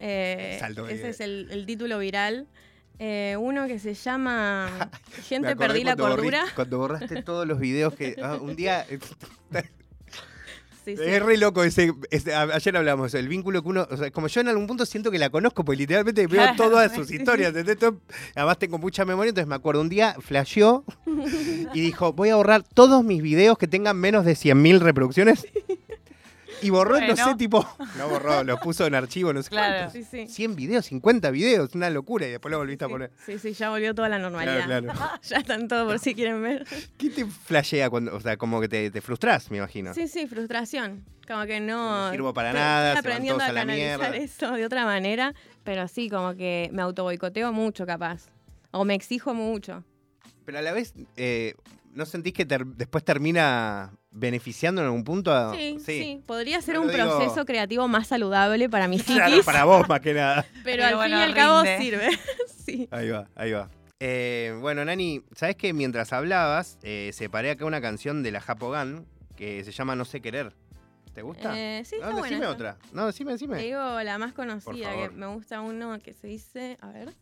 eh, 0.00 0.60
ese 0.88 1.10
es 1.10 1.20
el, 1.20 1.46
el 1.52 1.66
título 1.66 2.00
viral. 2.00 2.48
Eh, 3.02 3.34
uno 3.40 3.66
que 3.66 3.78
se 3.78 3.94
llama 3.94 4.90
Gente 5.26 5.56
perdí 5.56 5.84
la 5.84 5.96
cordura. 5.96 6.44
cuando 6.54 6.76
borraste 6.76 7.22
todos 7.22 7.46
los 7.46 7.58
videos 7.58 7.94
que 7.94 8.14
ah, 8.22 8.34
un 8.38 8.54
día... 8.56 8.84
Sí, 10.84 10.96
sí. 10.96 11.02
Es 11.02 11.22
re 11.22 11.38
loco 11.38 11.64
ese, 11.64 11.94
ese- 12.10 12.34
ayer 12.34 12.76
hablamos, 12.76 13.14
el 13.14 13.26
vínculo 13.28 13.62
que 13.62 13.68
uno, 13.70 13.86
o 13.90 13.96
sea, 13.96 14.10
como 14.10 14.26
yo 14.26 14.40
en 14.42 14.48
algún 14.48 14.66
punto 14.66 14.84
siento 14.84 15.10
que 15.10 15.18
la 15.18 15.30
conozco, 15.30 15.64
porque 15.64 15.78
literalmente 15.78 16.26
veo 16.26 16.42
Claro, 16.42 16.56
todas 16.56 16.94
sus 16.94 17.06
sí. 17.08 17.16
historias. 17.16 17.54
Todo- 17.78 18.00
además 18.34 18.58
tengo 18.58 18.76
mucha 18.76 19.06
memoria, 19.06 19.30
entonces 19.30 19.48
me 19.48 19.54
acuerdo, 19.54 19.80
un 19.80 19.88
día 19.88 20.16
flasheó 20.20 20.84
y 21.72 21.80
dijo, 21.80 22.12
voy 22.12 22.28
a 22.28 22.36
borrar 22.36 22.62
todos 22.62 23.02
mis 23.02 23.22
videos 23.22 23.56
que 23.56 23.66
tengan 23.66 23.96
menos 23.98 24.26
de 24.26 24.32
100.000 24.32 24.78
reproducciones. 24.80 25.46
Y 26.62 26.70
borró, 26.70 27.00
no 27.00 27.06
Bueno. 27.06 27.16
sé, 27.24 27.34
tipo, 27.36 27.66
no 27.96 28.08
borró, 28.08 28.44
lo 28.44 28.58
puso 28.58 28.86
en 28.86 28.94
archivo, 28.94 29.32
no 29.32 29.42
sé 29.42 29.50
Claro. 29.50 29.90
cuántos. 29.90 29.92
Sí, 30.10 30.26
sí. 30.26 30.32
100 30.32 30.56
videos, 30.56 30.86
50 30.86 31.30
videos, 31.30 31.74
una 31.74 31.90
locura, 31.90 32.26
y 32.26 32.30
después 32.30 32.50
lo 32.52 32.58
volviste 32.58 32.84
a 32.84 32.88
poner. 32.88 33.10
Sí, 33.24 33.38
sí, 33.38 33.52
ya 33.52 33.70
volvió 33.70 33.94
toda 33.94 34.08
la 34.08 34.18
normalidad. 34.18 34.64
Claro, 34.66 34.92
claro. 34.92 35.10
ya 35.22 35.36
están 35.38 35.68
todos 35.68 35.86
por 35.90 35.98
si 35.98 36.14
quieren 36.14 36.42
ver. 36.42 36.66
¿Qué 36.98 37.10
te 37.10 37.26
flashea 37.26 37.88
cuando, 37.90 38.14
o 38.14 38.20
sea, 38.20 38.36
como 38.36 38.60
que 38.60 38.68
te, 38.68 38.90
te 38.90 39.00
frustrás, 39.00 39.50
me 39.50 39.58
imagino? 39.58 39.94
Sí, 39.94 40.08
sí, 40.08 40.26
frustración. 40.26 41.04
Como 41.26 41.44
que 41.46 41.60
no. 41.60 42.06
No 42.06 42.10
sirvo 42.10 42.34
para 42.34 42.52
nada, 42.52 42.94
Estoy 42.94 43.02
se 43.02 43.08
van 43.08 43.12
aprendiendo 43.14 43.38
todos 43.38 43.48
a 43.48 43.50
a 43.50 43.64
la 43.64 43.72
mierda. 43.72 44.16
eso 44.16 44.50
de 44.52 44.64
otra 44.64 44.84
manera, 44.84 45.34
pero 45.62 45.86
sí, 45.86 46.08
como 46.10 46.34
que 46.34 46.68
me 46.72 46.82
autoboicoteo 46.82 47.52
mucho, 47.52 47.86
capaz. 47.86 48.26
O 48.72 48.84
me 48.84 48.94
exijo 48.94 49.32
mucho. 49.32 49.84
Pero 50.44 50.58
a 50.58 50.62
la 50.62 50.72
vez, 50.72 50.92
eh, 51.16 51.54
¿no 51.94 52.04
sentís 52.06 52.32
que 52.32 52.44
ter- 52.46 52.66
después 52.66 53.04
termina 53.04 53.92
beneficiando 54.10 54.80
en 54.80 54.86
algún 54.86 55.04
punto? 55.04 55.32
a- 55.32 55.54
Sí, 55.54 55.78
sí, 55.84 56.22
Podría 56.26 56.60
ser 56.60 56.74
No 56.76 56.82
un 56.82 56.88
digo- 56.88 56.98
proceso 57.18 57.44
creativo 57.44 57.86
más 57.88 58.06
saludable 58.08 58.68
para 58.68 58.88
mi 58.88 58.98
psiquis, 58.98 59.14
Claro, 59.16 59.42
para 59.44 59.64
vos 59.64 59.88
más 59.88 60.00
que 60.00 60.14
nada. 60.14 60.44
pero, 60.64 60.64
Pero 60.64 60.84
al 60.86 60.94
bueno, 60.96 61.16
fin 61.16 61.20
y 61.20 61.22
al 61.30 61.34
cabo 61.34 61.62
rinde. 61.62 61.78
sirve. 61.78 62.08
sí. 62.66 62.88
Ahí 62.90 63.08
va, 63.10 63.28
ahí 63.36 63.52
va. 63.52 63.70
Eh, 64.02 64.56
bueno, 64.60 64.84
Nani, 64.84 65.22
¿sabes 65.36 65.56
que 65.56 65.72
mientras 65.72 66.12
hablabas, 66.12 66.78
eh, 66.82 67.10
separé 67.12 67.50
acá 67.50 67.66
una 67.66 67.80
canción 67.80 68.22
de 68.22 68.30
la 68.32 68.40
Japogan 68.40 69.06
que 69.36 69.62
se 69.64 69.72
llama 69.72 69.94
No 69.94 70.04
sé 70.04 70.20
querer? 70.20 70.52
¿Te 71.06 71.16
¿Te 71.16 71.22
gusta? 71.22 71.52
Eh, 71.58 71.82
sí, 71.84 71.96
no, 72.00 72.08
está 72.10 72.22
decime 72.22 72.46
otra. 72.46 72.76
No, 72.92 73.06
decime, 73.06 73.30
Te 73.30 73.32
decime. 73.34 73.58
digo 73.62 74.00
la 74.02 74.16
más 74.16 74.32
conocida, 74.32 74.90
que 74.94 75.10
me 75.10 75.26
gusta 75.26 75.60
uno 75.60 75.98
que 75.98 76.14
se 76.14 76.28
dice. 76.28 76.78
A 76.80 76.88
ver. 76.90 77.12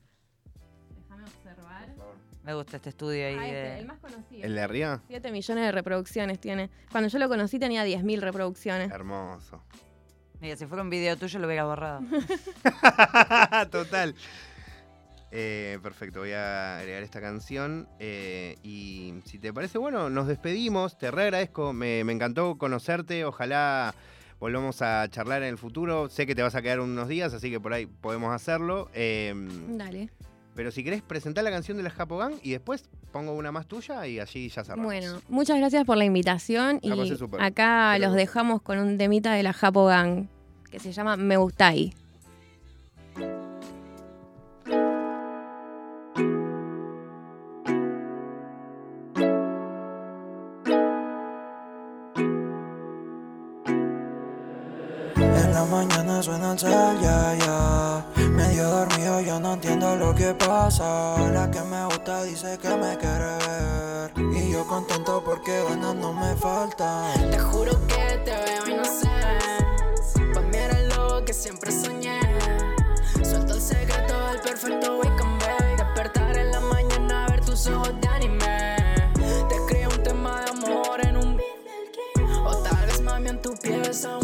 Me 2.49 2.55
gusta 2.55 2.77
este 2.79 2.89
estudio 2.89 3.27
ahí 3.27 3.35
Ah, 3.39 3.47
este, 3.47 3.55
de... 3.61 3.79
el 3.81 3.87
más 3.87 3.99
conocido. 3.99 4.43
¿El 4.43 4.55
de 4.55 4.61
arriba? 4.63 5.03
7 5.09 5.31
millones 5.33 5.65
de 5.67 5.71
reproducciones 5.73 6.39
tiene. 6.41 6.71
Cuando 6.91 7.11
yo 7.11 7.19
lo 7.19 7.29
conocí 7.29 7.59
tenía 7.59 7.85
10.000 7.85 8.21
reproducciones. 8.21 8.91
Hermoso. 8.91 9.63
Mira, 10.41 10.57
si 10.57 10.65
fuera 10.65 10.83
un 10.83 10.89
video 10.89 11.15
tuyo 11.19 11.39
lo 11.41 11.47
hubiera 11.47 11.65
borrado. 11.67 12.01
Total. 13.71 14.15
Eh, 15.31 15.79
perfecto, 15.83 16.21
voy 16.21 16.33
a 16.33 16.79
agregar 16.79 17.03
esta 17.03 17.21
canción. 17.21 17.87
eh, 17.99 18.57
y 18.63 19.13
si 19.27 19.39
te 19.39 19.53
parece, 19.53 19.77
bueno, 19.77 20.09
nos 20.09 20.27
despedimos. 20.27 20.97
Te 20.97 21.11
re 21.11 21.25
agradezco. 21.25 21.75
Me, 21.75 22.03
me 22.05 22.15
encantó 22.15 22.57
conocerte. 22.57 23.27
Ojalá 23.27 23.95
volvamos 24.41 24.81
a 24.81 25.07
charlar 25.11 25.43
en 25.43 25.51
el 25.51 25.59
futuro. 25.59 26.09
Sé 26.09 26.27
que 26.27 26.35
te 26.35 26.41
vas 26.41 26.55
a 26.55 26.63
quedar 26.63 26.81
unos 26.81 27.09
días, 27.09 27.35
así 27.35 27.51
que 27.51 27.61
por 27.61 27.75
ahí 27.75 27.85
podemos 27.85 28.33
hacerlo. 28.35 28.89
Eh, 28.95 29.35
Dale. 29.69 30.09
Pero 30.59 30.73
si 30.73 30.83
querés 30.83 31.03
presentar 31.03 31.45
la 31.45 31.53
canción 31.53 31.77
de 31.77 31.85
la 31.85 31.91
Japogan 31.91 32.33
y 32.43 32.51
después 32.51 32.83
pongo 33.13 33.33
una 33.33 33.53
más 33.53 33.69
tuya 33.69 34.05
y 34.09 34.19
allí 34.19 34.49
ya 34.49 34.65
cerramos. 34.65 34.87
Bueno, 34.87 35.21
muchas 35.29 35.57
gracias 35.57 35.85
por 35.85 35.97
la 35.97 36.05
invitación. 36.05 36.81
Y 36.83 36.91
acá 37.39 37.93
Pero 37.95 38.09
los 38.09 38.17
dejamos 38.17 38.61
con 38.61 38.81
un 38.81 38.99
temita 38.99 39.35
de 39.35 39.45
la 39.45 39.53
Japo 39.53 39.85
Gang 39.85 40.27
que 40.69 40.81
se 40.81 40.91
llama 40.91 41.17
Me 41.17 41.37
Gustai. 41.37 41.95
Mañana 55.79 56.23
suena 56.23 56.53
el 56.53 56.59
cel, 56.59 57.01
ya, 57.01 57.37
ya. 57.37 58.05
Medio 58.17 58.69
dormido, 58.69 59.21
yo 59.21 59.39
no 59.39 59.55
entiendo 59.55 59.95
lo 59.97 60.13
que 60.15 60.35
pasa. 60.35 61.17
La 61.31 61.49
que 61.51 61.61
me 61.63 61.85
gusta 61.85 62.25
dice 62.25 62.59
que 62.59 62.71
me 62.71 62.97
quiere 62.97 63.37
ver. 63.47 64.13
Y 64.35 64.51
yo 64.51 64.67
contento 64.67 65.23
porque 65.25 65.63
ganas 65.69 65.95
no 65.95 66.13
me 66.13 66.35
faltan. 66.37 67.31
Te 67.31 67.39
juro 67.39 67.73
que 67.87 68.21
te 68.25 68.35
veo 68.45 68.65
y 68.67 68.75
no 68.75 68.85
sé. 68.85 69.19
Pues 70.33 70.45
mira 70.47 70.81
lo 70.97 71.25
que 71.25 71.33
siempre 71.33 71.71
soñé. 71.71 72.21
Suelto 73.23 73.55
el 73.55 73.61
secreto 73.61 74.15
del 74.29 74.41
perfecto 74.41 74.99
wake 74.99 75.23
and 75.23 75.41
bake. 75.41 75.77
Despertar 75.77 76.39
en 76.39 76.51
la 76.51 76.61
mañana, 76.61 77.27
ver 77.29 77.45
tus 77.45 77.67
ojos 77.69 77.93
de 78.01 78.09
anime. 78.09 78.77
Te 79.49 79.55
escribo 79.55 79.93
un 79.97 80.03
tema 80.03 80.43
de 80.43 80.51
amor 80.51 81.07
en 81.07 81.17
un 81.17 81.37
beat. 81.37 82.45
O 82.45 82.57
tal 82.65 82.87
vez 82.87 83.01
mami 83.01 83.29
en 83.29 83.41
tu 83.41 83.53
pieza 83.55 84.19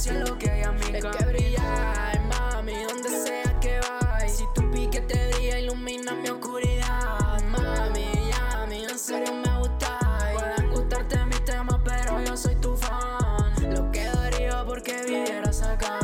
cielo 0.00 0.38
que 0.38 0.50
hay 0.50 0.62
a 0.62 0.72
mi 0.72 0.96
Es 0.96 1.04
que 1.04 1.24
brillar, 1.26 2.20
mami, 2.26 2.84
donde 2.84 3.10
sea 3.10 3.60
que 3.60 3.80
vayas. 3.80 4.34
Si 4.34 4.44
tu 4.54 4.70
pique 4.70 5.02
te 5.02 5.28
brilla, 5.28 5.58
ilumina 5.58 6.14
mi 6.14 6.30
oscuridad. 6.30 7.42
Mami, 7.50 8.30
ya, 8.30 8.66
mí 8.66 8.84
en 8.84 8.98
serio 8.98 9.34
me 9.34 9.58
gusta. 9.58 9.98
Pueden 10.32 10.70
gustarte 10.70 11.22
mis 11.26 11.44
temas, 11.44 11.80
pero 11.84 12.18
yo 12.22 12.34
soy 12.34 12.54
tu 12.56 12.74
fan. 12.76 13.74
Lo 13.74 13.92
que 13.92 14.06
daría 14.06 14.64
porque 14.64 15.02
vivieras 15.04 15.60
acá. 15.60 15.98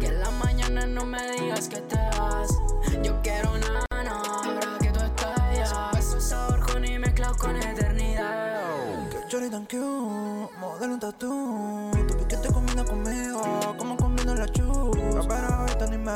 Que 0.00 0.06
en 0.06 0.20
la 0.20 0.30
mañana 0.32 0.86
no 0.86 1.06
me 1.06 1.30
digas 1.30 1.68
que 1.68 1.80
te 1.82 1.96
vas. 2.18 2.50
Yo 3.00 3.22
quiero 3.22 3.56
nana, 3.58 4.22
ahora 4.42 4.78
que 4.80 4.90
tú 4.90 4.98
estás. 4.98 5.92
Beso 5.94 6.20
sabor 6.20 6.68
honey 6.74 6.98
mezclado 6.98 7.36
con 7.36 7.54
eternidad. 7.56 9.08
Que 9.08 9.18
chori 9.28 9.48
tan 9.48 9.66
cute, 9.66 10.52
modelo 10.58 10.94
un 10.94 11.00
tatu. 11.00 11.99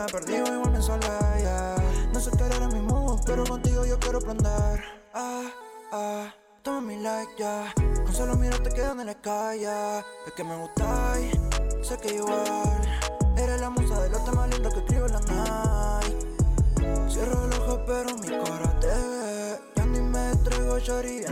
Me 0.02 0.12
perdido, 0.12 0.46
igual 0.46 0.72
me 0.72 0.82
sale 0.82 1.06
ya. 1.42 1.76
No 2.12 2.20
sé 2.20 2.30
qué 2.36 2.44
era 2.44 2.68
mi 2.68 2.80
mood, 2.80 3.20
pero 3.26 3.44
contigo 3.44 3.84
yo 3.84 3.98
quiero 3.98 4.20
prender. 4.20 4.82
Ah, 5.12 5.50
ah, 5.92 6.34
toma 6.62 6.80
mi 6.80 6.96
like 7.02 7.32
ya. 7.38 7.72
Con 7.76 8.12
solo 8.12 8.36
mirarte 8.36 8.70
quedo 8.70 8.92
en 8.92 9.00
el 9.00 9.14
sky 9.14 9.60
ya. 9.60 10.00
Es 10.26 10.32
que 10.36 10.44
me 10.44 10.56
gustáis, 10.56 11.32
sé 11.82 11.96
que 11.98 12.14
igual. 12.14 13.02
Eres 13.36 13.60
la 13.60 13.70
musa 13.70 14.02
de 14.02 14.10
los 14.10 14.24
temas 14.24 14.48
lindos 14.50 14.74
que 14.74 14.80
escribo 14.80 15.08
la 15.08 15.20
night. 15.20 16.34
Cierro 17.08 17.46
los 17.46 17.58
ojos 17.60 17.80
pero 17.86 18.16
mi 18.16 18.28
cara 18.28 18.80
te 18.80 18.86
ve 18.86 19.58
Ya 19.76 19.86
ni 19.86 20.00
me 20.00 20.34
traigo 20.42 20.80
chori 20.80 21.23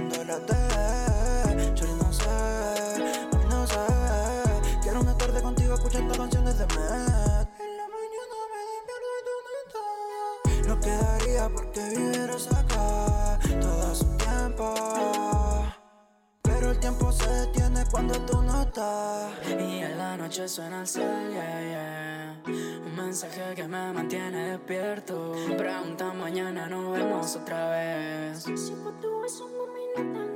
me 23.73 23.91
mantiene 23.95 24.51
despierto. 24.51 25.35
Pregunta 25.57 26.13
mañana, 26.13 26.69
nos 26.69 26.93
vemos 26.93 27.37
otra 27.37 27.71
vez. 27.71 28.43
Si 28.43 28.73
por 28.73 29.01
tu 29.01 29.21
beso, 29.23 29.49
mami, 29.49 30.13
no 30.13 30.32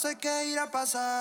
sé 0.00 0.16
qué 0.16 0.46
irá 0.46 0.62
a 0.62 0.70
pasar. 0.70 1.20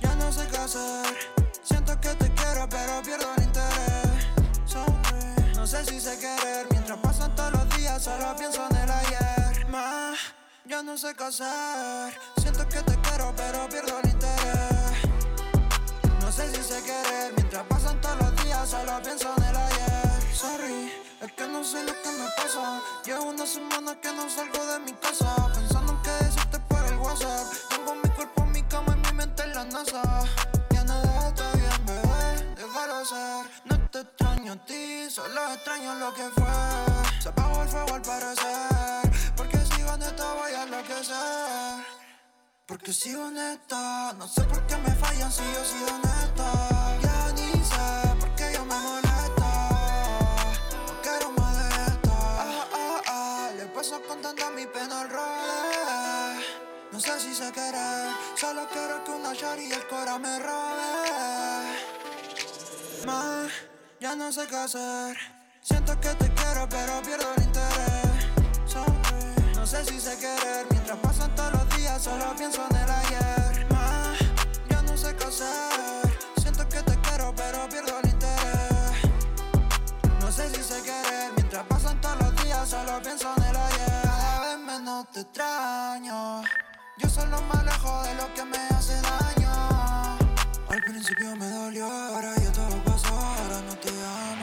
Ya 0.00 0.14
no 0.14 0.32
sé 0.32 0.46
qué 0.46 0.56
hacer. 0.56 1.18
Siento 1.64 2.00
que 2.00 2.10
te 2.10 2.32
quiero, 2.32 2.68
pero 2.68 3.02
pierdo 3.02 3.26
el 3.36 3.42
interés. 3.42 4.26
Sorry, 4.64 5.52
no 5.56 5.66
sé 5.66 5.84
si 5.84 6.00
sé 6.00 6.16
querer. 6.16 6.68
Mientras 6.70 6.96
pasan 7.00 7.34
todos 7.34 7.52
los 7.52 7.76
días, 7.76 8.00
solo 8.00 8.36
pienso 8.36 8.64
en 8.70 8.76
el 8.76 8.90
ayer. 8.90 9.66
Más, 9.68 10.16
ya 10.64 10.82
no 10.84 10.96
sé 10.96 11.12
qué 11.16 11.24
hacer. 11.24 12.16
Siento 12.40 12.68
que 12.68 12.82
te 12.82 12.96
quiero, 13.00 13.34
pero 13.36 13.68
pierdo 13.68 13.98
el 13.98 14.10
interés. 14.10 14.92
No 16.20 16.30
sé 16.30 16.54
si 16.54 16.62
sé 16.62 16.80
querer, 16.84 17.32
mientras 17.34 17.66
pasan 17.66 18.00
todos 18.00 18.16
los 18.20 18.44
días 18.44 18.68
solo 18.68 19.02
pienso 19.02 19.28
en 19.38 19.42
el 19.42 19.56
ayer. 19.56 20.22
Sorry, 20.32 20.92
es 21.20 21.32
que 21.32 21.48
no 21.48 21.64
sé 21.64 21.82
lo 21.82 21.92
que 22.00 22.10
me 22.10 22.28
pasa. 22.36 22.80
Llevo 23.04 23.24
una 23.24 23.44
semana 23.44 24.00
que 24.00 24.12
no 24.12 24.30
salgo 24.30 24.64
de 24.66 24.78
mi 24.78 24.92
casa, 24.92 25.34
lo 36.02 36.12
que 36.14 36.28
fue. 36.36 37.20
Se 37.20 37.28
apagó 37.28 37.62
el 37.62 37.68
fuego 37.68 37.94
al 37.94 38.02
parecer, 38.02 39.02
porque 39.36 39.58
sigo 39.58 39.94
en 39.94 40.02
esta 40.02 40.34
voy 40.34 40.52
a 40.52 40.62
enloquecer. 40.64 41.84
Porque 42.66 42.92
sigo 42.92 43.26
honesta, 43.26 44.12
no 44.18 44.26
sé 44.26 44.42
por 44.42 44.66
qué 44.66 44.76
me 44.76 44.90
fallan 45.02 45.30
si 45.30 45.42
yo 45.54 45.64
soy 45.64 45.82
honesta. 45.94 46.48
Ya 47.04 47.32
ni 47.36 47.52
sé 47.72 47.86
por 48.20 48.30
qué 48.34 48.52
yo 48.54 48.64
me 48.64 48.78
molesta. 48.88 49.50
No 50.86 50.92
quiero 51.02 51.30
más 51.38 51.54
de 51.58 51.68
esta. 51.92 52.16
Ah, 52.46 52.66
ah, 52.80 53.00
ah, 53.06 53.50
le 53.56 53.66
paso 53.66 54.00
contando 54.08 54.50
mi 54.50 54.66
pena 54.66 55.02
al 55.02 55.08
revés. 55.08 56.46
No 56.92 57.00
sé 57.00 57.20
si 57.20 57.34
sé 57.34 57.52
querer, 57.52 58.10
solo 58.36 58.66
quiero 58.72 59.04
que 59.04 59.10
una 59.12 59.32
shari 59.34 59.66
y 59.68 59.72
el 59.72 59.86
cora 59.86 60.18
me 60.18 60.38
robe. 60.38 60.92
Más, 63.06 63.52
ya 64.00 64.16
no 64.16 64.32
sé 64.32 64.46
qué 64.48 64.56
hacer. 64.56 65.41
Siento 65.62 65.98
que 66.00 66.08
te 66.08 66.28
quiero, 66.34 66.68
pero 66.68 67.00
pierdo 67.02 67.26
el 67.36 67.42
interés. 67.44 68.10
No 69.54 69.66
sé 69.66 69.84
si 69.84 70.00
sé 70.00 70.18
querer. 70.18 70.66
Mientras 70.70 70.98
pasan 70.98 71.34
todos 71.34 71.52
los 71.52 71.76
días, 71.76 72.02
solo 72.02 72.34
pienso 72.36 72.60
en 72.68 72.76
el 72.76 72.90
ayer. 72.90 73.66
Más, 73.70 74.18
ya 74.68 74.82
no 74.82 74.96
sé 74.96 75.14
qué 75.16 75.24
hacer. 75.24 76.18
Siento 76.36 76.68
que 76.68 76.82
te 76.82 76.96
quiero, 77.00 77.32
pero 77.34 77.68
pierdo 77.68 77.98
el 78.02 78.10
interés. 78.10 78.92
No 80.20 80.32
sé 80.32 80.50
si 80.50 80.62
sé 80.62 80.82
querer. 80.82 81.32
Mientras 81.36 81.64
día 82.42 82.66
solo 82.66 83.00
pienso 83.02 83.32
en 83.36 83.42
el 83.44 83.56
ayer. 83.56 84.02
Cada 84.02 84.40
vez 84.40 84.58
menos 84.66 85.10
te 85.12 85.20
extraño. 85.20 86.42
Yo 86.98 87.08
solo 87.08 87.40
me 87.42 87.60
alejo 87.60 88.02
de 88.02 88.14
lo 88.14 88.34
que 88.34 88.44
me 88.44 88.58
hace 88.58 88.94
daño. 89.00 90.18
Al 90.68 90.82
principio 90.82 91.36
me 91.36 91.48
dolió, 91.48 91.86
ahora 91.86 92.34
ya 92.36 92.52
todo 92.52 92.82
pasó, 92.84 93.14
ahora 93.14 93.60
no 93.66 93.76
te 93.76 93.90
amo. 93.90 94.41